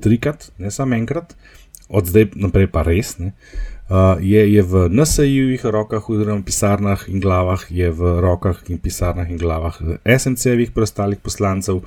trikrat, 0.00 0.50
ne 0.58 0.70
samo 0.70 0.94
enkrat, 0.94 1.34
od 1.88 2.06
zdaj 2.06 2.28
naprej 2.34 2.68
pa 2.72 2.82
res. 2.82 3.16
Ne, 3.18 3.32
uh, 3.88 4.20
je, 4.20 4.44
je 4.52 4.62
v 4.62 4.88
NSA-jih 4.92 5.64
rokah, 5.64 6.10
oziroma 6.10 6.44
pisarnah 6.44 7.08
in 7.08 7.20
glavah, 7.24 7.64
je 7.70 7.90
v 7.90 8.18
rokah 8.20 8.60
in 8.68 8.78
pisarnah 8.78 9.30
in 9.30 9.40
glavah 9.40 9.80
SMC-jih 10.04 10.74
preostalih 10.76 11.18
poslancev. 11.22 11.80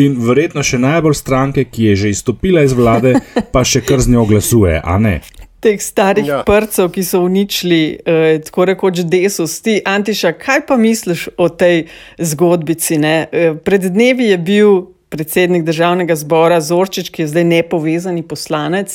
In 0.00 0.16
verjetno 0.24 0.62
še 0.64 0.80
najbolj 0.80 1.14
stranke, 1.18 1.64
ki 1.68 1.90
je 1.90 1.96
že 2.04 2.12
izstopila 2.14 2.64
iz 2.64 2.72
vlade, 2.72 3.18
pa 3.52 3.64
še 3.64 3.82
kar 3.84 4.00
z 4.00 4.14
njo 4.14 4.24
glasuje, 4.30 4.78
a 4.80 4.98
ne. 4.98 5.20
Teh 5.62 5.78
starih 5.78 6.26
ja. 6.26 6.38
prcev, 6.46 6.88
ki 6.90 7.04
so 7.06 7.20
uničili 7.22 7.82
eh, 7.94 8.40
tako 8.42 8.64
rekoč 8.72 9.04
desus. 9.06 9.60
Ti, 9.62 9.78
Antiša, 9.86 10.32
kaj 10.34 10.64
pa 10.66 10.78
misliš 10.80 11.28
o 11.38 11.46
tej 11.46 11.86
zgodbici? 12.18 12.98
Ne? 12.98 13.16
Eh, 13.30 13.54
pred 13.54 13.86
dnevi 13.92 14.32
je 14.32 14.38
bil 14.42 14.72
predsednik 15.12 15.64
državnega 15.68 16.16
zbora 16.16 16.60
Zorčič, 16.60 17.10
ki 17.12 17.22
je 17.22 17.28
zdaj 17.28 17.44
nepovezani 17.44 18.22
poslanec, 18.24 18.94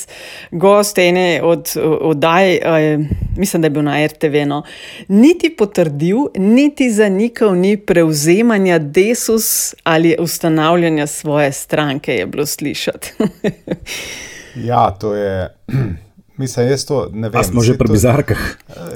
gost 0.50 0.98
ene 0.98 1.40
od 1.42 1.70
oddaj, 2.10 2.58
mislim, 3.36 3.62
da 3.62 3.66
je 3.66 3.76
bil 3.76 3.86
na 3.86 4.00
RTV, 4.06 4.42
no, 4.50 4.62
niti 5.08 5.52
potrdil, 5.56 6.26
niti 6.34 6.90
zanikal 6.90 7.54
ni 7.54 7.76
prevzemanja 7.76 8.78
desus 8.78 9.74
ali 9.84 10.16
ustanavljanja 10.18 11.06
svoje 11.06 11.52
stranke, 11.52 12.14
je 12.14 12.26
bilo 12.26 12.46
slišati. 12.46 13.12
ja, 14.70 14.90
to 14.90 15.14
je. 15.14 15.48
Mislim, 16.38 16.68
jaz 16.68 16.84
to 16.84 17.08
ne 17.12 17.28
vem. 17.28 17.40
A 17.40 17.44
smo 17.44 17.62
že 17.62 17.74
pri 17.78 17.90
bizarkah. 17.90 18.38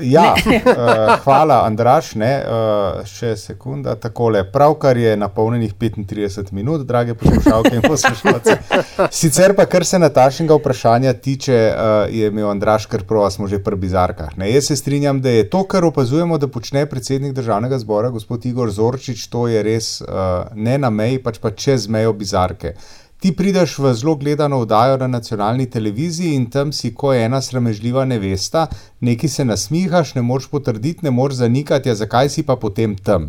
Ja, 0.00 0.34
uh, 0.38 1.18
hvala, 1.24 1.64
Andraš. 1.66 2.14
Ne, 2.14 2.30
uh, 2.38 3.00
še 3.08 3.34
sekunda. 3.36 3.96
Takole, 3.98 4.44
pravkar 4.46 4.96
je 4.96 5.16
napolnjenih 5.18 5.74
35 5.74 6.52
minut, 6.54 6.86
drage 6.86 7.16
poslušalke 7.18 7.74
in 7.80 7.82
poslušalci. 7.82 8.56
Sicer 9.20 9.56
pa, 9.58 9.66
kar 9.66 9.82
se 9.86 9.98
natašnjega 9.98 10.54
vprašanja 10.54 11.16
tiče, 11.18 11.58
uh, 11.58 12.14
je 12.14 12.30
imel 12.30 12.46
Andraš 12.52 12.86
kar 12.86 13.02
prav, 13.08 13.26
smo 13.34 13.50
že 13.50 13.58
pri 13.58 13.76
bizarkah. 13.76 14.38
Ne, 14.38 14.52
jaz 14.54 14.70
se 14.70 14.78
strinjam, 14.78 15.18
da 15.20 15.34
je 15.34 15.50
to, 15.50 15.64
kar 15.66 15.84
opazujemo, 15.90 16.38
da 16.38 16.46
počne 16.46 16.86
predsednik 16.86 17.34
državnega 17.34 17.82
zbora, 17.82 18.14
gospod 18.14 18.46
Igor 18.46 18.70
Zorčič, 18.70 19.26
to 19.34 19.48
je 19.50 19.66
res 19.66 19.96
uh, 20.06 20.46
ne 20.54 20.78
na 20.78 20.94
meji, 20.94 21.18
pač 21.18 21.42
pa 21.42 21.50
čez 21.50 21.90
mejo 21.90 22.14
bizarke. 22.14 22.76
Ti 23.22 23.30
prideš 23.30 23.76
v 23.78 23.92
zelo 23.94 24.16
gledano 24.18 24.58
oddajo 24.58 24.96
na 24.96 25.06
nacionalni 25.06 25.68
televiziji 25.70 26.34
in 26.34 26.48
tam 26.50 26.72
si 26.72 26.88
kot 26.94 27.14
ena 27.14 27.38
sramežljiva 27.40 28.02
nevesta, 28.04 28.66
neki 29.00 29.28
se 29.28 29.44
nasmihaš, 29.44 30.14
ne 30.14 30.22
moreš 30.26 30.48
potrditi, 30.50 31.04
ne 31.06 31.10
moreš 31.10 31.36
zanikati, 31.44 31.88
ja, 31.88 31.94
zakaj 31.94 32.28
si 32.34 32.42
pa 32.42 32.56
potem 32.56 32.96
tam. 32.98 33.28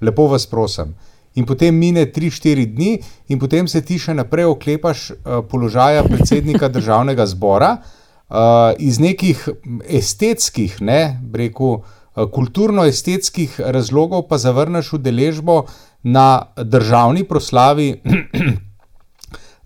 Lepo 0.00 0.26
vas 0.26 0.46
prosim. 0.46 0.96
In 1.34 1.46
potem 1.46 1.78
mine 1.78 2.08
3-4 2.10 2.66
dni, 2.74 2.98
in 3.28 3.38
potem 3.38 3.68
se 3.68 3.84
ti 3.86 4.00
še 4.02 4.14
naprej 4.14 4.50
oklepaš 4.50 5.04
uh, 5.12 5.38
položaja 5.46 6.02
predsednika 6.02 6.68
državnega 6.76 7.26
zbora 7.30 7.76
uh, 7.78 8.74
iz 8.78 8.98
nekih 8.98 9.46
estetskih, 9.86 10.80
ne, 10.82 11.22
rekel, 11.30 11.78
uh, 11.78 12.26
kulturno-estetskih 12.26 13.54
razlogov, 13.70 14.26
pa 14.26 14.42
zavrneš 14.42 14.96
udeležbo 14.98 15.62
na 16.02 16.50
državni 16.58 17.22
proslavi. 17.22 17.88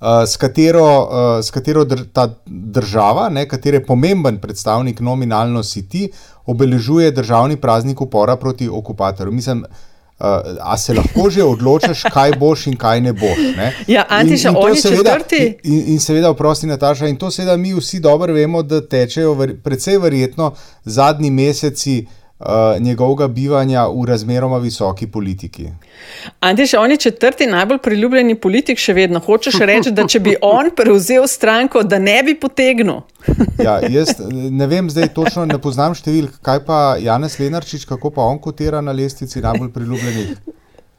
Uh, 0.01 0.07
s 0.27 0.37
katero, 0.37 0.85
uh, 0.85 1.45
s 1.45 1.51
katero 1.51 1.85
dr 1.85 2.05
ta 2.13 2.29
država, 2.47 3.29
ne, 3.29 3.47
katere 3.49 3.81
pomemben 3.81 4.39
predstavnik 4.39 5.01
nominalno 5.01 5.63
si 5.63 5.89
ti, 5.89 6.11
obeležuje 6.47 7.11
državni 7.11 7.57
praznik 7.57 8.01
upora 8.01 8.37
proti 8.37 8.69
okupatorju. 8.69 9.33
Mislim, 9.33 9.65
uh, 10.19 10.27
a 10.61 10.77
se 10.77 10.95
lahko 10.95 11.31
že 11.31 11.45
odločiš, 11.45 12.03
kaj 12.13 12.37
boš 12.37 12.67
in 12.67 12.77
kaj 12.77 13.01
ne 13.01 13.13
boš. 13.13 13.41
Ne? 13.57 13.73
Ja, 13.89 14.05
Antiša, 14.09 14.49
in, 14.49 14.57
in 14.57 14.63
oni 14.65 14.77
seveda, 14.81 15.17
četrti. 15.17 15.59
In, 15.65 15.83
in 15.87 16.01
seveda, 16.01 16.31
oprosti 16.31 16.67
Nataša, 16.67 17.09
in 17.09 17.17
to 17.17 17.31
seveda 17.31 17.57
mi 17.57 17.73
vsi 17.75 18.01
dobro 18.01 18.35
vemo, 18.35 18.63
da 18.63 18.83
tečejo 18.87 19.35
ver, 19.35 19.57
precej 19.63 19.99
verjetno 19.99 20.53
zadnji 20.85 21.31
meseci 21.31 21.99
uh, 22.05 22.26
njegovega 22.81 23.29
bivanja 23.29 23.87
v 23.89 24.05
razmeroma 24.05 24.59
visoki 24.59 25.07
politiki. 25.07 25.71
Antiš, 26.41 26.75
on 26.75 26.91
je 26.91 26.97
četrti 26.97 27.47
najbolj 27.47 27.79
priljubljeni 27.79 28.35
politik, 28.35 28.79
še 28.79 28.93
vedno. 28.93 29.21
Hočeš 29.21 29.57
reči, 29.65 29.91
da 29.91 30.05
če 30.07 30.21
bi 30.21 30.37
on 30.57 30.69
prevzel 30.77 31.27
stranko, 31.27 31.83
da 31.83 31.99
ne 31.99 32.19
bi 32.23 32.35
potegnil? 32.41 33.01
ja, 33.67 33.79
jaz 33.89 34.21
ne 34.31 34.67
vem, 34.67 34.91
zdaj 34.91 35.15
točno 35.17 35.47
ne 35.49 35.59
poznam 35.59 35.97
številk, 35.97 36.37
kaj 36.45 36.61
pa 36.69 36.83
Janez 37.01 37.39
Lenarčič, 37.41 37.89
kako 37.89 38.13
pa 38.13 38.29
on 38.29 38.39
kotira 38.39 38.85
na 38.85 38.93
lestvici 38.93 39.41
najbolj 39.41 39.73
priljubljenih. 39.73 40.37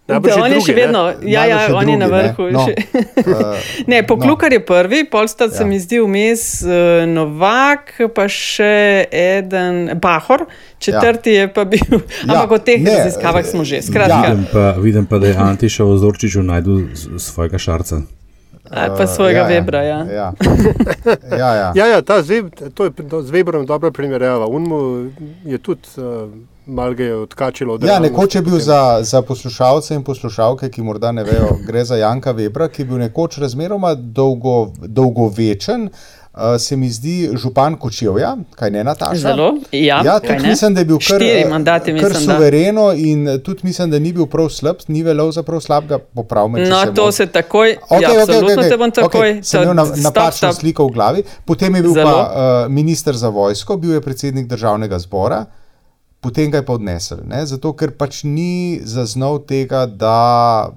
Da, 0.08 0.22
on 0.40 0.54
je 0.56 0.62
še 0.64 0.72
vedno, 0.72 1.02
ne? 1.20 1.32
ja, 1.32 1.42
ja 1.46 1.58
on 1.68 1.84
drugi, 1.84 1.92
je 1.92 1.98
na 2.00 2.08
vrhu. 2.08 2.46
Ne, 2.48 2.54
no, 2.54 2.64
uh, 2.64 3.72
ne 3.92 3.98
poklukar 4.08 4.52
no. 4.52 4.56
je 4.56 4.66
prvi, 4.66 5.02
polstat 5.12 5.52
ja. 5.52 5.58
se 5.58 5.66
mi 5.68 5.80
zdi 5.84 6.00
vmes 6.00 6.44
uh, 6.64 7.04
Novak, 7.12 7.92
pa 8.16 8.30
še 8.32 9.04
eden, 9.12 10.00
Bahor, 10.00 10.46
četrti 10.80 11.36
ja. 11.36 11.44
je 11.44 11.52
pa 11.52 11.68
bil. 11.68 11.84
Ja. 12.24 12.38
Ampak 12.38 12.56
o 12.56 12.62
teh 12.64 12.88
raziskavah 12.88 13.44
smo 13.44 13.68
že. 13.68 13.84
Ja. 13.84 14.24
Vidim, 14.24 14.48
pa, 14.54 14.72
vidim 14.80 15.12
pa, 15.12 15.20
da 15.20 15.28
je 15.28 15.36
Antiša 15.50 15.84
v 15.84 16.00
Zorčiču 16.00 16.46
najdu 16.48 16.80
svojega 17.20 17.60
šarca. 17.60 18.06
A, 18.72 18.88
pa 18.96 19.08
svojega 19.12 19.44
uh, 19.44 19.52
ja, 19.52 19.60
Webra. 19.60 19.82
Ja, 19.84 20.00
ja. 20.08 20.28
ja, 21.44 21.52
ja. 21.52 21.70
ja, 21.76 21.86
ja 21.98 22.04
ta 22.04 22.24
zveb, 22.24 22.52
to 22.56 22.88
je 22.88 22.96
z 23.28 23.32
Webrom 23.36 23.68
dobro 23.68 23.92
primerjava. 23.92 24.48
Unmu 24.48 25.12
je 25.44 25.60
tudi. 25.60 26.00
Uh, 26.00 26.32
malo 26.68 26.96
je 26.98 27.16
odkačilo. 27.16 27.80
Ja, 27.82 28.00
nekoč 28.00 28.36
je 28.36 28.42
bil 28.42 28.60
za, 28.60 29.00
za 29.02 29.22
poslušalce 29.22 29.96
in 29.96 30.04
poslušalke, 30.04 30.70
ki 30.70 30.82
morda 30.82 31.12
ne 31.12 31.24
vejo, 31.24 31.58
gre 31.68 31.86
za 31.86 31.96
Janka 31.96 32.34
Webra, 32.34 32.70
ki 32.70 32.82
je 32.82 32.86
bil 32.86 32.98
nekoč 32.98 33.38
razmeroma 33.38 33.96
dolgo, 33.96 34.72
dolgovečen. 34.82 35.90
Uh, 36.38 36.44
se 36.62 36.76
mi 36.76 36.90
zdi 36.90 37.30
župan 37.34 37.76
Kočevja, 37.82 38.36
kaj 38.56 38.72
ne 38.72 38.84
Nataša? 38.84 39.16
Zelo, 39.20 39.56
ja. 39.72 40.02
ja 40.06 40.20
tudi 40.20 40.48
mislim, 40.48 40.74
da 40.74 40.82
je 40.82 40.86
bil 40.86 40.98
kar, 41.08 41.24
mandati, 41.50 41.96
kar 41.96 42.12
mislim, 42.12 42.36
suvereno 42.36 42.88
da. 42.88 42.94
in 42.94 43.40
tudi 43.44 43.60
mislim, 43.64 43.92
da 43.92 44.00
ni 44.00 44.14
bil 44.14 44.26
prav 44.26 44.50
slab, 44.50 44.86
ni 44.88 45.02
velov 45.04 45.32
za 45.32 45.44
prav 45.44 45.60
slabega, 45.60 45.98
popravme. 45.98 46.70
No, 46.70 46.86
to 46.96 47.12
se 47.12 47.26
takoj, 47.26 47.78
okay, 47.90 48.02
ja, 48.02 48.10
okay, 48.10 48.22
absolutno 48.22 48.50
okay, 48.50 48.66
okay. 48.66 48.70
te 48.70 48.78
bom 48.78 48.92
takoj. 48.92 49.30
Okay. 49.30 49.44
Sem 49.44 49.64
imel 49.64 49.76
na, 49.76 49.86
napačno 50.04 50.54
sliko 50.54 50.86
v 50.88 50.94
glavi. 50.94 51.24
Potem 51.46 51.76
je 51.76 51.82
bil 51.82 51.94
Zelo. 51.94 52.12
pa 52.12 52.66
uh, 52.66 52.72
minister 52.72 53.16
za 53.16 53.30
vojsko, 53.30 53.78
bil 53.78 53.98
je 53.98 54.02
predsednik 54.02 54.48
državnega 54.48 55.00
zbora 55.00 55.46
potem 56.22 56.52
ga 56.52 56.62
je 56.62 56.66
pa 56.66 56.74
odnesel. 56.74 57.24
Ne? 57.28 57.46
Zato, 57.46 57.74
ker 57.78 57.94
pač 57.98 58.24
ni 58.26 58.80
zaznal 58.84 59.44
tega, 59.48 59.86
da 59.86 60.74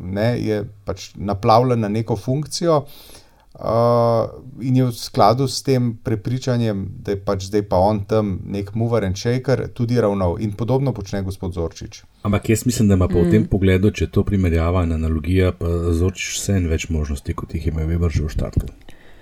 ne, 0.00 0.28
je 0.38 0.64
pač 0.84 1.12
naplavljen 1.16 1.80
na 1.80 1.88
neko 1.88 2.16
funkcijo 2.16 2.82
uh, 2.84 4.26
in 4.60 4.76
je 4.76 4.84
v 4.84 4.92
skladu 4.92 5.46
s 5.48 5.62
tem 5.62 5.94
prepričanjem, 6.02 6.86
da 6.98 7.14
je 7.14 7.20
pač 7.22 7.46
zdaj 7.48 7.62
pa 7.70 7.78
on 7.78 8.02
tam 8.04 8.40
nek 8.44 8.74
mover 8.74 9.04
and 9.04 9.16
shaker, 9.16 9.68
tudi 9.70 10.00
ravnal. 10.00 10.36
In 10.40 10.52
podobno 10.52 10.92
počne 10.92 11.22
gospod 11.22 11.54
Zorčič. 11.54 12.02
Ampak 12.22 12.50
jaz 12.50 12.66
mislim, 12.66 12.88
da 12.88 12.98
ima 12.98 13.08
pa 13.08 13.18
mm. 13.18 13.24
v 13.24 13.30
tem 13.30 13.46
pogledu, 13.46 13.94
če 13.94 14.10
to 14.10 14.26
primerjava 14.26 14.84
in 14.84 14.92
analogija, 14.92 15.54
pa 15.54 15.94
Zorčič 15.94 16.38
vse 16.40 16.58
en 16.58 16.68
več 16.68 16.90
možnosti, 16.90 17.34
kot 17.34 17.54
jih 17.54 17.70
ima 17.70 17.86
Weber 17.86 18.10
že 18.10 18.26
v 18.26 18.34
štartu. 18.34 18.66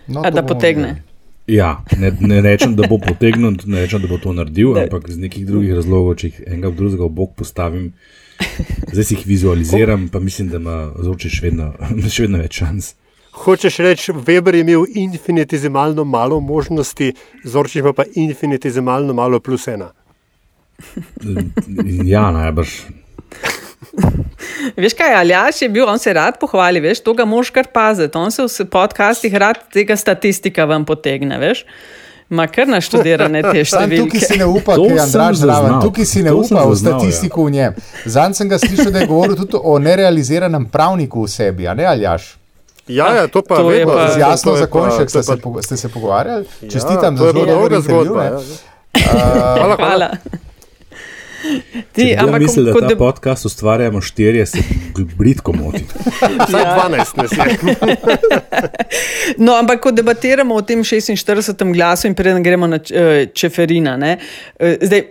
No, 0.08 0.24
A 0.24 0.30
da 0.34 0.42
potegne. 0.42 0.98
Ne. 0.98 1.11
Ja, 1.46 1.84
ne, 1.98 2.12
ne 2.20 2.40
rečem, 2.40 2.76
da 2.78 2.86
bo 2.86 3.00
potegnil, 3.02 3.56
ne 3.66 3.82
rečem, 3.82 4.02
da 4.02 4.08
bo 4.08 4.18
to 4.22 4.32
naredil, 4.32 4.76
ne. 4.76 4.84
ampak 4.86 5.08
iz 5.10 5.18
nekih 5.18 5.46
drugih 5.46 5.74
razlogov, 5.74 6.14
če 6.20 6.30
jih 6.30 6.42
enega 6.46 6.70
v 6.70 6.78
drugega 6.78 7.08
v 7.08 7.14
bok 7.18 7.32
postavim, 7.40 7.88
zdaj 8.92 9.04
si 9.04 9.16
jih 9.16 9.26
vizualiziram, 9.26 10.06
pa 10.12 10.22
mislim, 10.22 10.52
da 10.52 10.62
ima 10.62 10.76
zoči 11.02 11.32
še 11.34 11.48
vedno, 11.48 11.72
še 12.14 12.28
vedno 12.28 12.42
več 12.44 12.62
šans. 12.62 12.92
Hočeš 13.32 13.78
reči, 13.80 14.12
Weber 14.12 14.54
je 14.54 14.60
imel 14.60 14.84
infinitizimalno 14.94 16.04
malo 16.04 16.40
možnosti, 16.40 17.14
Zorčič 17.44 17.80
ima 17.80 17.92
pa 17.96 18.04
infinitizimalno 18.14 19.16
malo 19.16 19.40
plus 19.40 19.66
ena. 19.72 19.88
Ja, 22.04 22.30
najbrž. 22.30 22.74
veš 24.82 24.94
kaj, 24.98 25.14
Aljaš 25.20 25.62
je 25.62 25.68
bil, 25.68 25.88
on 25.88 25.98
se 25.98 26.12
rad 26.12 26.38
pohvali, 26.40 26.80
veš, 26.80 27.02
to 27.04 27.14
ga 27.14 27.24
moš 27.24 27.50
kar 27.50 27.68
paziti. 27.72 28.18
On 28.18 28.30
se 28.30 28.42
v 28.42 28.68
podcastih 28.70 29.34
rad 29.34 29.60
tega 29.72 29.96
statistika 29.96 30.64
vam 30.64 30.84
potegne, 30.84 31.38
veš. 31.38 31.64
Ma 32.32 32.46
kar 32.48 32.68
naštudirane 32.68 33.42
te 33.44 33.64
številke. 33.68 34.16
Tukaj 34.16 34.22
si 34.24 34.38
ne 34.40 34.46
upa, 34.48 34.76
ki 34.80 34.92
je 34.94 35.00
Andraš 35.04 35.42
zraven, 35.42 35.74
tukaj 35.84 36.06
si 36.08 36.22
ne 36.24 36.32
upa 36.32 36.62
v 36.64 36.76
statistiko 36.80 37.42
ja. 37.42 37.48
v 37.48 37.56
njem. 37.56 37.82
Zanj 38.14 38.38
sem 38.38 38.52
ga 38.52 38.60
slišal, 38.62 38.92
da 38.94 39.02
je 39.02 39.10
govoril 39.10 39.36
tudi 39.36 39.60
o 39.60 39.76
nerealiziranem 39.82 40.64
pravniku 40.72 41.26
v 41.26 41.32
sebi, 41.32 41.68
a 41.68 41.76
ne 41.76 41.84
Aljaš? 41.90 42.38
Ja, 42.88 43.12
ja, 43.14 43.26
to 43.28 43.44
pa 43.46 43.60
je 43.60 43.84
bilo. 43.84 44.08
Z 44.14 44.18
jasno 44.18 44.56
zakonček 44.56 45.12
ste, 45.12 45.22
ste 45.62 45.76
se 45.76 45.88
pogovarjali. 45.92 46.48
Ja, 46.62 46.70
Čestitam 46.70 47.16
za 47.16 47.32
zelo 47.32 47.46
dobro 47.46 47.80
zgodbo. 47.80 48.20
Ja. 48.20 48.40
Hvala. 49.12 49.76
hvala. 49.76 50.10
Ti, 51.92 52.08
ja, 52.08 52.24
ampak, 52.24 52.42
mislim, 52.42 52.64
da 52.64 52.72
ta 52.72 52.86
de... 52.86 52.96
podcast 52.96 53.46
ustvarjamo 53.46 54.00
štirje, 54.00 54.46
se 54.46 54.58
britko 55.18 55.52
moti. 55.52 55.84
Zdaj 56.48 56.62
ja. 56.62 56.88
12, 56.88 57.22
ne 57.22 57.28
smem. 57.28 57.96
no, 59.44 59.54
ampak, 59.54 59.80
ko 59.80 59.90
debatiramo 59.90 60.54
o 60.54 60.62
tem 60.62 60.84
46. 60.84 61.72
glasu 61.72 62.06
in 62.06 62.14
preden 62.14 62.42
gremo 62.42 62.66
na 62.66 62.76
uh, 62.76 63.10
Čeferina, 63.34 63.96
ne, 63.96 64.16
uh, 64.60 64.74
zdaj 64.82 65.02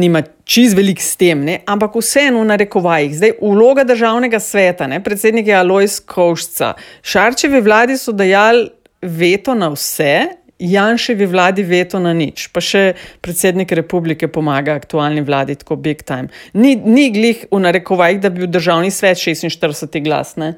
nima 0.00 0.22
čez 0.44 0.74
velik 0.74 1.02
s 1.02 1.16
tem, 1.18 1.44
ne, 1.44 1.60
ampak 1.66 1.98
vseeno 1.98 2.44
na 2.44 2.56
rekovajih. 2.56 3.16
Zdaj, 3.16 3.36
vloga 3.42 3.84
državnega 3.84 4.40
sveta, 4.40 4.86
ne, 4.86 5.02
predsednik 5.04 5.46
je 5.46 5.58
Alois 5.58 6.00
Kovšca. 6.00 6.74
Šarčevi 7.02 7.60
vladi 7.60 7.98
so 7.98 8.14
dajali 8.14 8.70
veto 9.02 9.54
na 9.54 9.72
vse. 9.74 10.45
Janševi 10.58 11.26
vladi 11.26 11.62
veto 11.62 11.98
na 12.00 12.14
nič, 12.16 12.48
pa 12.48 12.62
še 12.64 12.94
predsednik 13.20 13.72
republike 13.76 14.28
pomaga 14.32 14.76
aktualni 14.78 15.20
vladi, 15.20 15.58
tako 15.60 15.76
big 15.76 16.00
time. 16.08 16.32
Ni, 16.56 16.76
ni 16.76 17.10
glih 17.12 17.44
v 17.50 17.60
narekovajih, 17.60 18.22
da 18.24 18.30
bi 18.32 18.44
bil 18.44 18.52
državni 18.54 18.90
svet 18.90 19.20
46 19.20 20.00
glas. 20.04 20.36
Ne? 20.40 20.54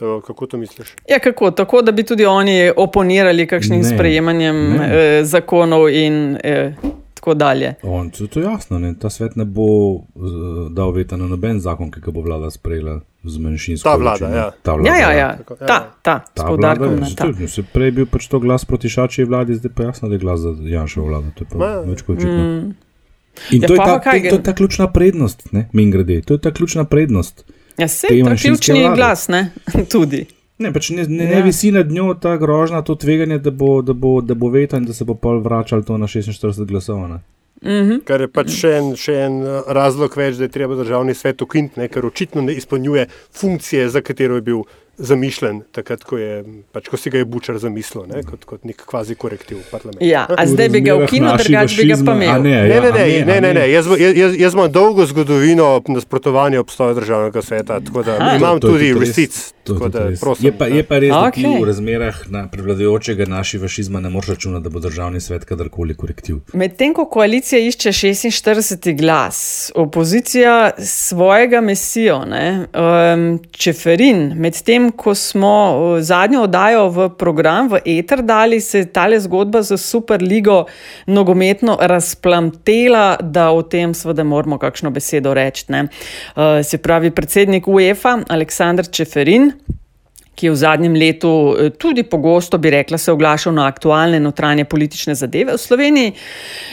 Kako 0.00 0.46
to 0.46 0.60
misliš? 0.60 0.94
Ja, 1.08 1.18
kako? 1.18 1.50
Tako, 1.50 1.82
da 1.82 1.92
bi 1.92 2.04
tudi 2.04 2.24
oni 2.26 2.72
oponirali 2.76 3.46
kakšnim 3.46 3.80
ne, 3.80 3.88
sprejemanjem 3.88 4.56
ne. 4.56 4.88
Eh, 4.92 5.24
zakonov 5.24 5.88
in 5.92 6.36
eh, 6.44 6.72
tako 7.14 7.34
dalje. 7.34 7.74
On, 7.82 8.10
to 8.10 8.40
je 8.40 8.44
jasno, 8.44 8.78
ne? 8.78 8.94
ta 8.98 9.10
svet 9.10 9.36
ne 9.36 9.44
bo 9.44 9.92
uh, 9.92 10.02
dal 10.70 10.92
veta 10.92 11.16
na 11.16 11.28
noben 11.28 11.60
zakon, 11.60 11.90
ki 11.92 12.00
ga 12.00 12.12
bo 12.16 12.24
vlada 12.24 12.50
sprejela. 12.50 13.00
Z 13.24 13.38
manjšinsko 13.38 13.84
Ta 13.84 13.94
vlada, 13.94 14.12
večino. 14.22 14.36
ja. 14.36 14.50
Ta 14.62 14.72
vlada, 14.72 14.88
Ja, 14.88 14.96
ja, 14.98 15.12
ja. 15.12 15.36
Tako, 15.36 15.54
ja, 15.54 15.66
Ta, 15.66 15.74
ja. 15.74 15.92
ta, 16.02 16.14
Ta 16.34 16.44
vlada, 16.44 16.86
na 16.86 17.06
je, 17.06 17.14
ta. 17.14 17.26
zato, 17.28 17.48
se 17.48 17.62
prej 17.64 17.86
je 17.86 17.92
bil 17.92 18.06
pač 18.06 18.26
to 18.26 18.38
glas 18.38 18.64
proti 18.64 18.88
šači 18.88 19.24
vladi, 19.24 19.54
zdaj 19.54 19.72
pa 19.72 19.82
jasno, 19.84 20.08
da 20.08 20.14
je 20.14 20.18
glas 20.18 20.40
za 20.40 20.54
Janšo 20.62 21.02
vlado. 21.02 21.26
To 21.34 21.44
je 21.44 21.48
pa 21.48 21.58
Ma, 21.58 21.70
več 21.82 22.02
kot 22.02 22.16
očitno. 22.16 22.44
Mm. 22.44 22.74
In 23.50 23.62
Ja, 23.62 23.68
to, 23.68 23.74
je 23.74 23.78
ta, 23.78 24.00
kaj 24.00 24.18
to, 24.20 24.28
to 24.28 24.34
je 24.34 24.42
ta 24.42 24.52
ključna 24.52 24.86
prednost, 24.88 25.52
ne, 25.52 25.68
min 25.72 25.90
grede. 25.90 26.20
To 26.22 26.34
je 26.34 26.40
ta 26.40 26.50
ključna 26.50 26.84
prednost. 26.84 27.44
Ja, 27.78 27.88
se 27.88 28.06
je 28.10 28.24
manjšinske 28.24 28.48
ključni 28.66 28.82
vlade. 28.82 28.96
glas, 28.96 29.28
ne? 29.28 29.50
Tudi. 29.92 30.26
Ne, 30.58 30.72
pač 30.72 30.90
ne, 30.90 31.04
ne, 31.04 31.24
Ja. 31.24 31.30
ne 31.30 31.42
visi 31.42 31.70
nad 31.70 31.88
njo 31.88 32.14
ta 32.14 32.36
grožnja, 32.36 32.82
to 32.82 32.94
tveganje, 32.94 33.38
da 33.38 33.50
bo, 33.50 33.82
da 33.82 33.92
bo, 33.94 34.20
da 34.20 34.34
bo 34.34 34.48
veto 34.48 34.76
in 34.76 34.84
da 34.84 34.92
se 34.92 35.04
bo 35.04 35.14
pol 35.14 35.40
vračal 35.40 35.82
to 35.82 35.96
na 35.96 36.06
46 36.06 36.36
glasov. 36.64 37.08
ne. 37.08 37.20
Mhm. 37.64 38.04
Kar 38.08 38.20
je 38.20 38.28
pač 38.32 38.54
še 38.56 38.70
en, 38.78 38.92
še 38.96 39.14
en 39.26 39.40
eh, 39.44 39.72
razlog 39.76 40.14
več, 40.16 40.38
da 40.40 40.48
je 40.48 40.54
treba 40.54 40.78
državni 40.78 41.14
svet 41.14 41.42
ukiniti, 41.44 41.80
ne, 41.80 41.88
ker 41.92 42.06
očitno 42.08 42.40
ne 42.42 42.54
izpolnjuje 42.56 43.08
funkcije, 43.36 43.88
za 43.92 44.00
katero 44.00 44.38
je 44.40 44.46
bil 44.46 44.62
zamišljen, 45.00 45.62
takrat, 45.72 46.02
ko, 46.04 46.18
je, 46.20 46.44
pač, 46.72 46.88
ko 46.92 46.98
si 47.00 47.10
ga 47.12 47.22
je 47.22 47.26
Bučar 47.28 47.56
zamislil, 47.58 48.04
ne, 48.10 48.20
kot, 48.26 48.44
kot 48.44 48.66
nek 48.68 48.82
kvazi 48.84 49.16
korektiv 49.16 49.62
v 49.62 49.68
parlamentu. 49.72 50.04
Ja, 50.04 50.26
a 50.28 50.44
zdaj 50.48 50.68
bi 50.74 50.82
ga 50.84 50.96
ukinil, 51.00 51.30
našega 51.30 51.64
drugače 51.64 51.76
bi 51.80 51.88
ga 51.88 51.98
pa 52.04 52.16
imel. 52.16 52.42
ne, 52.42 52.50
Ne, 52.50 52.56
ja, 52.68 52.80
ne, 52.82 52.90
ne, 52.90 53.24
ne, 53.24 53.38
ne, 53.40 53.52
ne. 53.54 53.64
Jaz, 53.70 53.88
jaz, 53.96 54.36
jaz 54.40 54.56
imam 54.56 54.68
dolgo 54.72 55.06
zgodovino 55.08 55.70
nasprotovanja 55.88 56.60
obstoja 56.60 56.94
državnega 57.00 57.42
sveta, 57.42 57.80
tako 57.80 58.04
da 58.04 58.18
Aha. 58.20 58.36
imam 58.36 58.60
To 58.60 58.76
je 58.76 58.92
tudi 58.92 59.06
res. 59.06 59.54
To 59.78 59.84
je 59.84 59.90
Tako 59.90 59.98
da, 59.98 60.08
res. 60.08 60.20
prosim, 60.20 60.46
je, 60.46 60.52
pa, 60.58 60.66
je 60.66 60.82
pa 60.82 60.98
res, 60.98 61.10
da 61.10 61.30
ti 61.30 61.46
Okej. 61.46 61.62
v 61.62 61.66
razmerah 61.66 62.16
na 62.30 62.48
prevladujočega 62.48 63.26
našega 63.26 63.64
fašizma 63.64 64.00
ne 64.00 64.10
moreš 64.10 64.28
računati, 64.28 64.64
da 64.64 64.70
bo 64.70 64.80
državni 64.80 65.20
svet 65.20 65.44
kadarkoli 65.44 65.94
korektiv. 65.94 66.40
Medtem 66.52 66.94
ko 66.94 67.04
koalicija 67.04 67.60
išče 67.60 67.92
46. 67.92 68.96
glas, 68.98 69.72
opozicija 69.74 70.70
svojega 70.78 71.60
mesijo, 71.60 72.24
ne, 72.24 72.66
um, 72.74 73.38
Čeferin, 73.50 74.32
medtem 74.36 74.90
ko 74.92 75.14
smo 75.14 75.80
zadnjo 76.00 76.42
oddajo 76.42 76.88
v 76.88 77.08
program, 77.18 77.68
v 77.68 77.80
Eter 77.84 78.22
dali, 78.22 78.60
se 78.60 78.78
je 78.78 78.92
tale 78.92 79.20
zgodba 79.20 79.62
za 79.62 79.76
Superligo 79.76 80.64
nogometno 81.06 81.78
razplamtela, 81.80 83.16
da 83.20 83.50
o 83.50 83.62
tem 83.62 83.94
seveda 83.94 84.24
moramo 84.24 84.58
kakšno 84.58 84.90
besedo 84.90 85.34
reči. 85.34 85.64
ne. 85.68 85.82
Uh, 85.82 86.42
se 86.64 86.78
pravi, 86.78 87.10
predsednik 87.10 87.68
UEFA 87.68 88.18
Aleksandr 88.28 88.90
Čeferin 88.90 89.52
ki 90.34 90.46
je 90.46 90.50
v 90.50 90.56
zadnjem 90.56 90.94
letu 90.94 91.30
eh, 91.58 91.70
tudi 91.70 92.02
pogosto, 92.02 92.58
bi 92.58 92.70
rekla, 92.70 92.98
se 92.98 93.12
oglašal 93.12 93.54
na 93.54 93.66
aktualne 93.66 94.20
notranje 94.20 94.64
politične 94.64 95.14
zadeve 95.14 95.52
v 95.52 95.58
Sloveniji, 95.58 96.12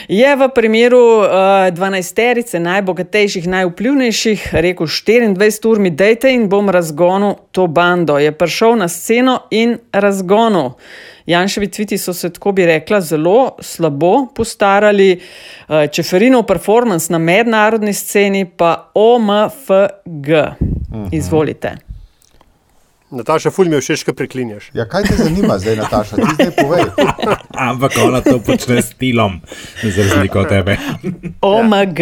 je 0.08 0.36
v 0.36 0.48
primeru 0.54 1.02
uh, 1.20 1.28
12-terice 1.74 2.58
najbogatejših, 2.58 3.48
najvplivnejših 3.48 4.48
rekel: 4.52 4.86
24 4.86 5.68
ur 5.68 5.78
mi 5.78 5.90
dejte 5.90 6.32
in 6.32 6.48
bom 6.48 6.70
razgonil 6.70 7.34
to 7.52 7.66
bando. 7.66 8.18
Je 8.18 8.32
prišel 8.32 8.76
na 8.76 8.88
sceno 8.88 9.40
in 9.50 9.78
razgonil. 9.92 10.72
Janševi 11.28 11.68
tviti 11.68 11.98
so 11.98 12.14
se, 12.16 12.30
tako 12.32 12.52
bi 12.52 12.66
rekla, 12.66 13.00
zelo 13.00 13.56
slabo 13.60 14.26
postarali, 14.34 15.20
uh, 15.68 15.84
Čeferinov 15.92 16.46
performance 16.46 17.12
na 17.12 17.18
mednarodni 17.18 17.92
sceni 17.92 18.46
pa 18.56 18.90
OMFG. 18.94 20.32
Izvolite. 21.12 21.87
Nataša, 23.10 23.50
ful 23.50 23.68
mi 23.68 23.76
je 23.76 23.80
všeč, 23.80 24.02
kaj 24.04 24.14
preklinjaš. 24.14 24.70
Ja, 24.76 24.84
kaj 24.88 25.08
te 25.08 25.14
zanima 25.16 25.58
zdaj, 25.58 25.76
Nataša? 25.76 26.16
Ti 26.16 26.34
zdaj 26.34 26.50
povej. 26.60 26.84
Ampak 27.68 27.92
ona 28.04 28.20
to 28.20 28.36
počne 28.38 28.82
s 28.82 28.92
stilom, 28.92 29.40
za 29.82 30.02
razliko 30.02 30.40
od 30.40 30.48
tebe. 30.48 30.76
OMG. 31.40 32.00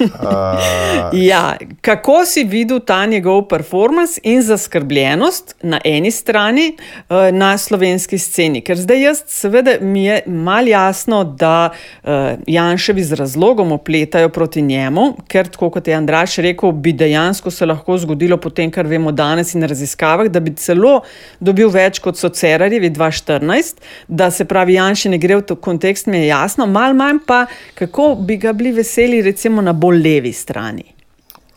Uh, 0.00 0.88
Ja, 1.28 1.56
kako 1.80 2.24
si 2.26 2.44
videl 2.44 2.80
ta 2.80 3.06
njegov 3.06 3.48
performance 3.48 4.20
in 4.22 4.42
zaskrbljenost 4.42 5.54
na 5.62 5.80
eni 5.84 6.10
strani 6.10 6.76
eh, 6.76 7.32
na 7.32 7.58
slovenski 7.58 8.18
sceni? 8.18 8.60
Ker 8.60 8.76
zdaj 8.76 9.02
jaz, 9.02 9.22
seveda, 9.26 9.76
mi 9.80 10.04
je 10.04 10.22
mal 10.26 10.68
jasno, 10.68 11.24
da 11.24 11.70
eh, 12.04 12.36
Janševi 12.46 13.04
z 13.04 13.12
razlogom 13.12 13.72
opletajo 13.72 14.28
proti 14.28 14.62
njemu, 14.62 15.16
ker, 15.28 15.48
tako 15.48 15.70
kot 15.70 15.88
je 15.88 15.94
Andraš 15.94 16.36
rekel, 16.36 16.72
bi 16.72 16.92
dejansko 16.92 17.50
se 17.50 17.66
lahko 17.66 17.98
zgodilo 17.98 18.36
po 18.36 18.50
tem, 18.50 18.70
kar 18.70 18.86
vemo 18.86 19.12
danes 19.12 19.54
in 19.54 19.64
raziskavah, 19.98 20.28
da 20.28 20.40
bi 20.40 20.54
celo 20.54 21.02
dobil 21.40 21.68
več 21.68 21.98
kot 21.98 22.16
so 22.16 22.28
Cerarjevi 22.28 22.90
2014, 22.90 23.76
da 24.08 24.30
se 24.30 24.44
pravi, 24.44 24.74
Janši 24.74 25.08
ne 25.08 25.18
gre 25.18 25.36
v 25.36 25.42
to 25.42 25.56
kontekst, 25.56 26.06
mi 26.06 26.18
je 26.18 26.28
jasno, 26.28 26.66
mal 26.66 26.94
manj 26.94 27.18
pa, 27.26 27.46
kako 27.74 28.14
bi 28.14 28.36
ga 28.36 28.52
bili 28.52 28.72
veseli 28.72 29.22
recimo 29.22 29.62
na 29.62 29.72
bolj 29.72 30.02
levi 30.02 30.32
strani. 30.32 30.94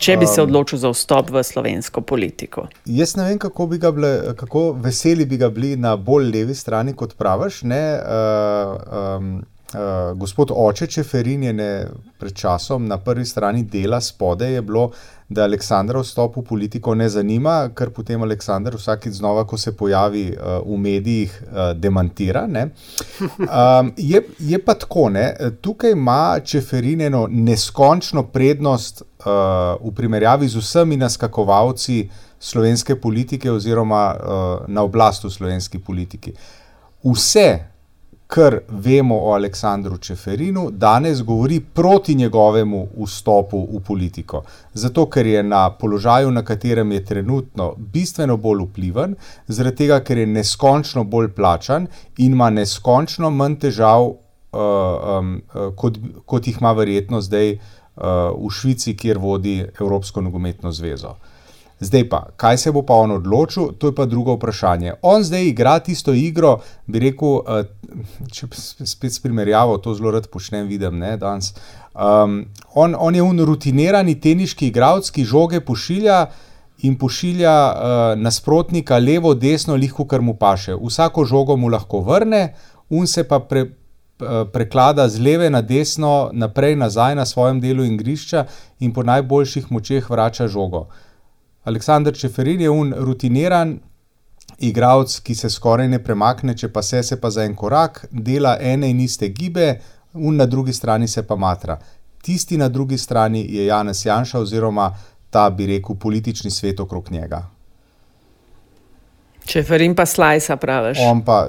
Če 0.02 0.18
bi 0.18 0.26
se 0.26 0.42
Um, 0.42 0.48
odločil 0.48 0.80
za 0.80 0.89
vstop 0.89 1.30
v 1.30 1.44
slovensko 1.44 2.02
politiko. 2.02 2.66
Jaz 2.86 3.16
ne 3.16 3.28
vem, 3.28 3.38
kako, 3.38 3.68
bi 3.68 3.78
bile, 3.78 4.34
kako 4.34 4.72
veseli 4.74 5.26
bi 5.26 5.38
ga 5.38 5.50
bili 5.50 5.76
na 5.78 5.96
bolj 5.96 6.32
levi 6.34 6.56
strani, 6.56 6.96
kot 6.98 7.14
praviš. 7.14 7.62
Ne, 7.70 8.02
uh, 8.02 9.20
um, 9.22 9.46
uh, 9.74 10.17
gospod 10.17 10.51
Oče 10.55 10.88
Čeferin 10.88 11.43
je 11.43 11.53
ne, 11.53 11.88
pred 12.19 12.34
časom 12.34 12.88
na 12.88 12.97
prvi 12.97 13.26
strani 13.26 13.63
dela 13.63 14.01
spode 14.01 14.51
je 14.51 14.61
bilo, 14.61 14.91
da 15.30 15.43
Aleksandra 15.43 15.99
vstop 16.03 16.38
v 16.38 16.43
politiko 16.43 16.95
ne 16.95 17.07
zanima, 17.09 17.69
ker 17.76 17.89
potem 17.95 18.24
Aleksandr 18.24 18.76
vsakeč 18.76 19.13
znova, 19.22 19.45
ko 19.47 19.57
se 19.57 19.72
pojavi 19.78 20.26
uh, 20.34 20.59
v 20.67 20.78
medijih, 20.78 21.38
uh, 21.43 21.72
demantira. 21.76 22.47
ne. 22.47 22.69
Um, 23.22 23.93
je, 23.97 24.22
je 24.39 24.59
pa 24.65 24.74
tako, 24.74 25.09
ne, 25.09 25.34
tukaj 25.61 25.91
ima 25.91 26.39
Čeferin 26.43 27.01
eno 27.01 27.28
neskončno 27.32 28.24
prednost 28.24 29.01
uh, 29.01 29.26
v 29.80 29.95
primerjavi 29.95 30.47
z 30.47 30.59
vsemi 30.59 30.97
naskakovalci 30.97 32.09
slovenske 32.39 32.95
politike 32.95 33.51
oziroma 33.51 34.15
uh, 34.15 34.67
na 34.67 34.84
oblast 34.84 35.24
v 35.24 35.30
slovenski 35.30 35.80
politiki. 35.80 36.34
Vse, 37.03 37.70
kar 38.32 38.59
vemo 38.69 39.15
o 39.19 39.34
Aleksandru 39.34 39.97
Čeferinu, 39.97 40.69
danes 40.71 41.23
govori 41.23 41.59
proti 41.59 42.15
njegovemu 42.15 42.88
vstopu 43.03 43.59
v 43.73 43.79
politiko. 43.88 44.43
Zato, 44.73 45.05
ker 45.11 45.27
je 45.27 45.43
na 45.43 45.65
položaju, 45.69 46.32
na 46.32 46.43
katerem 46.47 46.91
je 46.91 47.05
trenutno, 47.05 47.73
bistveno 47.77 48.38
bolj 48.38 48.63
vpliven, 48.69 49.17
zaradi 49.47 49.84
tega, 49.84 49.99
ker 49.99 50.23
je 50.23 50.29
neskončno 50.32 51.03
bolj 51.03 51.34
plačan 51.36 51.89
in 52.17 52.32
ima 52.32 52.49
neskončno 52.49 53.34
manj 53.36 53.57
težav, 53.65 54.07
uh, 54.07 54.15
um, 55.17 55.36
uh, 55.51 55.73
kot, 55.75 55.99
kot 56.25 56.47
jih 56.47 56.61
ima 56.61 56.71
verjetno 56.71 57.19
zdaj 57.21 57.57
uh, 57.57 58.32
v 58.32 58.53
Švici, 58.61 58.95
kjer 58.95 59.19
vodi 59.19 59.57
Evropsko 59.79 60.23
nogometno 60.23 60.71
zvezo. 60.71 61.17
Zdaj 61.82 62.03
pa, 62.09 62.19
kaj 62.38 62.57
se 62.57 62.71
bo 62.71 62.84
pa 62.86 62.93
on 62.93 63.11
odločil, 63.15 63.71
to 63.82 63.89
je 63.89 63.95
pa 63.97 64.05
drugo 64.05 64.36
vprašanje. 64.36 64.93
On 65.01 65.23
zdaj 65.23 65.47
igra 65.49 65.79
tisto 65.79 66.13
igro, 66.13 66.59
bi 66.86 67.01
rekel, 67.01 67.39
eh, 67.49 67.63
če 68.32 68.47
spet 68.86 69.15
s 69.15 69.19
primerjavo, 69.23 69.79
to 69.82 69.95
zelo 69.97 70.13
rad 70.13 70.29
počnem, 70.29 70.67
vidim, 70.69 70.99
ne, 71.01 71.15
danes. 71.17 71.55
Um, 71.91 72.45
on, 72.75 72.93
on 72.99 73.15
je 73.15 73.25
un 73.25 73.41
rutinirani 73.49 74.15
teniški 74.21 74.69
igralec, 74.69 75.09
ki 75.09 75.25
žoge 75.25 75.59
pošilja 75.65 76.21
in 76.86 76.95
pošilja 77.01 77.57
uh, 77.65 77.97
nasprotnika 78.17 79.01
levo, 79.01 79.34
desno, 79.34 79.75
lihko, 79.75 80.05
kar 80.05 80.21
mu 80.21 80.38
paše. 80.38 80.77
Vsako 80.77 81.25
žogo 81.25 81.57
mu 81.57 81.69
lahko 81.69 82.05
vrne, 82.05 82.53
un 82.89 83.07
se 83.07 83.25
pa 83.27 83.39
pre, 83.39 83.61
eh, 84.21 84.45
preklada 84.53 85.09
z 85.09 85.19
leve 85.19 85.49
na 85.49 85.61
desno, 85.61 86.29
naprej, 86.34 86.75
nazaj 86.75 87.15
na 87.15 87.25
svojem 87.25 87.61
delu 87.61 87.84
igrišča 87.89 88.45
in 88.79 88.93
po 88.93 89.03
najboljših 89.03 89.71
močeh 89.71 90.09
vrača 90.09 90.47
žogo. 90.47 90.88
Aleksandr 91.64 92.18
Čeferin 92.18 92.62
je 92.62 92.70
un 92.70 92.93
rutiniran 92.97 93.80
igralec, 94.59 95.20
ki 95.20 95.36
se 95.36 95.49
skoraj 95.49 95.88
ne 95.88 95.99
premakne, 96.03 96.55
če 96.57 96.70
pa 96.74 96.82
se, 96.86 97.03
se 97.03 97.18
pa 97.22 97.30
za 97.30 97.45
en 97.45 97.55
korak, 97.55 98.05
dela 98.12 98.57
ene 98.62 98.89
in 98.89 98.99
iste 99.01 99.30
gibe, 99.30 99.76
un 100.14 100.38
na 100.38 100.45
drugi 100.45 100.74
strani 100.74 101.07
se 101.07 101.24
pa 101.28 101.36
matra. 101.36 101.78
Tisti 102.22 102.57
na 102.57 102.70
drugi 102.70 102.97
strani 102.97 103.45
je 103.55 103.66
Janez 103.66 104.05
Janša 104.05 104.39
oziroma 104.39 104.91
ta, 105.30 105.49
bi 105.49 105.66
rekel, 105.66 105.95
politični 105.95 106.51
svet 106.51 106.80
okrog 106.80 107.12
njega. 107.12 107.41
Če 109.45 109.64
ferim 109.66 109.95
pa 109.95 110.05
slajsa, 110.05 110.57
praviš. 110.62 110.99
On 111.07 111.24
pa, 111.26 111.47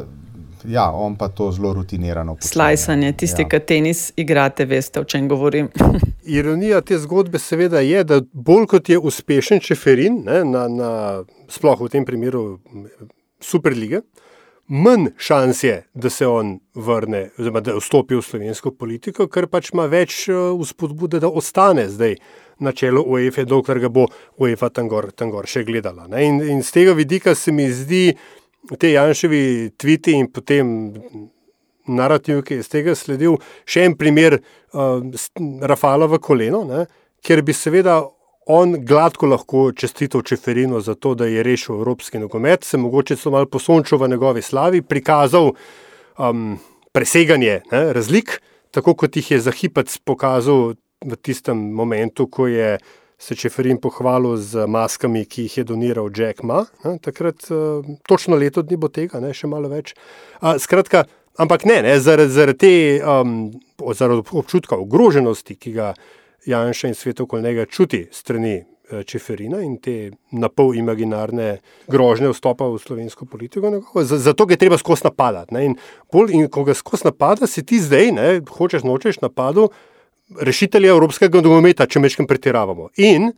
ja, 0.64 0.90
on 0.92 1.16
pa 1.16 1.28
to 1.28 1.50
zelo 1.52 1.72
rutinirano. 1.74 2.34
počne. 2.34 2.48
Slajsanje, 2.48 3.12
tisti, 3.12 3.42
Ja. 3.42 3.48
ki 3.48 3.60
tenis 3.60 4.12
igrate, 4.16 4.64
veste, 4.64 5.00
o 5.00 5.04
čem 5.04 5.28
govorim. 5.28 5.68
Ironija 6.24 6.80
te 6.80 6.98
zgodbe 6.98 7.38
seveda 7.38 7.80
je, 7.80 8.04
da 8.04 8.20
bolj 8.32 8.66
kot 8.66 8.88
je 8.88 8.98
uspešen 8.98 9.60
Čeferin, 9.60 10.22
ne, 10.24 10.44
na, 10.44 10.68
na, 10.68 10.90
sploh 11.48 11.80
v 11.80 11.88
tem 11.88 12.04
primeru 12.04 12.58
Superlige, 13.40 14.00
manj 14.68 15.10
šans 15.18 15.64
je, 15.64 15.82
da 15.94 16.10
se 16.10 16.26
on 16.26 16.60
vrne, 16.74 17.30
oziroma 17.38 17.60
da 17.60 17.74
vstopi 17.76 18.14
v 18.14 18.22
slovensko 18.22 18.70
politiko, 18.70 19.26
ker 19.28 19.46
pač 19.50 19.72
ima 19.74 19.86
več 19.90 20.28
eh, 20.28 20.34
vzpodbude, 20.62 21.20
da 21.20 21.28
ostane 21.28 21.88
zdaj 21.90 22.14
na 22.62 22.70
čelu 22.72 23.02
UEFA, 23.02 23.42
dokler 23.44 23.80
ga 23.82 23.88
bo 23.90 24.06
UEFA 24.38 24.68
tam 24.70 24.86
gor, 24.88 25.10
tam 25.10 25.30
gor 25.34 25.46
še 25.50 25.64
gledala. 25.66 26.06
Ne. 26.06 26.22
In, 26.24 26.38
in 26.46 26.62
z 26.62 26.70
tega 26.72 26.92
vidika 26.94 27.34
se 27.34 27.50
mi 27.52 27.66
zdi 27.66 28.12
te 28.78 28.92
Janševi 28.92 29.72
tviti 29.76 30.14
in 30.16 30.28
potem 30.32 30.92
narativ, 31.86 32.42
ki 32.46 32.58
je 32.58 32.62
iz 32.62 32.70
tega 32.70 32.94
sledil, 32.98 33.38
še 33.66 33.86
en 33.88 33.96
primer 33.98 34.38
uh, 34.38 35.02
Rafala 35.66 36.06
v 36.10 36.20
koleno, 36.22 36.62
ne, 36.68 36.84
ker 37.22 37.42
bi 37.42 37.54
seveda 37.56 38.00
on 38.52 38.74
gladko 38.86 39.28
lahko 39.30 39.64
čestital 39.72 40.22
Čeferinu 40.26 40.80
za 40.82 40.94
to, 40.94 41.14
da 41.14 41.26
je 41.30 41.42
rešil 41.42 41.76
evropski 41.78 42.18
nogomet, 42.18 42.64
se 42.64 42.78
mogoče 42.78 43.16
celo 43.16 43.36
malo 43.36 43.46
posončil 43.46 43.98
v 43.98 44.08
njegovi 44.14 44.42
slavi, 44.42 44.82
prikazal 44.82 45.52
um, 46.18 46.58
preseganje 46.92 47.60
ne, 47.72 47.84
razlik, 47.92 48.40
tako 48.70 48.94
kot 48.94 49.16
jih 49.16 49.30
je 49.30 49.40
Zahipec 49.40 49.94
pokazal 50.04 50.74
v 51.02 51.16
tistem 51.22 51.58
momentu, 51.74 52.26
ko 52.26 52.46
je 52.46 52.78
se 53.22 53.36
Čeferin 53.38 53.78
pohvalil 53.78 54.36
z 54.36 54.66
maskami, 54.66 55.22
ki 55.24 55.46
jih 55.46 55.58
je 55.58 55.64
doniral 55.64 56.10
Jack 56.10 56.42
Ma. 56.42 56.64
Ne, 56.84 56.96
takrat, 56.98 57.46
uh, 57.50 57.86
točno 58.08 58.36
leto 58.36 58.64
dni 58.66 58.78
bo 58.82 58.90
tega, 58.90 59.20
ne, 59.22 59.30
še 59.30 59.46
malo 59.46 59.70
več. 59.70 59.94
Uh, 60.40 60.56
skratka, 60.58 61.04
ampak 61.38 61.62
ne, 61.70 61.78
ne 61.86 61.94
zaradi, 62.02 62.34
zaradi 62.34 62.58
te 62.58 62.74
um, 63.06 63.36
zaradi 63.94 64.26
občutka 64.42 64.74
ogroženosti, 64.74 65.54
ki 65.54 65.74
ga 65.76 65.92
Janša 66.50 66.90
in 66.90 66.98
svet 66.98 67.22
okoli 67.22 67.46
njega 67.46 67.68
čuti 67.70 68.08
strani 68.10 68.58
Čeferina 69.06 69.62
in 69.64 69.78
te 69.80 70.10
napol 70.36 70.74
imaginarne 70.76 71.62
grožnje 71.88 72.32
vstopa 72.34 72.66
v 72.68 72.80
slovensko 72.82 73.24
politiko. 73.24 73.70
Zato 74.02 74.44
ga 74.44 74.52
je 74.52 74.60
treba 74.60 74.76
skozi 74.76 75.06
napadati. 75.06 75.62
In, 75.64 75.78
in 76.28 76.50
ko 76.52 76.66
ga 76.66 76.74
skozi 76.76 77.06
napada, 77.08 77.46
si 77.46 77.64
ti 77.64 77.80
zdaj, 77.80 78.10
ne, 78.12 78.26
hočeš 78.44 78.84
nočeš 78.84 79.22
napadu 79.22 79.70
rešitelja 80.40 80.92
evropskega 80.94 81.40
nogometa, 81.40 81.86
če 81.86 82.00
mečkam 82.00 82.26
pretiravamo. 82.26 82.88
In 82.96 83.32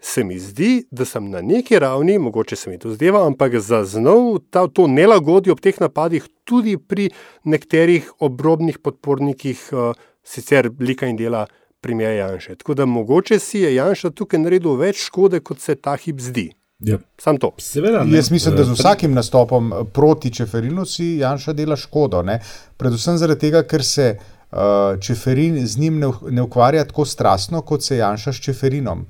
se 0.00 0.24
mi 0.24 0.38
zdi, 0.38 0.84
da 0.90 1.04
sem 1.04 1.30
na 1.30 1.40
neki 1.42 1.78
ravni, 1.78 2.18
mogoče 2.18 2.56
se 2.56 2.70
mi 2.70 2.78
to 2.78 2.92
zdeva, 2.94 3.26
ampak 3.26 3.58
zaznal 3.58 4.38
ta, 4.50 4.66
to 4.68 4.86
nelagodje 4.86 5.52
ob 5.52 5.60
teh 5.60 5.80
napadih 5.80 6.28
tudi 6.46 6.76
pri 6.78 7.10
nekaterih 7.44 8.12
obrobnih 8.20 8.78
podpornikih, 8.78 9.64
uh, 9.72 9.98
sicer 10.22 10.70
lika 10.80 11.06
in 11.10 11.16
dela 11.16 11.46
premijer 11.80 12.16
Janša. 12.16 12.54
Tako 12.62 12.74
da 12.74 12.86
mogoče 12.86 13.38
si 13.38 13.58
je 13.58 13.74
Janša 13.74 14.10
tukaj 14.10 14.40
naredil 14.40 14.78
več 14.78 15.02
škode, 15.02 15.40
kot 15.40 15.60
se 15.60 15.74
ta 15.74 15.96
hip 15.96 16.22
zdi. 16.22 16.50
Ja. 16.78 16.98
Sam 17.18 17.38
to. 17.42 17.50
Seveda, 17.58 18.04
Jaz 18.06 18.30
mislim, 18.30 18.56
da 18.56 18.64
z 18.64 18.76
vsakim 18.78 19.14
nastopom 19.14 19.72
proti 19.92 20.30
Čeferinu 20.34 20.86
si 20.86 21.16
Janša 21.18 21.52
dela 21.52 21.76
škodo. 21.76 22.22
Ne? 22.22 22.38
Predvsem 22.76 23.18
zaradi 23.18 23.48
tega, 23.48 23.64
ker 23.66 23.84
se 23.84 24.12
Čeferin 25.00 25.66
z 25.66 25.78
njim 25.78 25.98
ne, 25.98 26.10
ne 26.30 26.42
ukvarja 26.42 26.84
tako 26.84 27.04
strastno, 27.04 27.60
kot 27.62 27.82
se 27.82 27.96
Janša 27.96 28.32
s 28.32 28.40
Čeferinom. 28.40 29.06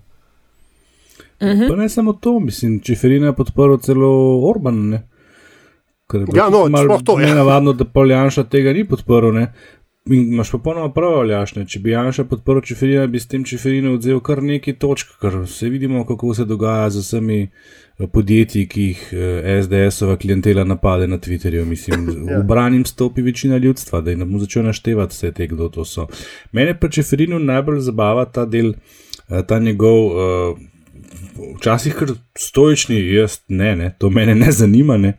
Pa 1.38 1.76
ne 1.76 1.88
samo 1.88 2.12
to, 2.12 2.40
mislim, 2.40 2.80
Čeferina 2.80 3.26
je 3.26 3.32
podporil 3.32 3.78
celo 3.78 4.10
Orban. 4.50 4.88
Ne? 4.88 5.02
Ker 6.10 6.20
je 6.20 6.26
Ja, 6.34 6.48
no, 6.48 6.66
sploh 6.66 7.02
to, 7.04 7.20
ja. 7.20 7.28
Nenavadno, 7.28 7.72
da 7.72 7.84
pol 7.84 8.10
Janša 8.10 8.44
tega 8.50 8.72
ni 8.72 8.84
podporil. 8.88 9.32
Ne? 9.34 9.52
In 10.06 10.32
imaš 10.32 10.50
popolnoma 10.50 10.92
prav, 10.92 11.18
Aljašne. 11.20 11.66
Če 11.68 11.80
bi 11.84 11.90
Janša 11.90 12.24
podporil 12.30 12.62
Čeferina, 12.64 13.06
bi 13.06 13.20
s 13.20 13.28
tem 13.28 13.42
Čeferina 13.44 13.90
odzel 13.92 14.20
kar 14.24 14.40
nekaj 14.42 14.78
točk, 14.80 15.10
ker 15.20 15.42
vse 15.42 15.68
vidimo, 15.68 16.04
kako 16.08 16.32
se 16.34 16.46
dogaja 16.48 16.86
z 16.90 17.02
vsemi 17.02 17.40
eh, 17.42 18.06
podjetji, 18.12 18.62
ki 18.72 18.86
jih 18.86 19.02
eh, 19.12 19.58
SDS-ova 19.62 20.16
klientela 20.16 20.64
napade 20.64 21.06
na 21.06 21.18
Twitterju. 21.18 21.64
Mislim, 21.68 22.08
Ja. 22.30 22.38
v 22.40 22.46
branim 22.48 22.86
stopi 22.88 23.22
večina 23.22 23.56
ljudstva, 23.56 24.00
da 24.00 24.10
je 24.10 24.16
ne 24.16 24.24
bo 24.24 24.38
začel 24.40 24.64
naštevati 24.64 25.12
vse 25.14 25.32
te, 25.32 25.46
kdo 25.46 25.68
to 25.68 25.84
so. 25.84 26.06
Mene 26.52 26.78
pa 26.80 26.88
Čeferinu 26.88 27.38
najbolj 27.38 27.80
zabava 27.90 28.24
ta 28.24 28.46
del, 28.46 28.72
eh, 29.28 29.42
ta 29.46 29.58
njegov. 29.58 30.04
Uh, 30.06 30.58
Včasih 31.56 31.94
kar 31.94 32.10
stoični, 32.38 32.96
jaz 33.14 33.38
ne, 33.48 33.76
ne, 33.76 33.92
to 33.98 34.10
mene 34.10 34.34
ne 34.34 34.52
zanima, 34.52 34.96
ne. 34.96 35.12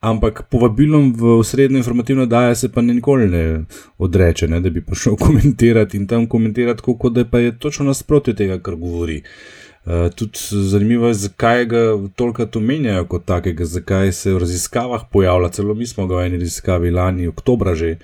Ampak 0.00 0.42
povabilom 0.50 1.12
v 1.12 1.44
srednjo 1.44 1.78
informativno 1.78 2.26
daje 2.26 2.54
se 2.54 2.72
pa 2.72 2.82
nikoli 2.82 3.28
ne 3.28 3.64
odreče, 3.98 4.48
ne, 4.48 4.60
da 4.60 4.70
bi 4.70 4.84
prišel 4.84 5.16
komentirati 5.26 5.96
in 5.96 6.06
tam 6.06 6.26
komentirati, 6.26 6.82
kot 6.82 7.12
da 7.12 7.24
pa 7.24 7.38
je 7.38 7.58
točno 7.58 7.84
nasprotje 7.84 8.34
tega, 8.34 8.58
kar 8.58 8.74
govori. 8.74 9.22
Uh, 9.86 9.92
tudi 10.14 10.38
zanimivo 10.50 11.06
je, 11.08 11.14
zakaj 11.14 11.64
ga 11.64 11.78
toliko 12.16 12.46
omenjajo 12.54 13.04
kot 13.04 13.24
takega, 13.24 13.64
zakaj 13.64 14.12
se 14.12 14.32
v 14.32 14.38
raziskavah 14.38 15.02
pojavlja. 15.12 15.48
Celo 15.48 15.74
mi 15.74 15.86
smo 15.86 16.06
ga 16.06 16.16
v 16.16 16.26
eni 16.26 16.38
raziskavi 16.38 16.90
lani, 16.90 17.28
oktobra 17.28 17.74
že 17.74 17.96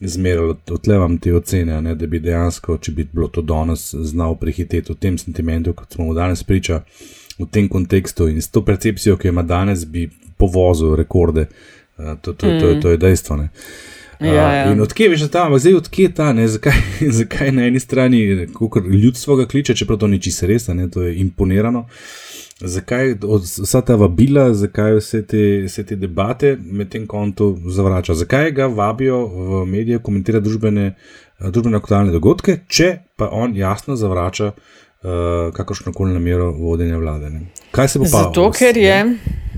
zmerali, 0.00 0.54
odtle 0.70 0.98
vam 0.98 1.18
te 1.18 1.34
ocene, 1.34 1.80
ne, 1.82 1.94
da 1.94 2.06
bi 2.06 2.20
dejansko, 2.20 2.78
če 2.78 2.92
bi 2.92 3.06
bilo 3.12 3.28
to 3.28 3.42
danes, 3.42 3.94
znal 3.94 4.36
prehiteti 4.36 4.92
v 4.92 4.96
tem 5.00 5.18
sentimentu, 5.18 5.72
kot 5.72 5.92
smo 5.92 6.04
mu 6.04 6.14
danes 6.14 6.42
priča, 6.44 6.82
v 7.38 7.46
tem 7.52 7.68
kontekstu 7.68 8.28
in 8.28 8.40
s 8.42 8.48
to 8.48 8.64
percepcijo, 8.64 9.16
ki 9.16 9.28
jo 9.28 9.32
ima 9.32 9.42
danes, 9.42 9.84
bi 9.84 10.08
povozil 10.36 10.96
rekorde. 10.96 11.46
Uh, 11.96 12.14
to, 12.20 12.32
to, 12.32 12.46
to, 12.46 12.60
to, 12.60 12.80
to 12.80 12.94
je 12.94 12.96
dejstvo. 12.96 13.36
Ne. 13.36 13.48
Uh, 13.52 13.96
Ja, 14.20 14.52
ja. 14.52 14.72
In 14.72 14.80
odkje 14.80 15.08
veš, 15.12 15.26
ta, 15.32 15.44
ampak 15.44 15.60
zdaj 15.60 15.74
odkje 15.76 16.12
ta, 16.16 16.30
ne, 16.32 16.46
zakaj, 16.48 16.78
zakaj 17.20 17.52
na 17.52 17.66
eni 17.66 17.80
strani 17.80 18.22
ljudstvo 19.02 19.36
ga 19.36 19.46
kliče, 19.46 19.74
čeprav 19.74 19.98
to 19.98 20.06
ni 20.08 20.20
čisto 20.22 20.46
res, 20.46 20.68
ne, 20.68 20.88
to 20.90 21.02
je 21.02 21.16
imponirano. 21.20 21.86
Zakaj 22.60 23.18
od, 23.22 23.44
vsa 23.44 23.82
ta 23.84 23.98
vabila, 24.00 24.48
zakaj 24.54 24.96
vse 24.96 25.20
te, 25.28 25.42
vse 25.66 25.84
te 25.84 25.96
debate 25.96 26.54
med 26.56 26.88
tem 26.88 27.04
kontu 27.06 27.50
zavrača? 27.68 28.14
Zakaj 28.14 28.50
ga 28.56 28.66
vabijo 28.66 29.26
v 29.26 29.64
medije 29.68 29.98
komentirati 29.98 30.48
družbene, 30.48 30.86
eh, 30.94 31.50
družbene 31.50 31.76
aktualne 31.76 32.16
dogodke, 32.16 32.62
če 32.68 32.94
pa 33.16 33.28
on 33.28 33.56
jasno 33.56 33.96
zavrača 33.96 34.46
uh, 34.46 34.85
kakršno 35.56 35.92
koli 35.92 36.14
namero 36.14 36.50
vodenja 36.52 36.96
vlade? 36.96 37.30
Ne? 37.30 37.40
Kaj 37.70 37.88
se 37.88 37.98
bo 37.98 38.04
pa? 38.04 38.26
Zato, 38.26 38.50
ker 38.50 38.76
je, 38.76 38.98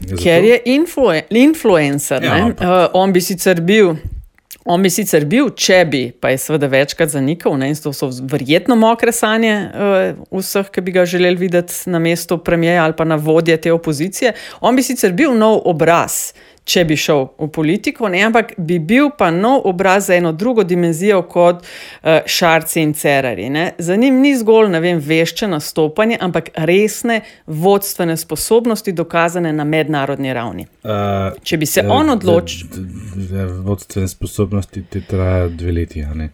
Zato? 0.07 0.23
ker 0.23 0.45
je 0.45 0.61
influen, 0.65 1.23
influencer. 1.31 2.25
Ja, 2.25 2.37
Ja, 2.37 2.47
uh, 2.47 2.87
on 2.93 3.13
bi 3.13 3.21
sicer 3.21 3.61
bil. 3.61 3.95
On 4.69 4.83
bi 4.83 4.91
sicer 4.93 5.25
bil, 5.25 5.49
če 5.57 5.79
bi, 5.89 6.01
pa 6.13 6.29
je 6.29 6.39
seveda 6.43 6.69
večkrat 6.69 7.09
zanikal, 7.09 7.55
ne, 7.57 7.71
in 7.73 7.77
to 7.81 7.93
so 7.97 8.11
verjetno 8.29 8.77
mokre 8.77 9.15
sanje 9.17 9.55
uh, 9.55 10.19
vseh, 10.41 10.69
ki 10.75 10.85
bi 10.85 10.93
ga 10.93 11.07
želeli 11.09 11.41
videti 11.41 11.89
na 11.89 11.99
mestu 11.99 12.37
premijeja 12.45 12.85
ali 12.85 12.97
pa 12.97 13.07
na 13.09 13.17
vodje 13.17 13.57
te 13.57 13.73
opozicije. 13.73 14.35
On 14.61 14.77
bi 14.77 14.85
sicer 14.85 15.15
bil 15.17 15.33
nov 15.39 15.63
obraz, 15.65 16.35
če 16.69 16.85
bi 16.85 16.97
šel 17.01 17.25
v 17.39 17.49
politiko, 17.53 18.09
ne, 18.13 18.21
ampak 18.29 18.53
bi 18.59 18.79
bil 18.79 19.11
pa 19.17 19.31
nov 19.35 19.65
obraz 19.71 20.09
za 20.11 20.17
eno 20.19 20.33
drugo 20.33 20.65
dimenzijo 20.69 21.23
kot 21.31 21.65
uh, 21.65 22.21
Šarci 22.27 22.83
in 22.83 22.95
Cerari. 22.95 23.49
Ne. 23.51 23.73
Za 23.79 23.97
njim 23.97 24.21
ni 24.21 24.35
zgolj 24.37 24.79
vem, 24.81 25.01
vešče 25.01 25.49
nastopanje, 25.49 26.19
ampak 26.21 26.51
resne 26.55 27.21
vodstvene 27.47 28.17
sposobnosti, 28.17 28.93
dokazane 28.93 29.53
na 29.53 29.65
mednarodni 29.65 30.35
ravni. 30.35 30.67
Uh, 30.85 30.91
Če 31.43 31.57
bi 31.57 31.67
se 31.67 31.85
on 31.89 32.11
odločil. 32.11 32.69
Vodstvene 33.65 34.09
sposobnosti 34.09 34.83
ti 34.91 35.05
trajajo 35.07 35.49
dve 35.49 35.73
leti, 35.73 36.05
a 36.05 36.15
ne? 36.15 36.31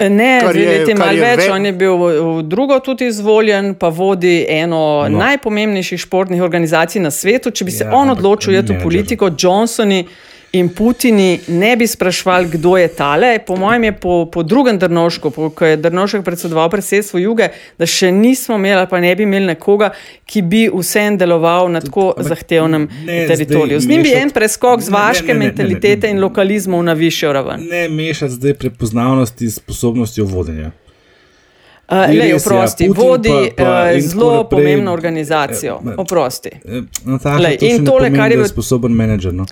Ne, 0.00 0.40
Kar 0.40 0.56
je- 0.56 0.68
leti 0.68 0.94
malo 0.94 1.12
je 1.12 1.20
več. 1.20 1.38
ve- 1.38 1.52
On 1.52 1.66
je 1.66 1.72
bil 1.72 1.96
v 1.96 2.42
drugo 2.42 2.78
tudi 2.80 3.06
izvoljen, 3.06 3.74
pa 3.74 3.88
vodi 3.88 4.46
eno 4.48 4.76
No. 5.02 5.18
najpomembnejših 5.18 6.00
športnih 6.00 6.42
organizacij 6.42 7.00
na 7.00 7.10
svetu. 7.10 7.50
Če 7.50 7.64
bi 7.64 7.70
se 7.70 7.84
Ja, 7.84 7.90
on 7.92 8.10
odločil 8.10 8.52
v 8.52 8.56
menedžer. 8.58 8.82
politiko, 8.82 9.30
Johnsoni 9.32 10.06
in 10.52 10.68
Putini 10.68 11.28
ne 11.48 11.76
bi 11.76 11.86
sprašvali, 11.86 12.48
kdo 12.48 12.76
je 12.76 12.88
tale. 12.90 13.38
Po 13.40 13.56
mojem 13.56 13.84
je 13.84 13.92
po, 13.94 14.26
po 14.26 14.42
drugem 14.42 14.78
Drnovšku, 14.78 15.30
po, 15.30 15.50
ko 15.50 15.64
je 15.64 15.76
Drnovšek 15.78 16.22
predsedoval 16.22 16.68
predsedstvu 16.68 17.18
Juge, 17.20 17.48
da 17.78 17.86
še 17.86 18.10
nismo 18.12 18.56
imeli, 18.56 18.74
ali 18.74 18.86
pa 18.86 19.00
ne 19.00 19.14
bi 19.14 19.22
imeli 19.22 19.46
nekoga, 19.46 19.90
ki 20.24 20.42
bi 20.44 20.68
vsem 20.70 21.16
deloval 21.16 21.68
na 21.68 21.80
tako 21.80 22.12
zahtevnem 22.18 22.84
ne, 23.02 23.26
teritoriju. 23.26 23.80
Z 23.80 23.86
njim 23.86 23.96
bi 23.98 24.08
mešati- 24.08 24.22
en 24.22 24.30
preskok 24.30 24.80
z 24.80 24.86
Ne, 24.86 24.92
ne, 24.92 24.98
vaške 24.98 25.24
ne, 25.24 25.34
ne, 25.34 25.34
ne, 25.34 25.40
ne. 25.40 25.46
mentalitete 25.48 26.10
in 26.10 26.20
lokalizmov 26.20 26.82
na 26.82 26.92
višjo 26.94 27.32
raven. 27.32 27.66
Ne 27.66 27.88
mešati 27.90 28.32
zdaj 28.32 28.54
prepoznavnosti 28.56 29.46
s 29.46 29.56
sposobnostjo 29.56 30.24
vodenja. 30.26 30.70
Uh, 31.84 31.98
Lej, 32.10 32.28
ja, 32.30 32.36
oprosti, 32.36 32.86
Putin 32.86 33.02
vodi 33.02 33.28
pa- 33.48 33.54
pa 33.56 33.64
tako 33.86 34.00
zelo 34.02 34.32
naprej. 34.32 34.50
pomembno 34.52 34.92
organizacijo. 34.92 35.80
Eh, 35.82 35.94
Oprosti. 35.96 36.48
Eh, 36.56 36.80
Nataša, 37.04 37.38
Lej, 37.38 37.56
to 37.58 37.66
in 37.66 37.72
ne 37.72 37.84
tole, 37.84 37.98
pomeni, 38.00 38.16
kar 38.16 38.30
je 38.30 38.36
bil- 38.36 38.44
je 38.44 38.48
sposoben 38.48 38.92
menedžer. 38.92 39.32
No. 39.32 39.44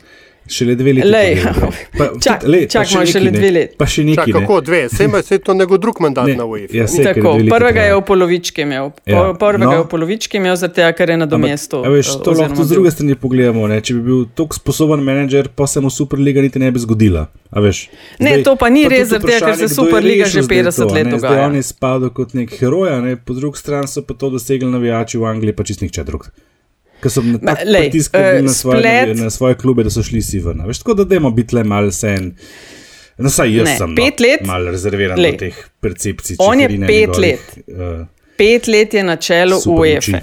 Šele 0.49 0.75
dve 0.75 0.93
leti. 0.93 1.09
Lej, 1.09 1.37
pa. 1.45 1.69
Pa- 1.99 2.07
čak- 2.17 2.41
tudi- 2.41 2.51
lej, 2.51 2.63
pa 2.63 2.73
čakamo 2.75 3.01
še 3.01 3.13
šele 3.13 3.25
ne. 3.25 3.39
dve 3.39 3.51
leti. 3.51 3.75
Pa 3.77 3.87
še 3.87 3.95
Čak, 3.97 4.07
nekaj. 4.07 4.27
ne. 4.27 4.33
kako 4.35 4.61
dve, 4.61 4.89
se 4.89 5.05
ima 5.05 5.23
se 5.23 5.39
to 5.39 5.55
nego 5.55 5.79
drug 5.79 6.01
mandat 6.01 6.27
Ne, 6.27 6.35
na 6.35 6.45
UEFA. 6.45 6.73
ja, 6.73 6.87
sej, 6.87 7.05
Tako, 7.05 7.39
prvega 7.49 7.83
je 7.83 7.95
v 7.95 8.03
polovički 8.03 8.63
imel. 8.63 8.91
Ja. 9.07 9.35
Prvega 9.35 9.65
no. 9.65 9.73
je 9.73 9.79
v 9.79 9.89
polovički 9.89 10.37
imel, 10.37 10.57
zato 10.57 10.93
ker 10.93 11.11
je 11.11 11.17
na 11.17 11.27
domestu. 11.27 11.77
A 11.79 11.89
veš, 11.89 12.19
to 12.19 12.31
lahko 12.33 12.65
z 12.65 12.69
druge 12.69 12.91
strani 12.91 13.15
pogledamo. 13.15 13.67
Ne? 13.67 13.81
Če 13.81 13.95
bi 13.95 14.01
bil 14.03 14.25
tako 14.27 14.55
sposoben 14.55 15.01
menedžer, 15.01 15.49
pa 15.49 15.67
se 15.67 15.79
mu 15.79 15.89
Superliga 15.89 16.41
niti 16.41 16.59
ne 16.59 16.71
bi 16.71 16.79
zgodila. 16.79 17.29
A 17.49 17.61
veš, 17.61 17.87
Ne, 18.19 18.43
to 18.43 18.55
pa 18.55 18.69
ni 18.69 18.85
res, 18.85 19.09
tudi 19.09 19.11
zaradi 19.13 19.27
tega, 19.29 19.47
ker 19.47 19.57
se 19.57 19.69
Superliga 19.69 20.25
že 20.27 20.43
zdaj 20.43 20.59
50 20.65 20.79
to, 20.79 20.95
let 20.95 21.07
ne? 21.07 21.11
Zdaj 21.13 21.31
dogaja. 21.31 21.47
on 21.47 21.55
je 21.55 21.63
spadal 21.63 22.11
kot 22.11 22.35
nek 22.35 22.51
heroj, 22.51 22.91
po 23.19 23.35
drugi 23.35 23.59
strani 23.59 23.87
so 23.87 24.03
pa 24.03 24.15
to 24.15 24.31
dosegli 24.31 24.67
navijači 24.67 25.15
v 25.17 25.25
Angliji, 25.25 25.53
pa 25.53 25.63
čist 25.63 25.81
nihče 25.81 26.03
drug. 26.03 26.31
Ker 27.01 27.11
so 27.11 27.23
na 27.23 27.39
tak 27.41 27.63
lej, 27.65 27.87
pritisk 27.87 28.15
uh, 28.15 28.43
na, 28.43 28.53
svoje, 28.53 28.83
splet- 28.83 29.15
na 29.17 29.31
svoje 29.31 29.55
klube, 29.55 29.83
da 29.83 29.91
so 29.91 30.03
šli 30.03 30.23
si 30.23 30.39
ven. 30.39 30.61
Veš, 30.67 30.79
tako 30.79 30.95
da 30.95 31.05
dajmo 31.05 31.31
biti 31.31 31.55
le 31.55 31.65
malo 31.65 31.91
sen. 31.91 32.35
No, 33.19 33.31
saj 33.31 33.57
jaz 33.57 33.65
Ne, 33.65 33.77
sem 33.77 33.95
pet 33.95 34.19
no, 34.19 34.27
let- 34.27 34.47
malo 34.47 34.71
rezerviran 34.71 35.19
lej. 35.19 35.33
do 35.33 35.39
teh 35.39 35.55
percepcij. 35.81 36.37
On 36.39 36.61
je 36.61 36.69
pet 36.69 36.79
njegovih, 36.81 37.19
let. 37.19 37.59
Uh, 37.69 38.07
Pet 38.37 38.67
let 38.67 38.95
je 38.95 39.03
na 39.03 39.17
čelu 39.17 39.59
UEFA. 39.67 40.21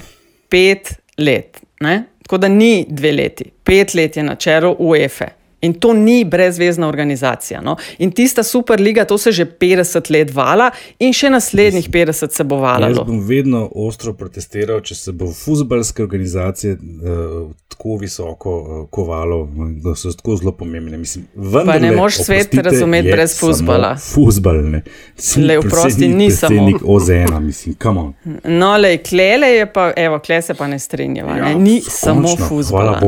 Pet 0.48 0.88
let. 1.18 1.60
Ne? 1.80 2.04
Tako 2.22 2.38
da 2.38 2.48
ni 2.48 2.86
dve 2.88 3.12
leti. 3.12 3.44
Pet 3.64 3.94
let 3.94 4.16
je 4.16 4.22
na 4.22 4.34
čelu 4.34 4.76
UEFA. 4.78 5.28
In 5.60 5.74
to 5.74 5.92
ni 5.92 6.24
brezvezna 6.24 6.88
organizacija. 6.88 7.60
No? 7.60 7.76
In 7.98 8.10
tista 8.10 8.42
superliga, 8.42 9.04
to 9.04 9.18
se 9.18 9.32
že 9.32 9.46
50 9.46 10.10
let 10.10 10.34
vala, 10.34 10.70
in 10.98 11.12
še 11.12 11.30
naslednjih 11.30 11.90
50 11.90 12.30
se 12.30 12.44
bo 12.44 12.56
valalo. 12.62 13.02
Jaz 13.02 13.06
bom 13.06 13.20
vedno 13.26 13.64
ostro 13.74 14.12
protestiral, 14.14 14.80
če 14.80 14.94
se 14.94 15.12
bo 15.12 15.32
futbalske 15.34 16.02
organizacije 16.02 16.76
uh, 16.78 17.50
tako 17.68 17.96
visoko 17.96 18.54
uh, 18.58 18.88
kovalo, 18.90 19.48
da 19.82 19.94
so 19.98 20.12
tako 20.12 20.36
zelo 20.36 20.52
pomembne. 20.52 20.98
Mislim, 20.98 21.26
pa 21.66 21.78
ne 21.78 21.92
moreš 21.92 22.22
svet 22.24 22.54
razumeti 22.54 23.10
brez 23.10 23.38
futbala. 23.40 23.96
Futbal, 23.96 24.62
ne. 24.70 24.82
Le 25.36 25.58
vprosti 25.58 26.08
ni 26.08 26.30
samo. 26.30 26.48
Predsednik 26.48 26.82
OZN, 26.84 27.42
mislim, 27.46 27.74
kam 27.74 27.98
on. 27.98 28.14
No, 28.44 28.76
le, 28.76 28.98
klele 29.02 29.46
je 29.46 29.72
pa, 29.72 29.92
evo, 29.96 30.18
kle 30.18 30.42
se 30.42 30.54
pa 30.54 30.66
ne 30.66 30.78
strinjava. 30.78 31.36
Ja, 31.36 31.44
ne? 31.44 31.54
Ni 31.54 31.80
skončno, 31.82 32.36
samo 32.36 32.48
futbala. 32.48 33.00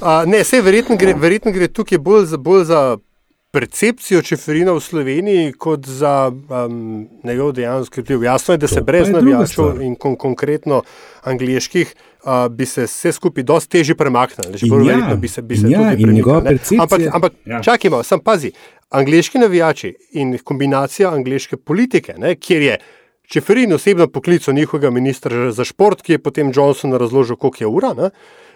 Uh, 0.00 0.22
ne, 0.26 0.44
vse 0.44 0.60
verjetno 0.62 0.96
gre, 0.96 1.14
verjetno 1.18 1.50
gre 1.52 1.66
tukaj 1.68 1.98
bolj 1.98 2.26
za, 2.30 2.38
bolj 2.38 2.64
za 2.68 2.80
percepcijo 3.50 4.20
Čeferina 4.22 4.72
v 4.76 4.80
Sloveniji, 4.80 5.52
kot 5.58 5.86
za 5.86 6.28
um, 6.30 7.08
njegov 7.24 7.52
dejanski 7.52 8.04
vpliv. 8.04 8.22
Jasno 8.22 8.54
je, 8.54 8.58
da 8.58 8.68
se 8.68 8.78
to 8.78 8.84
brez 8.84 9.08
navijačev 9.10 9.80
in 9.82 9.96
kon 9.96 10.14
konkretno 10.16 10.82
angliških 11.22 11.94
uh, 11.94 12.46
bi 12.50 12.66
se 12.66 12.84
vse 12.86 13.12
skupaj 13.12 13.42
dosti 13.42 13.70
težje 13.78 13.96
premaknili. 13.98 14.58
Že 14.58 14.68
bolj 14.70 14.86
ja, 14.86 14.92
verjetno 14.94 15.16
bi 15.16 15.28
se, 15.28 15.42
bi 15.42 15.56
se 15.56 15.70
ja, 15.70 15.78
tudi 15.78 16.02
premaknili. 16.02 16.58
Ampak, 16.78 17.00
ampak 17.12 17.32
ja. 17.44 17.62
čakajmo, 17.62 18.02
sam 18.02 18.20
pazi. 18.20 18.52
Angliški 18.90 19.38
navijači 19.38 19.94
in 20.12 20.38
kombinacija 20.44 21.10
angliške 21.10 21.56
politike, 21.56 22.14
ne, 22.18 22.36
kjer 22.36 22.62
je 22.62 22.78
Čeferin 23.28 23.72
osebno 23.72 24.06
poklical 24.08 24.54
njihovega 24.54 24.90
ministra 24.90 25.50
za 25.52 25.64
šport, 25.64 26.00
ki 26.02 26.12
je 26.12 26.18
potem 26.18 26.52
Johnson 26.54 26.94
razložil, 26.94 27.36
koliko 27.36 27.64
je 27.64 27.66
ura. 27.66 27.90
Ne, 27.94 28.10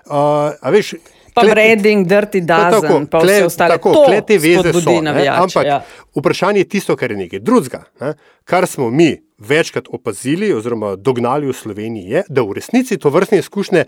uh, 0.07 0.73
veš, 0.73 0.95
Pa 1.35 1.43
Redding, 1.43 2.07
Dirty 2.07 2.43
Dozen, 2.45 3.07
pa 3.07 3.23
vse 3.25 3.45
ostale. 3.47 3.77
Tako, 3.79 3.93
to 3.93 4.05
klete 4.07 4.39
veze 4.39 4.73
so. 4.73 4.97
Navijače, 5.03 5.43
ampak 5.43 5.67
ja. 5.67 5.79
vprašanje 6.17 6.61
je 6.61 6.69
tisto, 6.69 6.97
kar 6.97 7.11
je 7.11 7.17
nekaj 7.17 7.41
drugega. 7.41 7.85
Ne? 8.01 8.15
Kar 8.45 8.67
smo 8.67 8.91
mi 8.91 9.15
večkrat 9.39 9.89
opazili 9.91 10.53
oziroma 10.53 10.97
dognali 10.97 11.49
v 11.49 11.57
Sloveniji, 11.57 12.11
je, 12.11 12.25
da 12.29 12.43
v 12.43 12.59
resnici 12.61 12.99
to 12.99 13.11
vrstne 13.11 13.41
izkušnje 13.41 13.85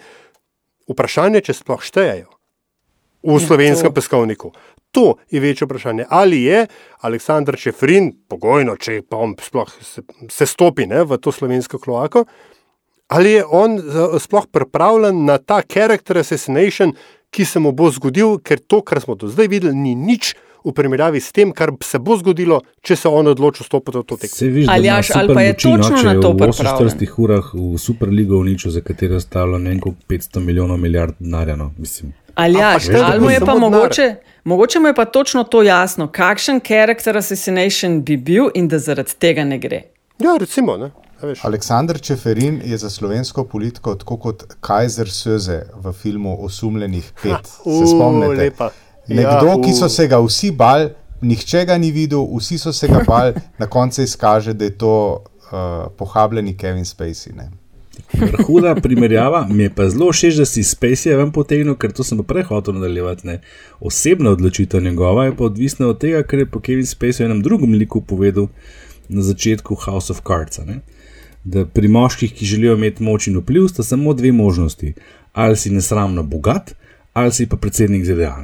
vprašanje, 0.89 1.45
če 1.45 1.57
sploh 1.61 1.85
štejejo 1.85 2.31
v 3.25 3.37
ja, 3.37 3.47
slovenskem 3.47 3.93
ja, 3.93 3.95
peskovniku. 3.97 4.53
To 4.95 5.17
je 5.31 5.41
večje 5.41 5.67
vprašanje. 5.67 6.05
Ali 6.09 6.43
je 6.45 6.67
Aleksandr 7.01 7.57
Čefrin, 7.59 8.13
pogojno, 8.29 8.77
če 8.77 9.01
pa 9.09 9.19
on 9.21 9.35
sploh 9.43 9.71
se, 9.83 10.05
se 10.31 10.47
stopi 10.47 10.87
ne, 10.87 11.03
v 11.05 11.19
to 11.19 11.33
slovensko 11.33 11.81
kloako, 11.83 12.25
ali 13.09 13.39
je 13.39 13.45
on 13.45 13.79
sploh 14.21 14.47
pripravljen 14.53 15.25
na 15.27 15.39
ta 15.39 15.63
character 15.63 16.19
assassination, 16.23 16.95
ki 17.35 17.45
se 17.45 17.61
mu 17.61 17.73
bo 17.75 17.91
zgodil, 17.91 18.39
ker 18.39 18.63
to, 18.63 18.81
kar 18.87 19.03
smo 19.03 19.19
do 19.19 19.29
zdaj 19.29 19.51
videli, 19.51 19.75
ni 19.75 19.95
nič 19.99 20.35
v 20.65 20.73
primerjavi 20.73 21.21
s 21.21 21.33
tem, 21.35 21.53
kar 21.53 21.75
se 21.85 21.99
bo 22.01 22.17
zgodilo, 22.17 22.63
če 22.81 22.97
se 22.97 23.11
on 23.11 23.29
odloči 23.29 23.65
vstopiti 23.67 24.01
v 24.01 24.05
to 24.09 24.17
tekmo. 24.17 24.65
Ali, 24.73 24.89
ali 24.89 25.35
pa 25.35 25.43
je 25.45 25.53
močino, 25.53 25.77
točno 25.83 26.03
na 26.03 26.15
to 26.21 26.31
pripravljen? 26.33 26.89
V 26.89 27.09
48 27.11 27.25
urah 27.27 27.51
v 27.53 27.79
Superligo 27.79 28.39
uničil, 28.41 28.73
za 28.73 28.81
katero 28.81 29.19
je 29.19 29.25
stalo 29.27 29.59
nekaj 29.59 29.93
500 30.09 30.45
milijonov 30.45 30.81
milijard 30.81 31.19
denarja. 31.19 31.57
No, 31.61 31.73
ali 32.35 32.59
ja, 32.59 32.79
ali 33.05 33.21
mu 33.21 33.31
je 33.31 33.41
pa 33.41 33.55
mogoče, 33.55 34.15
mogoče 34.45 34.81
mu 34.81 34.89
je 34.89 34.95
pa 34.95 35.05
točno 35.05 35.45
to 35.45 35.63
jasno, 35.63 36.09
kakšen 36.09 36.61
character 36.65 37.17
assassination 37.17 38.01
bi 38.03 38.17
bil 38.17 38.49
in 38.55 38.69
da 38.69 38.79
zaradi 38.79 39.19
tega 39.19 39.45
ne 39.45 39.59
gre. 39.59 39.83
Ja, 40.19 40.39
recimo. 40.41 40.77
Ne? 40.77 40.91
Aleksandr 41.43 41.99
Čeferin 42.01 42.61
je 42.65 42.77
za 42.79 42.91
slovensko 42.91 43.45
politiko 43.45 43.95
tako 43.95 44.17
kot 44.17 44.45
Kajzer 44.61 45.07
Söze 45.07 45.63
v 45.75 45.93
filmu 45.93 46.37
Osumljenih 46.45 47.13
pet. 47.23 47.33
Ha, 47.33 47.43
se 47.65 47.87
spomnite? 47.87 48.35
Lepa. 48.35 48.71
Nekdo, 49.09 49.47
ja, 49.47 49.57
ki 49.65 49.73
so 49.77 49.89
se 49.89 50.07
ga 50.09 50.19
vsi 50.25 50.51
bal, 50.51 50.89
nihče 51.21 51.65
ga 51.69 51.77
ni 51.79 51.91
videl, 51.93 52.25
vsi 52.39 52.59
so 52.59 52.73
se 52.73 52.89
ga 52.89 53.03
bal, 53.07 53.35
na 53.61 53.67
koncu 53.67 54.03
izkaže, 54.03 54.55
da 54.55 54.65
je 54.65 54.79
to 54.79 54.95
uh, 55.21 55.93
pohabljeni 55.99 56.57
Kevin 56.57 56.85
Spacey. 56.85 57.35
Ne? 57.37 57.51
Huda 58.47 58.75
primerjava, 58.75 59.47
mi 59.51 59.63
je 59.63 59.75
pa 59.75 59.89
zelo 59.89 60.09
všeč, 60.13 60.41
da 60.41 60.47
si 60.49 60.65
Spacey 60.65 61.17
ven 61.17 61.33
potegnil, 61.33 61.77
ker 61.77 61.93
to 61.93 62.05
sem 62.05 62.19
pa 62.19 62.27
prej 62.33 62.49
hotel 62.49 62.79
nadaljevati. 62.79 63.27
Ne. 63.27 63.39
Osebna 63.81 64.33
odločitev 64.35 64.83
njegova 64.83 65.29
je 65.29 65.37
pa 65.37 65.45
odvisna 65.45 65.93
od 65.93 66.01
tega, 66.01 66.23
kar 66.23 66.39
je 66.43 66.49
po 66.51 66.61
Kevin 66.65 66.89
Spacey 66.89 67.23
v 67.23 67.31
enem 67.31 67.45
drugem 67.45 67.77
liku 67.77 68.01
povedal 68.01 68.49
na 69.09 69.23
začetku 69.23 69.77
House 69.85 70.13
of 70.13 70.25
Cards. 70.25 70.59
Ne 70.65 70.81
da 71.45 71.67
pri 71.67 71.89
moških, 71.89 72.33
ki 72.35 72.47
želijo 72.47 72.75
imeti 72.77 73.03
moč 73.03 73.27
in 73.27 73.39
vpliv, 73.39 73.69
sta 73.69 73.83
samo 73.83 74.15
dve 74.15 74.33
možnosti: 74.33 74.95
ali 75.33 75.57
si 75.57 75.71
nesramno 75.71 76.23
bogat, 76.23 76.75
ali 77.13 77.33
si 77.33 77.47
pa 77.47 77.57
predsednik 77.57 78.05
ZDA. 78.05 78.37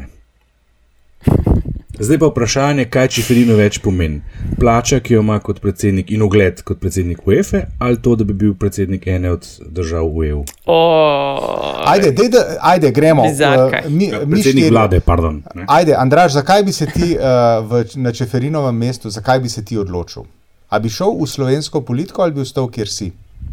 Zdaj 2.01 2.19
pa 2.19 2.29
vprašanje, 2.31 2.85
kaj 2.89 3.09
če 3.13 3.23
Ferino 3.27 3.57
več 3.59 3.77
pomeni. 3.85 4.23
Plača, 4.61 5.03
ki 5.05 5.19
jo 5.19 5.21
ima 5.21 5.37
kot 5.45 5.59
predsednik 5.61 6.09
in 6.15 6.23
ogled 6.25 6.63
kot 6.65 6.81
predsednik 6.81 7.27
UEFA, 7.29 7.61
ali 7.79 8.01
to, 8.01 8.15
da 8.17 8.25
bi 8.25 8.33
bil 8.33 8.55
predsednik 8.57 9.05
ene 9.07 9.35
od 9.35 9.45
držav 9.69 10.09
v 10.09 10.31
EU. 10.31 10.41
Oh, 10.65 11.83
ajde, 11.93 12.15
dej, 12.17 12.31
da, 12.33 12.47
ajde, 12.73 12.93
gremo. 12.97 13.29
Uh, 13.29 13.91
mi, 13.93 14.09
ja, 14.09 14.23
predsednik 14.25 14.65
štiri, 14.65 14.73
vlade, 14.73 15.03
pardon. 15.05 15.43
Ne? 15.55 15.69
Ajde, 15.69 15.99
Andraž, 16.01 16.33
zakaj 16.41 16.65
bi 16.65 16.73
se 16.73 16.89
ti 16.89 17.13
uh, 17.19 17.69
v, 17.69 17.85
na 18.01 18.17
Čeferinovem 18.17 18.81
mestu, 18.81 19.13
zakaj 19.13 19.45
bi 19.45 19.53
se 19.53 19.65
ti 19.65 19.77
odločil? 19.77 20.25
A 20.71 20.79
bi 20.79 20.89
šel 20.89 21.17
v 21.19 21.27
slovensko 21.27 21.81
politiko 21.83 22.23
ali 22.23 22.33
bi 22.33 22.41
ostal, 22.41 22.71
kjer 22.71 22.89
si? 22.89 23.11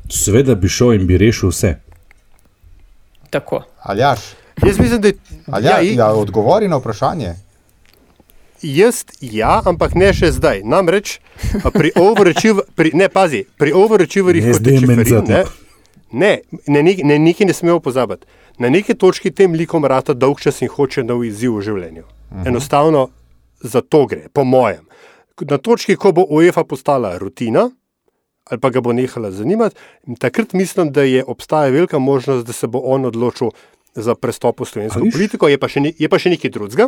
Sveda 0.09 0.55
bi 0.55 0.69
šel 0.69 0.93
in 0.93 1.07
bi 1.07 1.17
rešil 1.17 1.49
vse. 1.49 1.75
Tako. 3.29 3.63
Aljaš. 3.81 4.19
Jaz 4.65 4.79
mislim, 4.79 5.01
da 5.01 5.07
je 5.07 5.15
ja, 5.63 5.79
ja, 5.81 6.13
odgovori 6.13 6.67
na 6.67 6.77
vprašanje. 6.77 7.33
Jaz, 8.61 9.03
ja, 9.21 9.61
ampak 9.65 9.93
ne 9.93 10.09
še 10.13 10.31
zdaj. 10.33 10.63
Namreč 10.65 11.19
pri 11.73 11.91
overachieverjih, 11.95 12.95
ne 13.01 13.09
pazi, 13.09 13.43
pri 13.57 13.73
overachieverjih 13.77 14.49
kot 14.49 14.65
rečemo, 14.65 14.95
ne, 15.27 15.43
ne, 16.11 16.31
ne, 16.65 16.95
ne, 17.03 17.19
nekaj 17.19 17.47
ne 17.47 17.53
smemo 17.53 17.79
pozabiti. 17.79 18.25
Na 18.57 18.69
neki 18.73 18.95
točki 18.97 19.29
tem 19.31 19.53
likom 19.53 19.85
rata 19.85 20.13
dolg 20.17 20.41
čas 20.41 20.61
in 20.65 20.73
hoče 20.73 21.05
nov 21.05 21.21
izziv 21.25 21.59
v 21.59 21.65
življenju. 21.69 22.03
Uh 22.03 22.33
mhm. 22.33 22.41
-huh. 22.41 22.47
Enostavno 22.47 23.07
za 23.61 23.81
to 23.81 24.05
gre, 24.05 24.27
po 24.33 24.43
mojem 24.43 24.86
na 25.41 25.57
točki, 25.57 25.95
ko 25.95 26.11
bo 26.11 26.25
UEFA 26.29 26.63
postala 26.63 27.17
rutina 27.17 27.69
ali 28.47 28.61
pa 28.63 28.69
ga 28.69 28.81
bo 28.81 28.93
nehala 28.95 29.31
zanimati, 29.31 29.75
takrat 30.19 30.53
mislim, 30.53 30.91
da 30.91 31.03
je 31.03 31.23
obstaja 31.27 31.71
velika 31.71 31.99
možnost, 31.99 32.47
da 32.47 32.53
se 32.53 32.67
bo 32.67 32.79
on 32.79 33.05
odločil 33.05 33.51
za 33.95 34.15
prestop 34.15 34.61
v 34.61 34.65
slovensko 34.65 35.01
politiko, 35.11 35.47
je 35.47 35.57
pa 35.59 35.67
še, 35.67 35.83
je 35.99 36.09
pa 36.09 36.19
še 36.19 36.31
nekaj 36.31 36.53
drugega. 36.55 36.87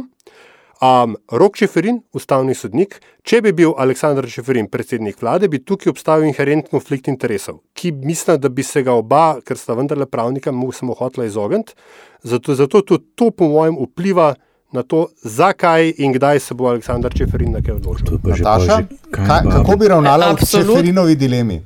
Um, 0.80 1.18
Rok 1.28 1.58
Čeferin, 1.60 1.97
ustavni 2.16 2.54
sodnik, 2.56 3.02
če 3.28 3.41
bi 3.43 3.52
bil 3.52 3.74
Aleksandr 3.76 4.30
Čeferin 4.32 4.70
predsednik 4.72 5.20
vlade, 5.20 5.50
bi 5.52 5.60
tukaj 5.60 5.91
obstajal 5.91 6.24
inherentni 6.30 6.72
konflikt 6.72 7.10
interesov, 7.12 7.60
ki 7.76 7.91
mislim, 7.91 8.39
da 8.39 8.47
bi 8.47 8.64
se 8.64 8.86
ga 8.88 8.95
oba, 8.95 9.41
ker 9.43 9.60
sta 9.60 9.76
vendarle 9.76 10.08
pravnika, 10.08 10.54
mu 10.56 10.72
samo 10.72 10.95
hotla 10.95 11.28
izogniti. 11.28 11.76
Zato, 12.24 12.56
zato 12.56 12.80
tudi 12.80 13.12
to, 13.20 13.28
po 13.36 13.52
mojem, 13.52 13.76
vpliva 13.89 14.30
na 14.32 14.49
to, 14.84 15.07
zakaj 15.24 15.93
in 15.97 16.13
kdaj 16.13 16.39
se 16.39 16.53
bo 16.53 16.70
Aleksandr 16.70 17.13
Čeferin 17.17 17.51
na 17.51 17.61
kaj 17.61 17.74
odločil. 17.76 18.20
Nataša, 18.24 18.84
kako 19.11 19.78
bi 19.78 19.88
ravnala 19.88 20.34
v 20.34 20.45
Čeferinovi 20.45 21.15
dilemi? 21.15 21.61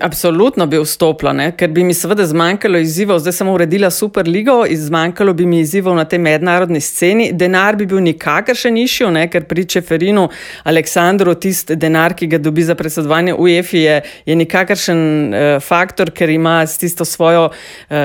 Absolutno 0.00 0.66
bi 0.66 0.78
vstopila, 0.82 1.30
ne? 1.32 1.52
ker 1.54 1.70
bi 1.70 1.84
mi 1.86 1.94
seveda 1.94 2.24
zmanjkalo 2.26 2.80
izzivov, 2.82 3.20
zdaj 3.22 3.34
sem 3.36 3.48
uredila 3.52 3.90
super 3.94 4.26
ligo, 4.26 4.56
zmanjkalo 4.66 5.30
bi 5.38 5.46
mi 5.46 5.60
izzivov 5.62 5.94
na 5.94 6.02
tej 6.04 6.18
mednarodni 6.24 6.80
sceni, 6.82 7.28
denar 7.32 7.78
bi 7.78 7.86
bil 7.86 8.02
nikakršen 8.02 8.80
išil, 8.82 9.12
ne? 9.14 9.28
ker 9.30 9.46
pri 9.46 9.62
Čeferinu 9.76 10.26
Aleksandru 10.66 11.36
tisti 11.38 11.78
denar, 11.78 12.16
ki 12.18 12.26
ga 12.34 12.42
dobi 12.42 12.66
za 12.66 12.74
predsedovanje 12.74 13.36
UEFI, 13.38 13.84
je, 13.84 13.96
je 14.26 14.38
nikakršen 14.42 14.98
uh, 15.06 15.46
faktor, 15.62 16.10
ker 16.10 16.34
ima 16.34 16.58
s 16.66 16.82
tisto 16.82 17.06
svojo 17.06 17.46
uh, 17.52 17.96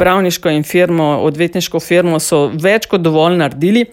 pravniško 0.00 0.56
in 0.56 0.64
firmo, 0.64 1.18
odvetniško 1.28 1.80
firmo, 1.80 2.24
so 2.24 2.46
več 2.56 2.88
kot 2.88 3.04
dovolj 3.04 3.36
naredili. 3.44 3.84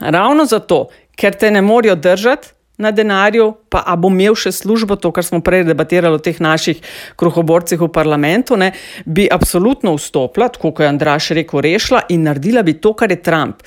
Ravno 0.00 0.48
zato, 0.48 0.86
ker 1.20 1.36
te 1.36 1.52
ne 1.52 1.60
morejo 1.60 2.00
držati 2.00 2.55
na 2.78 2.90
denarju, 2.90 3.54
pa 3.68 3.82
a 3.86 3.96
bo 3.96 4.10
imel 4.12 4.36
še 4.36 4.52
službo, 4.52 4.98
to, 5.00 5.10
kar 5.14 5.24
smo 5.24 5.40
prej 5.44 5.64
debatirali 5.68 6.18
o 6.18 6.22
teh 6.22 6.36
naših 6.40 6.82
kruhoborcih 7.16 7.80
v 7.80 7.88
parlamentu, 7.92 8.56
ne, 8.60 8.72
bi 9.04 9.28
absolutno 9.32 9.94
vstopila, 9.96 10.50
tako 10.52 10.72
kot 10.72 10.84
je 10.84 10.92
Andraš 10.92 11.30
rekel, 11.36 11.62
rešila 11.64 12.04
in 12.12 12.26
naredila 12.28 12.62
bi 12.66 12.76
to, 12.80 12.92
kar 12.92 13.12
je 13.12 13.22
Trump. 13.22 13.64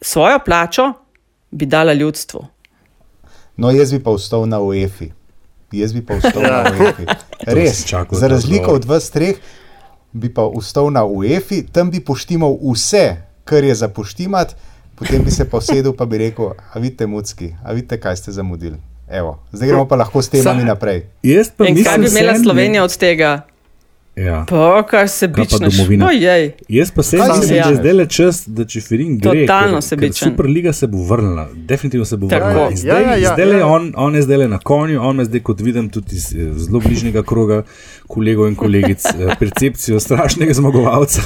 Svojo 0.00 0.40
plačo 0.44 0.92
bi 1.50 1.68
dala 1.68 1.92
ljudstvu. 1.92 2.46
No, 3.56 3.70
jaz 3.70 3.92
bi 3.92 4.00
pa 4.02 4.14
vstal 4.16 4.48
na 4.48 4.62
UEFI. 4.64 5.12
Jaz 5.72 5.92
bi 5.92 6.00
pa 6.04 6.16
vstal 6.16 6.42
na 6.42 6.64
UEFI. 6.72 7.06
Res, 7.58 7.84
za 8.10 8.28
razliko 8.28 8.72
od 8.80 8.88
vas 8.88 9.10
treh, 9.12 9.36
bi 10.12 10.32
pa 10.32 10.48
vstal 10.48 10.88
na 10.92 11.04
UEFI, 11.04 11.66
tam 11.72 11.92
bi 11.92 12.00
poštimal 12.00 12.56
vse, 12.64 13.04
kar 13.44 13.64
je 13.64 13.74
za 13.74 13.88
poštimati 13.92 14.71
potem 14.94 15.24
bi 15.24 15.30
se 15.30 15.44
posedel 15.44 15.92
in 15.92 16.06
bi 16.06 16.18
rekel: 16.18 16.52
A 16.72 16.78
vidite, 16.78 17.06
mucki, 17.06 17.54
a 17.64 17.72
vidite, 17.72 18.00
kaj 18.00 18.16
ste 18.16 18.32
zamudili. 18.32 18.76
Evo, 19.08 19.38
zdaj 19.52 19.68
gremo 19.68 19.88
pa 19.88 19.96
lahko 19.96 20.22
s 20.22 20.28
temami 20.28 20.64
naprej. 20.64 21.04
In 21.22 21.84
kaj 21.84 21.98
bi 21.98 22.08
imela 22.08 22.38
Slovenija 22.38 22.84
od 22.84 22.96
tega? 22.96 23.42
Ja. 24.16 24.44
Pa, 24.44 24.82
kar 24.82 25.08
se 25.08 25.28
domovina? 25.60 26.06
Ojej. 26.06 26.50
Jaz 26.68 26.90
pa 26.90 27.02
se 27.02 27.16
mislim, 27.16 27.42
si 27.42 27.48
da 27.48 27.54
je 27.54 27.58
ja. 27.58 27.74
zdaj 27.74 27.92
le 27.92 28.06
čas, 28.06 28.42
da 28.46 28.64
če 28.64 28.80
Firin 28.80 29.18
gre. 29.18 29.40
Totalno 29.40 29.76
ker- 29.76 29.80
sebičen. 29.82 30.12
ker 30.12 30.30
Superliga 30.30 30.72
se 30.72 30.86
bo 30.86 30.98
vrnila, 31.00 31.48
definitivno 31.54 32.04
se 32.04 32.16
bo 32.16 32.28
Tako. 32.28 32.44
vrnila. 32.44 32.70
In 32.70 32.76
Zdaj, 32.76 33.02
Ja, 33.02 33.08
ja, 33.08 33.16
ja, 33.16 33.32
zdaj 33.32 33.48
ja. 33.48 33.56
je 33.56 33.64
on, 33.64 33.92
on 33.96 34.14
je 34.14 34.22
zdaj 34.22 34.36
le 34.36 34.48
na 34.48 34.58
konju, 34.60 35.00
on 35.00 35.16
me 35.16 35.24
zdaj, 35.24 35.40
kot 35.40 35.60
vidim, 35.60 35.88
tudi 35.88 36.12
iz 36.12 36.34
eh, 36.34 36.52
zelo 36.54 36.80
bližnjega 36.80 37.22
kroga 37.22 37.62
kolegov 38.06 38.48
in 38.48 38.54
kolegic, 38.54 39.00
eh, 39.06 39.32
percepcijo 39.38 40.00
strašnega 40.00 40.52
zmagovalca, 40.52 41.22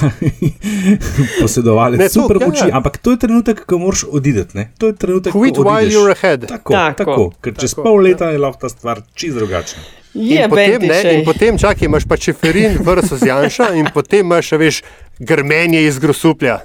posedovalec 1.41 1.99
Ne, 1.99 2.05
to, 2.05 2.13
super 2.13 2.37
ja, 2.39 2.47
moči, 2.47 2.63
ja. 2.63 2.77
ampak 2.77 2.97
to 2.97 3.11
je 3.11 3.17
trenutek, 3.17 3.65
ko 3.65 3.77
moraš 3.77 4.05
odideti. 4.05 4.57
ne. 4.57 4.71
To 4.77 4.87
je 4.87 4.95
trenutek, 4.95 5.33
ko 5.33 5.39
you're 5.39 6.11
ahead. 6.13 6.47
Tako, 6.47 6.73
Tako. 6.73 6.93
tako, 6.93 7.11
tako, 7.11 7.31
ker 7.41 7.53
čez 7.55 7.71
Tako, 7.71 7.83
pol 7.83 7.99
leta 7.99 8.29
je 8.29 8.37
lahko 8.37 8.59
ta 8.59 8.69
stvar 8.69 9.01
čist 9.13 9.35
drugačna. 9.35 9.81
Je 10.17 10.43
In 10.43 10.49
potem, 10.49 10.81
ne, 10.81 11.13
in 11.13 11.21
potem 11.23 11.57
čakaj, 11.57 11.85
imaš 11.85 12.05
pa 12.05 12.17
čeferin 12.17 12.77
versus 12.81 13.21
Janša 13.21 13.75
in 13.75 13.85
potem 13.93 14.25
imaš, 14.25 14.49
a 14.51 14.57
veš, 14.57 14.81
grmenje 15.19 15.83
iz 15.83 15.99
grosuplja. 15.99 16.59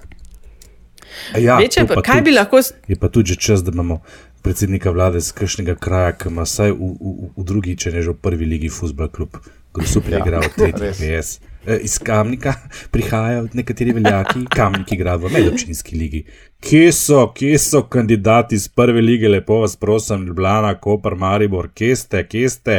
Ja, 1.36 1.58
Večje, 1.58 1.86
to 1.86 1.94
pa 1.94 2.02
kaj 2.02 2.14
tudi- 2.14 2.24
bi 2.24 2.30
lahko 2.30 2.58
Je 2.88 2.96
pa 2.96 3.08
tudi 3.08 3.28
že 3.28 3.36
čas, 3.36 3.62
da 3.62 3.70
imamo 3.70 4.00
predsednika 4.42 4.90
vlade 4.90 5.20
z 5.20 5.32
kakšnega 5.32 5.74
kraja, 5.74 6.12
ki 6.12 6.28
ima 6.28 6.42
vsaj 6.42 6.72
v, 6.72 6.80
v, 6.96 7.30
v 7.36 7.44
drugi, 7.44 7.76
če 7.76 7.92
ne 7.92 8.02
že 8.02 8.10
v 8.10 8.14
prvi 8.16 8.44
ligi 8.44 8.68
futbol 8.68 9.08
klub, 9.08 9.36
Grosuplje 9.74 10.12
Ja, 10.12 10.18
igra 10.18 10.40
v 10.40 10.48
tretji. 10.52 10.88
PS. 10.92 11.40
E, 11.66 11.78
Iz 11.78 11.98
Kamnika 11.98 12.54
prihajajo 12.90 13.48
nekateri 13.52 13.92
veljaki, 13.92 14.44
Kamnik 14.46 14.92
igra 14.92 15.16
v 15.16 15.30
medobčinski 15.32 15.96
ligi. 15.96 16.24
Kje 16.60 16.92
so, 16.92 17.32
kje 17.32 17.58
so 17.58 17.82
kandidati 17.82 18.54
iz 18.54 18.68
prve 18.68 19.00
lige, 19.00 19.28
lepo 19.28 19.60
vas 19.60 19.76
prosim, 19.76 20.26
Ljubljana, 20.26 20.74
Koper, 20.74 21.14
Maribor, 21.14 21.70
kje 21.74 21.96
ste, 21.96 22.26
kje 22.28 22.48
ste? 22.48 22.76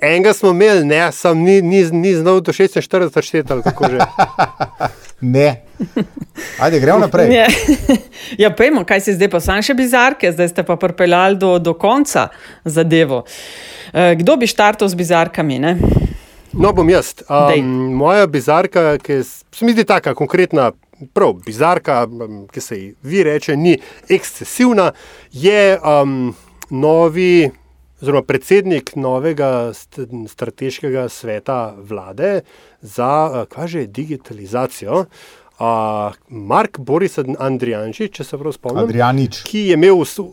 Enega 0.00 0.32
smo 0.32 0.50
imeli, 0.50 0.84
ne, 0.84 1.12
sam 1.12 1.38
ni, 1.38 1.62
ni, 1.62 1.84
ni 1.92 2.14
znal 2.14 2.40
do 2.40 2.52
46 2.52 3.22
šteti 3.22 3.52
ali 3.52 3.62
kako 3.62 3.90
že. 3.90 3.98
Ne. 5.20 5.62
Ajde, 6.60 6.80
gremo 6.80 6.98
naprej. 6.98 7.34
Je. 7.34 7.46
Ja, 8.38 8.50
pojmo, 8.50 8.84
kaj 8.84 9.00
se 9.00 9.12
zdaj 9.12 9.28
pa 9.28 9.40
sam 9.40 9.60
še 9.62 9.74
bizarke, 9.76 10.32
zdaj 10.32 10.48
ste 10.48 10.62
pa 10.64 10.78
pripeljali 10.80 11.36
do, 11.36 11.58
do 11.58 11.74
konca 11.76 12.28
zadevo. 12.64 13.24
Eh, 13.92 14.14
Kdo 14.16 14.38
bi 14.40 14.48
štartal 14.48 14.88
z 14.88 14.96
bizarkami? 14.96 15.58
Ne? 15.58 15.76
No, 16.52 16.72
bom 16.72 16.88
jaz. 16.88 17.12
Um, 17.28 17.92
moja 18.00 18.26
bizarka, 18.26 18.96
ki 18.98 19.20
se 19.24 19.66
mi 19.66 19.76
zdi 19.76 19.84
taka 19.84 20.14
konkretna, 20.16 20.70
prav 21.12 21.36
bizarka, 21.44 22.06
ki 22.52 22.60
se 22.60 22.78
ji 22.78 22.88
vi 23.02 23.22
reče, 23.26 23.56
ni 23.56 23.76
ekscesivna, 24.08 24.92
je 25.32 25.76
um, 25.84 26.32
novi. 26.70 27.50
Oziroma, 28.00 28.22
predsednik 28.22 28.94
novega 28.96 29.72
st 29.74 29.98
strateškega 30.26 31.08
sveta 31.08 31.58
vlade 31.78 32.40
za 32.80 33.06
uh, 33.24 33.44
kaj 33.46 33.68
že 33.68 33.86
digitalizacijo, 33.88 35.04
uh, 35.58 35.66
Mark 36.28 36.78
Boris 36.78 37.18
Andrijančič, 37.18 38.12
če 38.12 38.24
se 38.24 38.38
prav 38.38 38.52
spomnim, 38.52 38.84
Adrianič. 38.84 39.42
ki 39.42 39.66
je 39.66 39.74
imel 39.74 39.98
vso, 39.98 40.30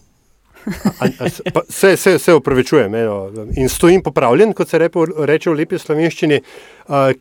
A- 1.00 1.08
a 1.20 1.30
s- 1.30 1.42
pa 1.48 1.62
Se, 1.70 1.96
se, 1.98 2.20
se 2.20 2.34
upravičujem 2.34 2.96
eno, 2.96 3.18
in 3.56 3.70
stojim 3.70 4.02
popravljen, 4.02 4.54
kot 4.54 4.68
se 4.68 4.78
repe, 4.78 5.00
reče 5.20 5.50
v 5.50 5.56
lepi 5.56 5.78
slovenščini. 5.78 6.42
Uh, 6.88 7.12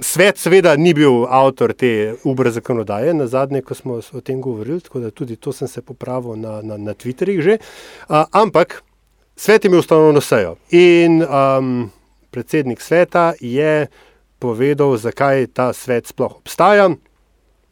Svet 0.00 0.38
seveda 0.38 0.72
ni 0.74 0.94
bil 0.94 1.26
avtor 1.28 1.74
te 1.74 1.88
ubre 2.24 2.48
zakonodaje, 2.50 3.12
na 3.12 3.26
zadnje, 3.26 3.60
ko 3.60 3.74
smo 3.74 3.98
o 4.10 4.20
tem 4.22 4.40
govorili, 4.40 4.80
tako 4.80 5.00
da 5.00 5.10
tudi 5.10 5.36
to 5.36 5.52
sem 5.52 5.68
se 5.68 5.82
popravil 5.82 6.32
na, 6.34 6.62
na, 6.62 6.78
na 6.78 6.94
Twitterjih 6.94 7.40
že. 7.42 7.58
Uh, 8.08 8.24
ampak 8.32 8.78
svet 9.36 9.64
je 9.64 9.68
imel 9.68 9.80
ustanovno 9.80 10.20
sejo 10.20 10.56
in 10.70 11.22
um, 11.22 11.90
predsednik 12.30 12.80
sveta 12.80 13.32
je 13.40 13.86
povedal, 14.38 14.96
zakaj 14.96 15.46
ta 15.46 15.72
svet 15.72 16.06
sploh 16.06 16.36
obstaja 16.36 16.90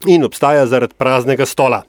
in 0.06 0.24
obstaja 0.24 0.66
zaradi 0.66 0.94
praznega 0.98 1.46
stola 1.46 1.82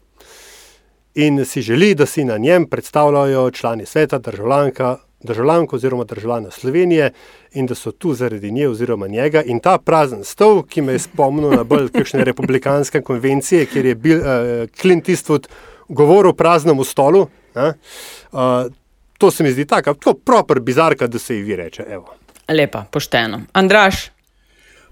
in 1.15 1.45
si 1.45 1.61
želi, 1.61 1.95
da 1.95 2.05
si 2.05 2.23
na 2.23 2.37
njem 2.37 2.65
predstavljajo 2.65 3.51
člani 3.51 3.85
sveta, 3.85 4.17
državljanka, 4.17 4.97
državljanko 5.23 5.75
oziroma 5.75 6.03
državljana 6.03 6.51
Slovenije 6.51 7.11
in 7.53 7.65
da 7.65 7.75
so 7.75 7.91
tu 7.91 8.13
zaradi 8.13 8.51
nje 8.51 8.67
oziroma 8.67 9.07
njega. 9.07 9.43
In 9.43 9.59
ta 9.59 9.77
prazen 9.77 10.23
stol, 10.23 10.63
ki 10.63 10.81
me 10.81 10.93
je 10.93 10.99
spomnil 10.99 11.51
na 11.51 11.63
bolj 11.63 11.89
kakšne 11.89 12.23
republikanske 12.23 13.01
konvencije, 13.01 13.65
kjer 13.65 13.85
je 13.85 13.95
bil 13.95 14.19
uh, 14.19 14.25
Clint 14.81 15.09
Eastwood 15.09 15.47
govoril 15.89 16.29
o 16.29 16.33
praznem 16.33 16.83
stolu, 16.83 17.27
uh, 17.55 18.71
to 19.21 19.29
se 19.31 19.43
mi 19.43 19.51
zdi 19.53 19.65
tako, 19.65 19.93
tako 19.93 20.13
proper 20.13 20.59
bizarka, 20.59 21.07
da 21.07 21.19
se 21.19 21.35
ji 21.35 21.43
vi 21.45 21.55
reče. 21.55 21.85
Evo. 21.89 22.15
Lepa, 22.49 22.85
pošteno. 22.91 23.41
Andraš, 23.53 24.09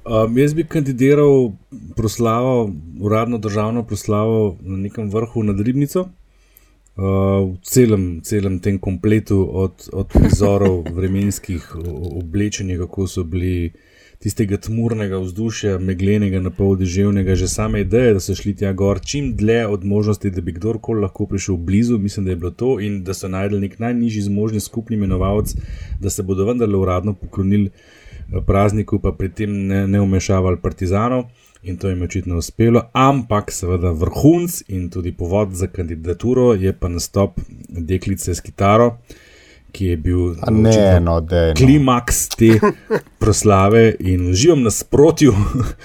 Um, 0.10 0.38
jaz 0.38 0.54
bi 0.54 0.64
kandidiral 0.64 1.52
proslavo, 1.96 2.72
uradno 3.02 3.38
državno 3.38 3.84
proslavo 3.84 4.58
na 4.62 4.78
nekem 4.78 5.10
vrhu 5.12 5.44
nad 5.44 5.60
Ribnico, 5.60 6.02
uh, 6.02 7.04
v 7.52 7.58
celem, 7.62 8.22
celem 8.24 8.60
tem 8.60 8.80
kompletu, 8.80 9.44
od, 9.52 9.90
od 9.94 10.08
prizorov 10.08 10.88
vremenskih, 10.96 11.76
oblečenih, 12.22 12.80
kako 12.80 13.08
so 13.08 13.24
bili 13.24 13.74
tistega 14.20 14.58
tmurnega 14.58 15.18
vzdušja, 15.24 15.78
meglenega, 15.80 16.42
na 16.44 16.52
pol 16.52 16.76
deževnega, 16.80 17.38
že 17.40 17.48
same 17.48 17.86
ideje, 17.86 18.18
da 18.18 18.24
so 18.24 18.36
šli 18.36 18.52
tja 18.62 18.74
gor, 18.76 19.00
čim 19.00 19.32
dlje 19.40 19.62
od 19.72 19.86
možnosti, 19.88 20.32
da 20.36 20.42
bi 20.44 20.56
kdorkoli 20.58 21.06
lahko 21.06 21.26
prišel 21.26 21.56
blizu, 21.56 21.98
mislim, 21.98 22.26
da 22.26 22.32
je 22.32 22.40
bilo 22.42 22.52
to, 22.52 22.74
in 22.84 23.04
da 23.04 23.16
so 23.16 23.32
najdel 23.32 23.64
nek 23.64 23.80
najnižji 23.80 24.26
zmožni 24.28 24.60
skupni 24.60 25.00
imenovalec, 25.00 25.56
da 26.00 26.10
se 26.10 26.24
bodo 26.24 26.46
vendarle 26.46 26.78
uradno 26.78 27.14
poklonili 27.14 27.70
eh, 27.72 28.42
prazniku, 28.48 29.00
pa 29.00 29.16
pri 29.16 29.32
tem 29.32 29.56
ne, 29.68 29.86
ne 29.88 30.02
umešavali 30.02 30.60
partizanov. 30.62 31.30
In 31.64 31.78
to 31.78 31.90
jim 31.90 32.00
je 32.00 32.08
očitno 32.08 32.38
uspelo, 32.40 32.82
ampak 32.94 33.52
seveda 33.52 33.92
vrhunc 33.92 34.62
in 34.68 34.90
tudi 34.90 35.12
povod 35.12 35.56
za 35.56 35.68
kandidaturo 35.68 36.54
je 36.54 36.72
pa 36.74 36.88
nastop 36.88 37.40
deklice 37.70 38.36
s 38.36 38.42
kitaro, 38.42 38.98
ki 39.72 39.86
je 39.86 39.98
bil 39.98 40.36
ne, 40.52 41.00
no, 41.00 41.20
dej, 41.22 41.54
no. 41.54 41.56
klimaks 41.58 42.28
te 42.30 42.60
proslave 43.20 43.96
in 44.00 44.34
živim 44.34 44.64
nasprotju 44.64 45.34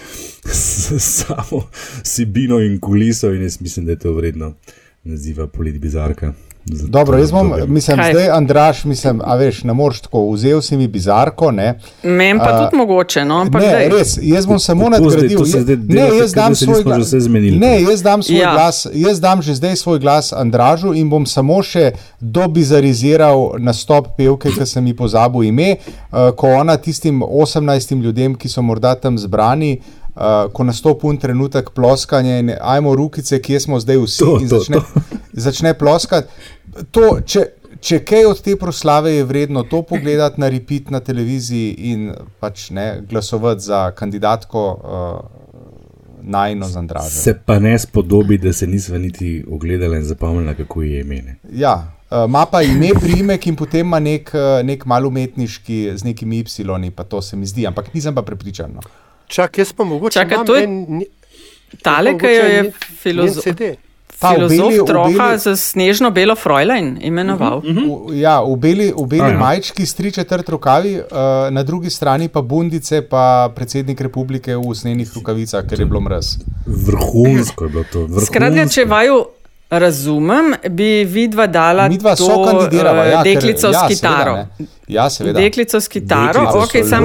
s 0.53 0.93
samo 0.99 1.63
Sibino 2.03 2.61
in 2.61 2.81
kuliso, 2.81 3.33
in 3.33 3.43
jaz 3.43 3.61
mislim, 3.61 3.87
da 3.87 3.93
je 3.93 3.99
to 3.99 4.13
vredno 4.13 4.55
naziva 5.05 5.47
politbizarka. 5.47 6.33
Zato 6.67 6.89
Dobro, 6.89 7.19
jaz 7.19 7.31
bom, 7.31 7.53
mislim, 7.67 7.99
Kaj? 7.99 8.13
zdaj, 8.13 8.29
Andraš, 8.31 8.85
mislim, 8.85 9.21
a 9.25 9.35
veš, 9.37 9.65
ne 9.65 9.73
moreš 9.73 10.01
tako, 10.01 10.31
vzel 10.31 10.61
si 10.61 10.77
mi 10.77 10.89
bizarko, 10.89 11.51
ne. 11.51 11.79
meni 12.03 12.39
pa 12.39 12.45
A, 12.45 12.59
tudi 12.61 12.77
mogoče, 12.77 13.25
no, 13.25 13.35
ampak 13.37 13.63
Ne, 13.63 13.69
daj. 13.69 13.89
res, 13.89 14.19
jaz 14.23 14.47
bom 14.47 14.59
samo 14.59 14.87
zdaj, 14.87 15.01
nadgradil. 15.01 15.45
se 15.45 15.61
zdaj 15.61 15.77
Ne, 15.79 16.09
jaz 16.19 16.33
dam 16.33 16.55
svoj 16.55 16.83
glas. 16.83 17.13
Ne, 17.53 17.83
jaz 17.83 18.03
dam 18.03 18.23
svoj 18.23 18.39
Ja. 18.39 18.53
glas, 18.53 18.87
jaz 18.95 19.21
dam 19.21 19.43
že 19.43 19.55
zdaj 19.55 19.77
svoj 19.77 19.99
glas 19.99 20.33
Andražu 20.33 20.95
in 20.95 21.11
bom 21.11 21.27
samo 21.27 21.63
še 21.63 21.93
dobizariziral 22.21 23.55
nastop 23.59 24.17
pevke, 24.17 24.49
ki 24.51 24.67
sem 24.67 24.87
ji 24.87 24.95
pozabil 24.95 25.43
ime, 25.43 25.71
eh, 25.71 25.79
ko 26.37 26.49
ona 26.49 26.77
tistim 26.77 27.21
18 27.23 28.03
ljudem, 28.03 28.35
ki 28.35 28.49
so 28.49 28.63
morda 28.63 28.95
tam 28.95 29.19
zbrani. 29.19 29.73
Uh, 29.75 30.04
ko 30.53 30.65
nastopi 30.65 31.07
un 31.11 31.19
trenutek 31.19 31.71
ploskanja 31.75 32.39
in 32.39 32.53
ajmo 32.61 32.95
rukice, 32.95 33.41
kje 33.43 33.61
smo 33.61 33.81
zdaj 33.81 33.99
vsi, 33.99 34.19
To, 34.23 34.39
in 34.41 34.49
to, 34.49 34.59
začne, 34.59 34.81
začne 35.47 35.75
ploskati. 35.75 36.29
To, 36.95 37.19
če, 37.27 37.47
če 37.83 38.01
kaj 38.07 38.29
od 38.31 38.43
te 38.43 38.55
proslave 38.57 39.17
je 39.17 39.25
vredno 39.27 39.65
to 39.67 39.83
pogledati 39.83 40.41
na 40.41 40.49
repeat 40.49 40.91
na 40.95 41.01
televiziji 41.01 41.75
in 41.91 42.13
pač 42.41 42.71
ne 42.71 43.03
glasovati 43.11 43.67
za 43.67 43.89
kandidatko 43.91 44.67
uh, 44.75 45.41
Najno 46.25 46.69
z 46.69 46.77
Andražem. 46.81 47.11
Se 47.21 47.35
pa 47.37 47.59
ne 47.61 47.75
spodobi, 47.79 48.39
da 48.41 48.53
se 48.53 48.67
nisva 48.67 48.99
niti 48.99 49.43
ogledala 49.45 49.99
in 50.01 50.07
zapomnila, 50.09 50.55
kako 50.55 50.83
je 50.83 51.01
ime. 51.01 51.37
Ja, 51.53 51.75
uh, 52.11 52.25
ima 52.25 52.47
pa 52.47 52.63
ime, 52.63 52.95
priimek 53.01 53.47
in 53.47 53.57
potem 53.57 53.87
ima 53.87 54.01
nek, 54.01 54.31
uh, 54.33 54.63
nek 54.65 54.87
malo 54.87 55.11
umetniški 55.11 55.91
z 55.97 56.05
nekimi 56.05 56.39
Y, 56.39 56.91
pa 56.97 57.05
to 57.05 57.23
se 57.23 57.37
mi 57.37 57.47
zdi, 57.47 57.67
ampak 57.67 57.93
nisem 57.95 58.15
pa 58.15 58.23
prepričan. 58.23 58.73
No. 58.73 58.81
Čak, 59.29 59.59
jaz 59.59 59.73
pa 59.73 59.85
mogoče. 59.85 60.15
Čakaj, 60.15 60.35
imam 60.35 60.47
to 60.47 60.55
je 60.55 60.65
en 60.65 61.03
Tale, 61.83 62.13
ki 62.15 62.27
jo 62.27 62.31
je 62.31 62.63
njen- 62.63 62.73
filozo- 62.97 63.43
njen 63.43 63.57
CD. 63.57 63.77
Ta 64.15 64.31
v 64.31 64.35
filozof 64.37 64.73
v 64.73 64.85
troha 64.87 65.09
beli- 65.27 65.39
za 65.39 65.53
snežno 65.53 66.11
belo 66.11 66.35
Freulein 66.35 66.99
imenoval. 67.03 67.61
V, 67.61 67.69
ja, 68.15 68.41
v 68.41 68.57
beli, 68.57 68.93
v 68.93 69.07
beli 69.07 69.23
A, 69.23 69.29
ja. 69.29 69.39
majčki 69.39 69.83
s 69.83 69.93
tri 69.93 70.11
četrt 70.11 70.49
rokavi, 70.49 70.95
uh, 70.97 71.05
na 71.51 71.63
drugi 71.63 71.91
strani 71.91 72.29
pa 72.29 72.41
bundice, 72.43 73.03
pa 73.03 73.25
predsednik 73.51 74.01
republike 74.01 74.55
v 74.55 74.63
usnenih 74.63 75.11
rokavicah, 75.13 75.65
ker 75.65 75.77
je 75.77 75.87
bilo 75.87 76.01
mraz. 76.01 76.39
Vrhunsko 76.67 77.65
je 77.65 77.71
bilo 77.71 77.85
to. 77.85 78.07
Skratka, 78.21 78.55
vrhunsko. 78.55 78.73
če 78.73 78.85
vaju 78.87 79.27
razumem, 79.71 80.55
bi 80.71 81.05
vidva 81.05 81.47
dala 81.49 81.89
Midva 81.89 82.15
to 82.15 82.25
so 82.25 82.45
kandidirala, 82.45 83.05
eh, 83.05 83.11
ja, 83.11 83.19
ker- 83.19 83.35
deklico 83.35 83.67
ja, 83.67 83.81
s 83.81 83.89
kitaro. 83.91 84.35
seveda, 84.35 84.49
ne. 84.59 84.67
Ja, 84.89 85.11
seveda. 85.11 85.41
Deklico 85.41 85.77
s 85.77 85.89
kitaro, 85.89 86.41
Deklico, 86.41 86.59
ok, 86.61 86.75
sam. 86.85 87.05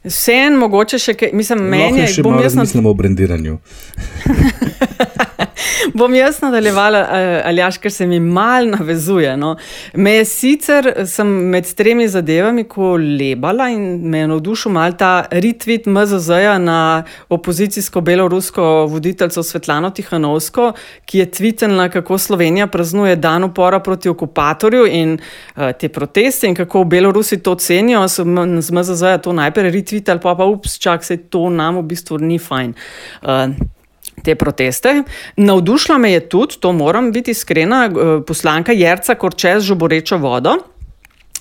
Absolutno. 0.00 0.10
Vseeno, 0.10 0.58
mogoče 0.58 0.98
še 0.98 1.14
kaj, 1.14 1.30
mislim, 1.32 1.64
meni 1.68 2.00
je, 2.00 2.06
še 2.06 2.22
bom 2.22 2.32
malo 2.32 2.44
jaz 2.44 2.54
na 2.54 2.64
razmislimo 2.64 2.90
o 2.90 2.94
brendiranju. 2.94 3.58
Bom 5.98 6.14
jaz 6.14 6.40
nadaljevala, 6.42 6.98
eh, 6.98 7.42
Aljaš, 7.48 7.78
ker 7.78 7.92
se 7.92 8.06
mi 8.06 8.20
mal 8.20 8.68
navezuje. 8.70 9.36
No. 9.36 9.56
Me 9.94 10.12
je 10.12 10.24
sicer, 10.24 10.92
sem 11.06 11.28
med 11.50 11.68
tremi 11.76 12.08
zadevami 12.08 12.64
kolebala 12.64 13.68
in 13.70 14.08
me 14.10 14.18
je 14.18 14.28
navdušil 14.30 14.72
mal 14.72 14.96
ta 14.98 15.26
retweet 15.30 15.86
MZZ-ja 15.86 16.58
na 16.58 17.02
opozicijsko 17.28 18.00
belorusko 18.00 18.62
voditeljco 18.90 19.42
Svetlano 19.42 19.90
Tihanovsko, 19.90 20.72
ki 21.04 21.18
je 21.18 21.30
tweetala, 21.30 21.88
kako 21.90 22.18
Slovenija 22.18 22.66
praznuje 22.66 23.16
dan 23.16 23.44
upora 23.44 23.80
proti 23.80 24.08
okupatorju 24.08 24.86
in 24.86 25.18
uh, 25.18 25.72
te 25.78 25.88
proteste 25.88 26.48
in 26.48 26.54
kako 26.54 26.84
Belorusi 26.84 27.42
to 27.42 27.54
cenijo. 27.54 28.08
Sem 28.08 28.62
z 28.62 28.70
MZZ-ja 28.70 29.18
to 29.18 29.32
najprej 29.32 29.70
retweetal, 29.70 30.20
pa 30.20 30.34
pa 30.34 30.44
ups, 30.44 30.78
čak 30.78 31.04
se 31.04 31.16
to 31.16 31.48
nam 31.50 31.78
v 31.78 31.82
bistvu 31.92 32.18
ni 32.18 32.38
fajn. 32.38 32.74
Uh, 33.22 33.79
te 34.24 34.34
proteste. 34.34 35.02
Navdušila 35.36 35.98
me 35.98 36.12
je 36.12 36.28
tudi, 36.28 36.60
to 36.60 36.72
moram 36.72 37.12
biti 37.12 37.30
iskrena, 37.30 37.86
eh, 37.86 38.20
poslanka 38.26 38.72
Jerca 38.72 39.14
Korčez 39.14 39.64
žuborečo 39.64 40.18
vodo. 40.18 40.56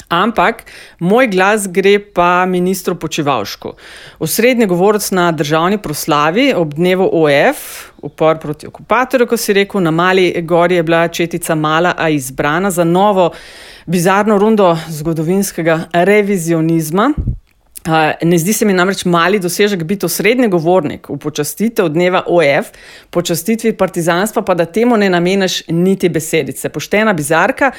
Ampak 0.09 0.63
moj 0.99 1.27
glas 1.27 1.67
gre 1.69 1.99
pa 1.99 2.45
ministru 2.45 2.95
Počivalšku. 2.95 3.73
Osrednji 4.19 4.65
govorec 4.65 5.11
na 5.11 5.31
državni 5.31 5.77
proslavi 5.77 6.53
ob 6.57 6.73
dnevu 6.73 7.09
OF, 7.13 7.91
upor 8.01 8.39
proti 8.39 8.67
okupatorju, 8.67 9.27
ko 9.27 9.37
si 9.37 9.53
rekel, 9.53 9.81
na 9.81 9.91
Mali 9.91 10.41
gori 10.41 10.75
je 10.75 10.83
bila 10.83 11.07
četica 11.07 11.55
mala, 11.55 11.93
a 11.97 12.09
izbrana 12.09 12.71
za 12.71 12.83
novo 12.83 13.29
bizarno 13.85 14.37
rundo 14.37 14.77
zgodovinskega 14.89 15.79
revizionizma. 15.93 17.13
Ne 18.23 18.37
zdi 18.37 18.53
se 18.53 18.65
mi 18.65 18.73
namreč 18.73 19.05
mali 19.05 19.39
dosežek 19.39 19.83
biti 19.83 20.05
osrednji 20.05 20.47
govornik 20.51 21.07
v 21.09 21.15
počastitev 21.17 21.87
dneva 21.89 22.23
OF, 22.27 22.73
počastitvi 23.09 23.71
partizanstva, 23.77 24.41
pa 24.41 24.53
da 24.53 24.65
temu 24.65 24.97
ne 24.97 25.09
nameneš 25.09 25.61
niti 25.67 26.09
besedice. 26.09 26.69
Poštena 26.69 27.13
bizarka, 27.13 27.71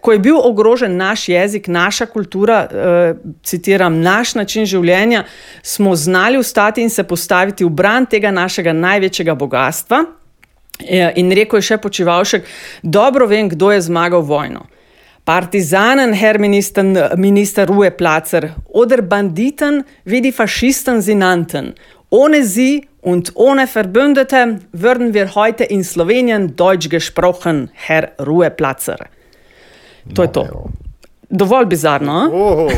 ko 0.00 0.12
je 0.12 0.18
bil 0.18 0.36
ogrožen 0.42 0.96
naš 0.96 1.28
jezik, 1.28 1.68
naša 1.68 2.06
kultura, 2.06 2.66
citiram, 3.42 4.00
naš 4.02 4.34
način 4.34 4.66
življenja, 4.66 5.24
smo 5.62 5.94
znali 5.96 6.38
ustati 6.38 6.82
in 6.82 6.90
se 6.90 7.04
postaviti 7.04 7.64
v 7.64 7.70
bran 7.70 8.06
tega 8.06 8.30
našega 8.30 8.72
največjega 8.72 9.34
bogatstva. 9.34 10.04
In 10.90 11.32
rekel 11.36 11.60
je 11.60 11.70
še 11.70 11.76
počivalšek, 11.78 12.44
dobro 12.82 13.26
vem, 13.30 13.48
kdo 13.48 13.70
je 13.72 13.80
zmagal 13.84 14.26
vojno. 14.26 14.66
Partisanen, 15.24 16.12
Herr 16.12 16.38
Minister, 16.38 17.16
Minister 17.16 17.66
Ruhe 17.66 17.90
Placer, 17.90 18.56
oder 18.68 19.02
Banditen 19.02 19.84
wie 20.04 20.20
die 20.20 20.32
Faschisten 20.32 21.00
sie 21.02 21.14
nannten. 21.14 21.74
Ohne 22.10 22.44
sie 22.44 22.86
und 23.00 23.32
ohne 23.36 23.66
Verbündete 23.66 24.60
würden 24.72 25.14
wir 25.14 25.34
heute 25.34 25.64
in 25.64 25.84
Slowenien 25.84 26.56
Deutsch 26.56 26.88
gesprochen, 26.88 27.70
Herr 27.72 28.12
Ruhe 28.18 28.50
Placer. 28.50 28.98
To 30.14 30.22
je 30.22 30.28
to. 30.28 30.70
Dovolj 31.30 31.66
bizarno. 31.66 32.28
Oh, 32.32 32.70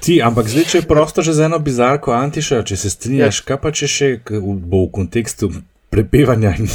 Ti, 0.00 0.22
ampak 0.22 0.48
zdaj, 0.48 0.64
če 0.64 0.78
je 0.78 0.88
prosto 0.88 1.20
že 1.22 1.34
za 1.36 1.44
eno 1.44 1.58
bizarko, 1.60 2.12
Antiša, 2.16 2.62
če 2.64 2.76
se 2.76 2.90
strinjaš, 2.90 3.42
ja. 3.42 3.46
kaj 3.50 3.58
pa 3.60 3.72
če 3.72 3.88
še 3.88 4.08
bo 4.24 4.86
v 4.86 4.90
kontekstu 4.94 5.50
prepevanja 5.94 6.54
in 6.58 6.68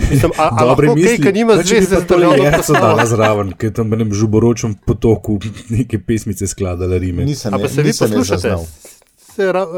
dobre 0.60 0.94
misli. 0.94 1.18
Kaj 1.22 1.32
nima 1.32 1.56
zveze 1.62 2.00
z 2.00 2.06
to, 2.06 2.18
da 2.18 2.34
je 2.36 2.62
to 2.66 2.78
dala 2.78 3.06
zraven, 3.06 3.52
ker 3.58 3.74
tam 3.74 3.90
ne 3.90 4.06
žuboročem 4.14 4.74
potoku 4.86 5.38
neke 5.74 5.98
pesmice 5.98 6.46
skladala 6.46 6.98
rime. 7.02 7.26
Nisem, 7.26 7.54
ne, 7.54 7.62
pa 7.62 7.68
se 7.68 7.82
vi 7.82 7.94
poslušate. 7.98 8.56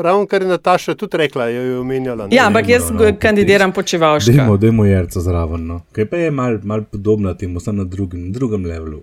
Ravno 0.02 0.26
kar 0.26 0.42
je 0.42 0.48
Nataša 0.48 0.94
tudi 0.94 1.16
rekla, 1.16 1.48
jo 1.48 1.62
je 1.62 1.78
omenjala. 1.78 2.28
Ja, 2.30 2.46
ampak 2.46 2.68
jaz 2.68 2.90
no, 2.90 3.04
no, 3.04 3.12
kandidiram 3.18 3.72
počevalško. 3.72 4.32
Dajmo, 4.32 4.56
dajmo 4.56 4.84
jerca 4.84 5.20
zraven. 5.20 5.66
No. 5.66 5.80
Kaj 5.92 6.08
pa 6.10 6.16
je 6.16 6.30
mal, 6.30 6.58
mal 6.62 6.82
podobno 6.82 7.34
temu, 7.34 7.60
samo 7.60 7.82
na 7.82 7.84
drugem, 7.84 8.32
drugem 8.32 8.66
levelu. 8.66 9.00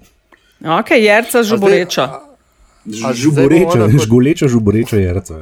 Ok, 0.79 0.91
jerca 0.99 1.43
Žuboreča, 2.89 3.87
žgoleča, 3.97 4.47
žuboreča 4.47 4.97
jerca. 4.97 5.35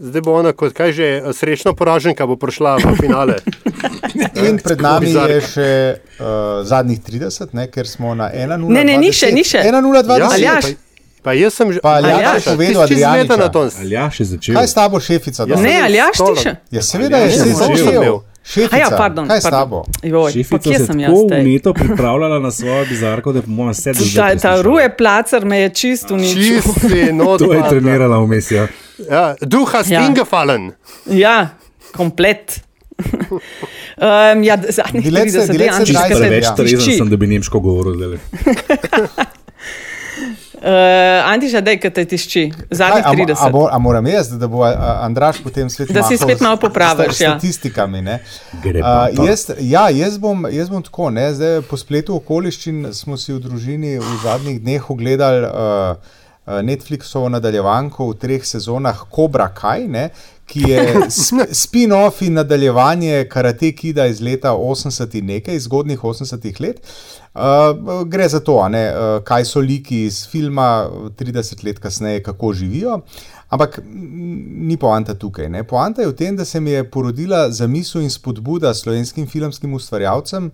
Zdaj 0.00 0.22
bo 0.24 0.32
ona 0.32 0.52
kot, 0.56 0.72
kaj 0.72 0.92
že, 0.96 1.08
srečna 1.36 1.76
poraženka 1.76 2.24
bo 2.24 2.40
prišla 2.40 2.80
v 2.80 2.96
finale. 2.96 3.36
In 4.48 4.56
pred 4.56 4.80
nami 4.80 5.12
je 5.12 5.40
še 5.44 5.70
uh, 6.16 6.64
zadnjih 6.64 7.00
30, 7.04 7.52
ne, 7.52 7.68
ker 7.68 7.84
smo 7.84 8.16
na 8.16 8.32
1-0. 8.32 8.64
Ne, 8.72 8.84
ne, 8.88 8.96
ni 8.96 9.12
še, 9.12 9.28
ni 9.28 9.44
še. 9.44 9.60
1-0-2. 9.60 10.40
Ja, 10.40 10.56
pa 11.20 11.36
jaz 11.36 11.58
sem 11.58 11.74
že 11.76 11.84
povedal, 11.84 12.22
da 12.88 13.44
je 13.44 13.52
to 13.52 13.62
Aljaš 13.68 14.20
je 14.20 14.26
začel. 14.32 14.54
Kaj 14.56 14.66
s 14.70 14.74
tabo, 14.78 14.96
šefica? 15.02 15.44
Ne, 15.52 15.76
Aljaš 15.84 16.16
ti 16.16 16.32
še. 16.48 16.52
Ja, 16.72 16.80
seveda 16.80 17.20
je 17.26 17.36
že 17.36 17.52
začel. 17.60 18.24
Šefica, 18.46 18.76
ja, 18.76 18.88
pardon, 18.98 19.28
kaj 19.28 19.36
je 19.36 19.40
s 19.40 19.50
tabo? 19.50 19.84
Šefica 20.32 20.62
se 20.62 20.70
je 20.70 20.86
tako 20.86 21.26
umeto 21.40 21.74
pripravljala 21.74 22.38
na 22.38 22.50
svojo 22.50 22.84
bizarko, 22.86 23.32
da 23.32 23.40
bomo 23.40 23.70
vse 23.70 23.92
dobro 23.92 24.04
razumeli. 24.04 24.40
Ta, 24.40 24.54
ta 24.56 24.62
ruje 24.62 24.96
placer 24.96 25.44
me 25.44 25.58
je 25.58 25.68
čist 25.68 26.10
uničil. 26.10 26.60
to 27.38 27.52
je 27.52 27.62
trenirala 27.68 28.18
vmes, 28.18 28.50
ja. 28.50 28.66
ja. 29.10 29.34
Duha 29.40 29.82
stingefallen. 29.84 30.72
Ja, 31.06 31.48
komplet. 31.96 32.60
um, 32.96 34.42
ja, 34.44 34.58
zadnjih 34.68 35.06
30 35.06 35.12
let 35.12 35.32
sem 35.32 35.86
že 35.86 36.16
preveč 36.16 36.46
trezen, 36.56 36.96
sem, 36.96 37.10
da 37.10 37.16
bi 37.16 37.26
nemško 37.26 37.60
govoril. 37.60 38.16
Uh, 40.66 40.72
Antiša, 41.24 41.60
da 41.60 41.70
je 41.70 41.90
te 41.90 42.04
tišči, 42.04 42.52
zadnjih 42.70 43.04
30. 43.04 43.36
A, 43.38 43.50
a, 43.54 43.68
a 43.70 43.78
moram 43.78 44.06
jaz, 44.06 44.28
da 44.38 44.48
bo 44.50 44.64
Andraš 45.00 45.38
potem 45.42 45.70
spet 45.70 45.92
da 45.94 46.02
si 46.02 46.16
spet 46.18 46.40
malo 46.40 46.56
popravil. 46.56 47.12
S 47.12 47.20
ja. 47.20 47.30
statistikami. 47.30 48.02
Uh, 48.02 49.26
jaz, 49.28 49.50
ja, 49.60 49.88
jaz 49.90 50.18
bom, 50.18 50.46
jaz 50.50 50.68
bom 50.68 50.82
tako. 50.82 51.10
Ne, 51.14 51.28
zdaj, 51.34 51.60
po 51.70 51.78
spletu 51.78 52.16
okoliščin 52.18 52.88
smo 52.92 53.14
si 53.14 53.30
v 53.36 53.38
družini 53.44 54.00
v 54.02 54.18
zadnjih 54.24 54.58
dneh 54.64 54.90
ogledali 54.90 55.46
uh, 55.46 56.16
Netflixovo 56.66 57.30
nadaljevanko 57.30 58.10
v 58.10 58.18
treh 58.26 58.42
sezonah 58.46 59.06
Cobra 59.14 59.46
Kai. 59.54 59.86
Ne, 59.86 60.08
Ki 60.46 60.62
je 60.70 60.82
spin-off 61.62 62.22
in 62.22 62.38
nadaljevanje 62.38 63.24
karate 63.28 63.72
kida 63.74 64.06
iz 64.06 64.20
leta 64.22 64.52
80 64.54 65.18
in 65.18 65.26
nekaj, 65.26 65.58
zgodnih 65.66 66.00
80 66.00 66.60
let. 66.62 66.80
Uh, 67.34 68.06
gre 68.08 68.28
za 68.28 68.40
to, 68.40 68.56
ne, 68.68 68.84
uh, 68.88 69.24
kaj 69.24 69.44
so 69.44 69.60
liki 69.60 70.04
iz 70.06 70.22
filma 70.30 70.88
30 71.18 71.64
let 71.66 71.78
kasneje, 71.78 72.22
kako 72.22 72.52
živijo. 72.52 73.00
Ampak 73.48 73.80
ni 73.86 74.76
poanta 74.76 75.14
tukaj. 75.14 75.48
Ne. 75.48 75.62
Poanta 75.66 76.02
je 76.02 76.08
v 76.08 76.16
tem, 76.16 76.36
da 76.36 76.44
se 76.44 76.60
mi 76.60 76.70
je 76.70 76.86
porodila 76.90 77.50
zamisel 77.50 78.02
in 78.02 78.10
spodbuda 78.10 78.74
slovenskim 78.74 79.26
filmskim 79.26 79.74
ustvarjalcem, 79.74 80.50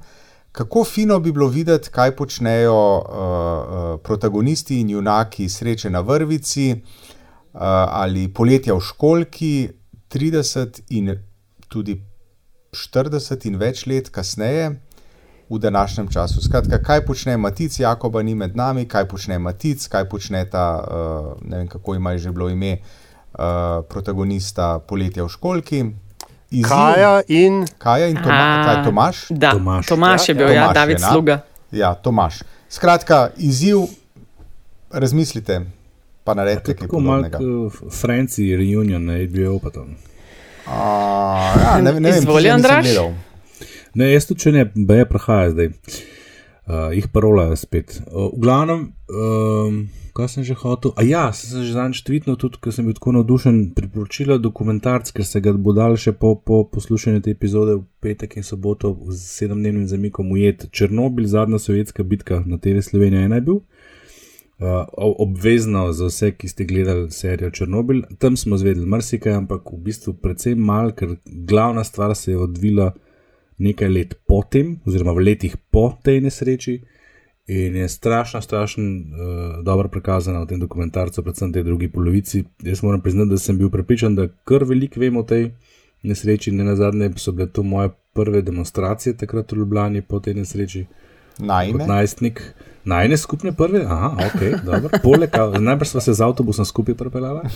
kako 0.53 0.84
fino 0.84 1.18
bi 1.20 1.32
bilo 1.32 1.49
videti, 1.49 1.90
kaj 1.90 2.16
počnejo 2.16 2.74
uh, 2.99 3.05
uh, 3.05 4.01
protagonisti 4.05 4.80
in 4.80 4.90
junaki 4.90 5.49
sreče 5.49 5.90
na 5.90 6.01
vrvici 6.01 6.72
uh, 6.74 7.61
ali 7.88 8.28
poletja 8.28 8.74
v 8.74 8.80
školki 8.80 9.68
30 10.12 10.80
in 10.90 11.14
tudi 11.68 11.96
40 12.72 13.46
in 13.48 13.56
več 13.56 13.86
let 13.86 14.10
kasneje 14.10 14.72
v 15.50 15.58
današnjem 15.58 16.08
času. 16.08 16.40
Skratka, 16.40 16.78
kaj 16.82 17.04
počne 17.06 17.36
Matic, 17.36 17.78
Jakoba 17.78 18.22
ni 18.22 18.34
med 18.34 18.56
nami, 18.56 18.86
kaj 18.88 19.08
počne 19.08 19.38
Matic, 19.38 19.84
kaj 19.88 20.08
počne 20.08 20.44
ta, 20.50 20.66
uh, 20.80 21.48
ne 21.48 21.58
vem 21.58 21.68
kako 21.68 21.94
ima 21.94 22.16
že 22.18 22.32
bilo 22.32 22.48
ime, 22.48 22.78
uh, 22.78 23.84
protagonista 23.88 24.78
poletja 24.78 25.24
v 25.24 25.28
školki. 25.28 25.84
Izziv, 26.52 26.68
Kaja 26.68 27.22
in, 27.28 27.64
Kaja 27.78 28.08
in 28.08 28.16
Toma, 28.16 28.62
kaj, 28.64 28.84
Tomaš. 28.84 29.26
Da, 29.30 29.52
Tomaš. 29.52 29.86
Tomaš 29.86 30.28
je 30.28 30.34
bil, 30.34 30.48
ja, 30.52 30.62
Tomaš 30.62 30.74
David 30.74 30.98
je, 30.98 31.06
Sluga. 31.12 31.40
Ja, 31.72 31.94
Tomaš. 31.94 32.42
Skratka, 32.68 33.30
izziv, 33.36 33.86
razmislite, 34.90 35.62
pa 36.24 36.34
naredite 36.34 36.76
kaj 36.78 36.88
podobnega. 36.88 37.38
Kot 37.38 37.92
Franci, 37.94 38.48
reunion, 38.56 39.04
ne 39.04 39.18
bi 39.22 39.28
bil 39.40 39.58
pa 39.62 39.70
tam. 39.74 39.94
Ja, 40.66 41.78
ne, 41.82 41.92
ne 41.92 42.10
vem, 42.10 42.22
Izvoli, 42.22 42.50
Andraš. 42.50 42.86
Ne, 43.94 44.12
jaz 44.12 44.28
tudi 44.28 44.46
če 44.46 44.52
ne, 44.54 44.66
beje 44.74 45.08
prahaja 45.10 45.50
zdaj. 45.52 45.72
Uh, 46.62 46.92
jih 46.94 47.08
parolajo 47.10 47.56
spet. 47.58 47.96
Uh, 48.06 48.30
v 48.30 48.44
glavnem, 48.44 48.84
um, 49.10 49.80
kaj 50.14 50.28
sem 50.30 50.44
že 50.46 50.54
hotel? 50.60 50.94
A 50.96 51.02
ja, 51.02 51.24
sem 51.34 51.64
že 51.66 51.74
zadnjič 51.74 52.04
tvitnil, 52.06 52.38
tudi 52.38 52.60
ker 52.62 52.72
sem 52.72 52.86
bil 52.86 52.94
tako 52.96 53.16
navdušen, 53.18 53.58
priporočila 53.74 54.38
dokumentarc, 54.38 55.10
ker 55.10 55.26
se 55.26 55.42
ga 55.42 55.52
bo 55.58 55.74
dal 55.74 55.98
še 55.98 56.14
po, 56.14 56.36
po 56.38 56.62
poslušanju 56.70 57.24
te 57.26 57.34
epizode 57.34 57.80
v 57.80 57.84
petek 58.00 58.38
in 58.38 58.46
soboto 58.46 58.94
z 59.10 59.18
sedemdnevnim 59.42 59.90
zamikom 59.90 60.30
ujet. 60.38 60.70
Černobil, 60.70 61.26
zadnja 61.26 61.58
sovjetska 61.58 62.06
bitka 62.06 62.44
na 62.46 62.62
TV 62.62 62.80
Slovenija 62.86 63.26
je 63.26 63.34
naj 63.34 63.44
bil. 63.50 63.58
Uh, 63.58 63.81
obvezno 64.96 65.92
za 65.92 66.06
vse, 66.06 66.32
ki 66.36 66.48
ste 66.48 66.64
gledali 66.64 67.10
serijo 67.10 67.50
Černobil, 67.50 68.02
tam 68.18 68.36
smo 68.36 68.56
zvedeli 68.56 68.86
marsikaj, 68.86 69.32
ampak 69.32 69.72
v 69.72 69.80
bistvu 69.88 70.14
predvsem 70.22 70.58
malo, 70.58 70.92
ker 70.92 71.16
glavna 71.26 71.84
stvar 71.84 72.14
se 72.16 72.32
je 72.32 72.38
odvila 72.38 72.92
nekaj 73.58 73.88
let 73.88 74.14
potem, 74.26 74.80
oziroma 74.86 75.12
v 75.12 75.26
letih 75.26 75.56
po 75.70 75.92
tej 76.02 76.20
nesreči, 76.20 76.80
in 77.46 77.76
je 77.76 77.88
strašno, 77.88 78.40
strašno 78.40 78.84
uh, 78.84 79.64
dobro 79.64 79.88
prikazana 79.88 80.42
v 80.42 80.46
tem 80.46 80.60
dokumentarcu, 80.60 81.22
predvsem 81.22 81.50
v 81.50 81.52
tej 81.52 81.64
drugi 81.64 81.88
polovici. 81.92 82.44
Jaz 82.62 82.82
moram 82.82 83.00
priznati, 83.00 83.30
da 83.30 83.38
sem 83.38 83.58
bil 83.58 83.70
prepričan, 83.70 84.14
da 84.14 84.28
kar 84.44 84.64
veliko 84.64 85.00
vem 85.00 85.16
o 85.16 85.22
tej 85.22 85.50
nesreči. 86.02 86.52
Ne 86.52 86.64
na 86.64 86.76
zadnje 86.76 87.10
so 87.16 87.32
bile 87.32 87.50
to 87.50 87.62
moje 87.62 87.90
prve 88.14 88.42
demonstracije 88.42 89.16
takrat 89.16 89.52
v 89.52 89.56
Ljubljani 89.56 90.02
po 90.02 90.20
tej 90.20 90.34
nesreči. 90.34 90.86
Najne. 91.38 91.86
Najstnik. 91.86 92.42
Najne 92.84 93.16
skupne 93.16 93.52
prve, 93.52 93.84
aha, 93.86 94.16
ok, 94.26 94.64
dobro. 94.64 94.98
Poleg, 95.06 95.30
najprej 95.58 95.86
smo 95.86 96.00
se 96.00 96.14
z 96.14 96.20
avtobusom 96.20 96.64
skupaj 96.64 96.94
prepeljali. 96.94 97.40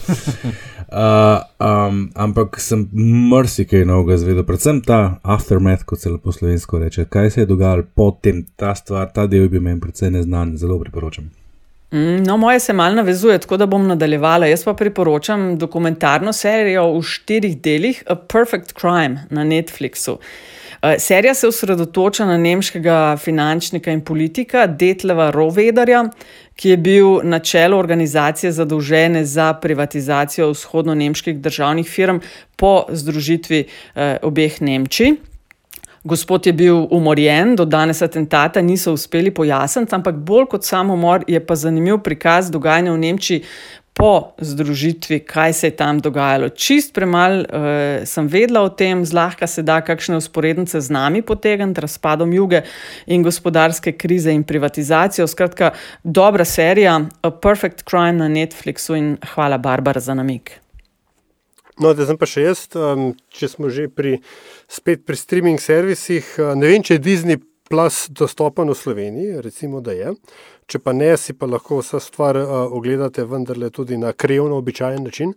Uh, 0.87 1.43
um, 1.59 2.11
ampak 2.15 2.61
sem 2.63 2.85
marsikaj 3.31 3.83
novega 3.85 4.17
zvedel, 4.23 4.45
predvsem 4.47 4.79
ta 4.87 5.19
aftermath, 5.23 5.83
kot 5.85 5.99
se 6.01 6.13
lepo 6.13 6.33
slovensko 6.33 6.79
reče. 6.79 7.05
Kaj 7.11 7.31
se 7.31 7.41
je 7.41 7.47
dogajalo 7.47 7.83
potem, 7.95 8.45
ta 8.57 8.71
stvar, 8.75 9.11
ta 9.13 9.27
del 9.27 9.49
bi 9.51 9.61
meni 9.61 9.83
predvsem 9.83 10.15
neznan, 10.15 10.55
zelo 10.57 10.79
priporočam. 10.79 11.27
Mm, 11.91 12.23
no, 12.23 12.37
moje 12.37 12.61
se 12.61 12.73
malo 12.73 12.95
navezuje, 12.95 13.39
tako 13.39 13.57
da 13.57 13.67
bom 13.67 13.87
nadaljevala. 13.87 14.47
Jaz 14.47 14.65
pa 14.65 14.75
priporočam 14.75 15.59
dokumentarno 15.59 16.33
serijo 16.33 16.87
v 16.93 17.03
štirih 17.03 17.59
delih, 17.61 18.03
A 18.07 18.15
Perfect 18.15 18.79
Crime 18.81 19.27
na 19.31 19.45
Netflixu. 19.45 20.21
Eh, 20.23 20.56
serija 20.99 21.35
se 21.35 21.49
osredotoča 21.49 22.27
na 22.27 22.39
nemškega 22.39 23.17
finančnika 23.17 23.91
in 23.91 24.01
politika 24.05 24.67
Detleva 24.67 25.31
Rovedarja, 25.31 26.05
ki 26.57 26.69
je 26.69 26.77
bil 26.77 27.21
na 27.23 27.39
čelu 27.39 27.79
organizacije 27.79 28.53
zadolžene 28.53 29.25
za 29.25 29.53
privatizacijo 29.55 30.51
vzhodno-nemških 30.51 31.41
državnih 31.41 31.89
firm 31.89 32.19
po 32.57 32.85
združitvi 32.89 33.65
eh, 33.95 34.17
obeh 34.23 34.63
Nemčij. 34.63 35.17
Gospod 36.05 36.47
je 36.47 36.53
bil 36.53 36.87
umorjen, 36.91 37.57
do 37.57 37.65
danes 37.65 38.03
atentata 38.03 38.63
niso 38.63 38.93
uspeli 38.93 39.31
pojasniti, 39.35 39.95
ampak 39.95 40.15
bolj 40.15 40.47
kot 40.47 40.65
samomor 40.65 41.25
je 41.27 41.41
pa 41.47 41.55
zanimiv 41.55 41.99
prikaz 41.99 42.51
dogajanja 42.51 42.93
v 42.93 42.99
Nemčiji 42.99 43.43
po 43.97 44.33
združitvi, 44.39 45.19
kaj 45.25 45.53
se 45.53 45.67
je 45.67 45.77
tam 45.77 46.01
dogajalo. 46.01 46.49
Čist 46.49 46.93
premalo 46.95 47.41
uh, 47.41 48.05
sem 48.05 48.29
vedela 48.29 48.61
o 48.61 48.69
tem, 48.69 49.05
zlahka 49.05 49.47
se 49.49 49.63
da 49.65 49.81
kakšne 49.81 50.19
usporednice 50.21 50.81
z 50.81 50.93
nami 50.93 51.23
potegniti, 51.23 51.81
razpadom 51.81 52.33
juge 52.33 52.61
in 53.07 53.25
gospodarske 53.25 53.93
krize 53.97 54.33
in 54.33 54.45
privatizacijo. 54.45 55.27
Skratka, 55.27 55.73
dobra 56.05 56.45
serija, 56.45 57.01
A 57.23 57.31
Perfect 57.31 57.89
Crime 57.89 58.13
na 58.13 58.29
Netflixu 58.29 58.95
in 58.97 59.17
hvala 59.35 59.59
Barbara 59.59 60.01
za 60.01 60.15
namik. 60.15 60.61
No, 61.81 61.95
da 61.95 62.07
sem 62.09 62.17
pa 62.21 62.29
še 62.29 62.45
jaz, 62.45 62.67
um, 62.77 63.11
če 63.33 63.49
smo 63.53 63.73
že 63.73 63.89
pri, 63.89 64.19
spet 64.69 65.05
pri 65.09 65.17
streaming 65.17 65.61
servisih. 65.61 66.25
Uh, 66.37 66.53
ne 66.57 66.69
vem, 66.69 66.85
če 66.85 66.97
je 66.97 67.05
Disney 67.05 67.41
Plus 67.69 68.07
dostopen 68.09 68.71
v 68.71 68.75
Sloveniji, 68.75 69.41
recimo, 69.43 69.81
da 69.81 69.91
je. 69.93 70.13
Če 70.71 70.79
pa 70.79 70.93
ne, 70.95 71.11
si 71.19 71.35
pa 71.35 71.49
lahko 71.51 71.81
vsa 71.81 71.99
stvar 72.03 72.39
uh, 72.39 72.53
ogledate, 72.71 73.25
vendarle 73.27 73.73
tudi 73.75 73.99
na 73.99 74.13
krevno, 74.13 74.59
običajen 74.63 75.03
način. 75.03 75.35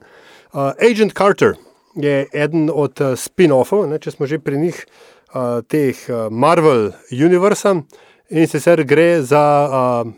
Uh, 0.54 0.72
Agent 0.78 1.18
Carter 1.18 1.56
je 1.96 2.28
eden 2.34 2.70
od 2.70 3.02
uh, 3.02 3.18
spin-offov, 3.18 3.90
če 3.98 4.14
smo 4.14 4.30
že 4.30 4.38
pri 4.38 4.62
njih, 4.62 4.78
uh, 5.34 5.66
teh 5.66 5.98
uh, 6.06 6.30
Marvel 6.30 6.92
Universa 7.10 7.80
in 8.30 8.48
sicer 8.48 8.86
gre 8.86 9.24
za 9.26 9.44
uh, 9.66 10.14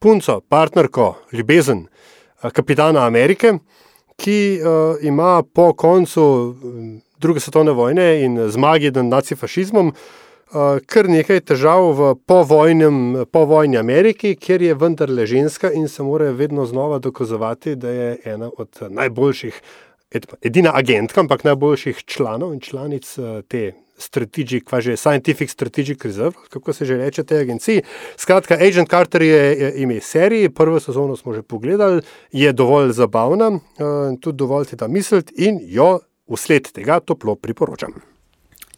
punco, 0.00 0.40
partnerko, 0.40 1.14
ljubezen 1.32 1.86
uh, 1.86 2.50
kapitana 2.52 3.06
Amerike, 3.08 3.56
ki 4.20 4.40
uh, 4.60 5.00
ima 5.00 5.40
po 5.42 5.72
koncu 5.72 6.24
druge 7.20 7.40
svetovne 7.40 7.72
vojne 7.72 8.24
in 8.24 8.36
zmagi 8.48 8.90
nad 8.90 9.04
nacifašizmom. 9.04 9.88
Eh, 9.88 10.19
kar 10.86 11.08
nekaj 11.08 11.40
težav 11.46 11.92
v 11.94 12.14
povojnem, 12.26 13.26
povojni 13.30 13.78
Ameriki, 13.78 14.34
kjer 14.34 14.62
je 14.62 14.74
vendarle 14.74 15.26
ženska 15.26 15.70
in 15.72 15.88
se 15.88 16.02
mora 16.02 16.30
vedno 16.30 16.66
znova 16.66 16.98
dokazovati, 16.98 17.76
da 17.76 17.90
je 17.90 18.18
ena 18.24 18.50
od 18.58 18.82
najboljših, 18.88 19.60
edina 20.42 20.72
agentka, 20.74 21.20
ampak 21.20 21.44
najboljših 21.44 22.02
članov 22.04 22.54
in 22.54 22.60
članic 22.60 23.18
eh, 23.18 23.42
te. 23.48 23.72
Strategic, 24.00 24.64
kva 24.64 24.78
že 24.80 24.96
Scientific 24.96 25.50
Strategic 25.52 26.04
Reserve, 26.04 26.32
kako 26.48 26.72
se 26.72 26.84
že 26.84 26.96
reče 26.96 27.24
te 27.24 27.36
agencije. 27.36 27.82
Skratka, 28.16 28.56
Agent 28.56 28.88
Carter 28.88 29.22
je 29.22 29.72
ime 29.76 30.00
serije, 30.00 30.50
prvo 30.50 30.80
sezono 30.80 31.16
smo 31.16 31.32
že 31.32 31.42
pogledali, 31.42 32.00
je 32.32 32.52
dovolj 32.52 32.92
zabavna 32.92 33.50
eh, 33.52 34.16
tudi 34.20 34.36
dovolj 34.36 34.64
ti 34.72 34.76
da 34.76 34.88
misliti 34.88 35.34
in 35.36 35.60
jo 35.62 35.98
vsled 36.26 36.72
tega 36.72 37.00
toplo 37.00 37.34
priporočam. 37.36 37.92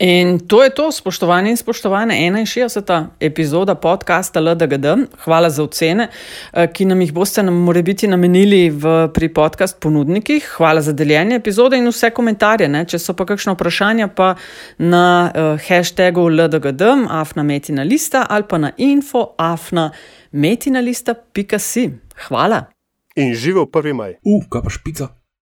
In 0.03 0.39
to 0.49 0.65
je 0.65 0.71
to, 0.71 0.93
spoštovani 0.93 1.51
in 1.51 1.57
spoštovane, 1.57 2.15
61. 2.15 3.07
epizoda 3.21 3.75
podcasta 3.75 4.41
LDGD. 4.41 4.87
Hvala 5.25 5.51
za 5.51 5.63
ocene, 5.63 6.09
eh, 6.53 6.73
ki 6.73 6.85
nam 6.85 7.01
jih 7.01 7.13
boste 7.13 7.43
nam 7.43 7.55
more 7.55 7.83
biti 7.83 8.09
namenili 8.09 8.71
v, 8.71 9.09
pri 9.15 9.29
podcast 9.29 9.81
ponudnikih. 9.81 10.49
Hvala 10.57 10.83
za 10.83 10.93
deljenje 10.93 11.37
epizode 11.37 11.79
in 11.79 11.87
vse 11.87 12.11
komentarje. 12.11 12.69
Ne? 12.69 12.85
Če 12.85 12.99
so 12.99 13.15
pa 13.15 13.25
kakšno 13.25 13.55
vprašanje, 13.55 14.09
pa 14.09 14.35
na 14.79 15.31
uh, 15.31 15.69
hashtagu 15.69 16.29
LDGD, 16.29 16.83
afna 17.09 17.43
metina 17.43 17.83
lista 17.83 18.27
ali 18.29 18.45
pa 18.49 18.59
na 18.59 18.73
info 18.77 19.35
afna 19.39 19.91
metina 20.33 20.81
lista.si. 20.81 21.91
Hvala. 22.27 22.65
In 23.17 23.35
živel 23.35 23.71
1. 23.71 23.95
maj. 23.95 24.19
Uf, 24.25 24.45
uh, 24.45 24.51
kaj 24.51 24.63
pa 24.63 24.71
špica. 24.71 25.22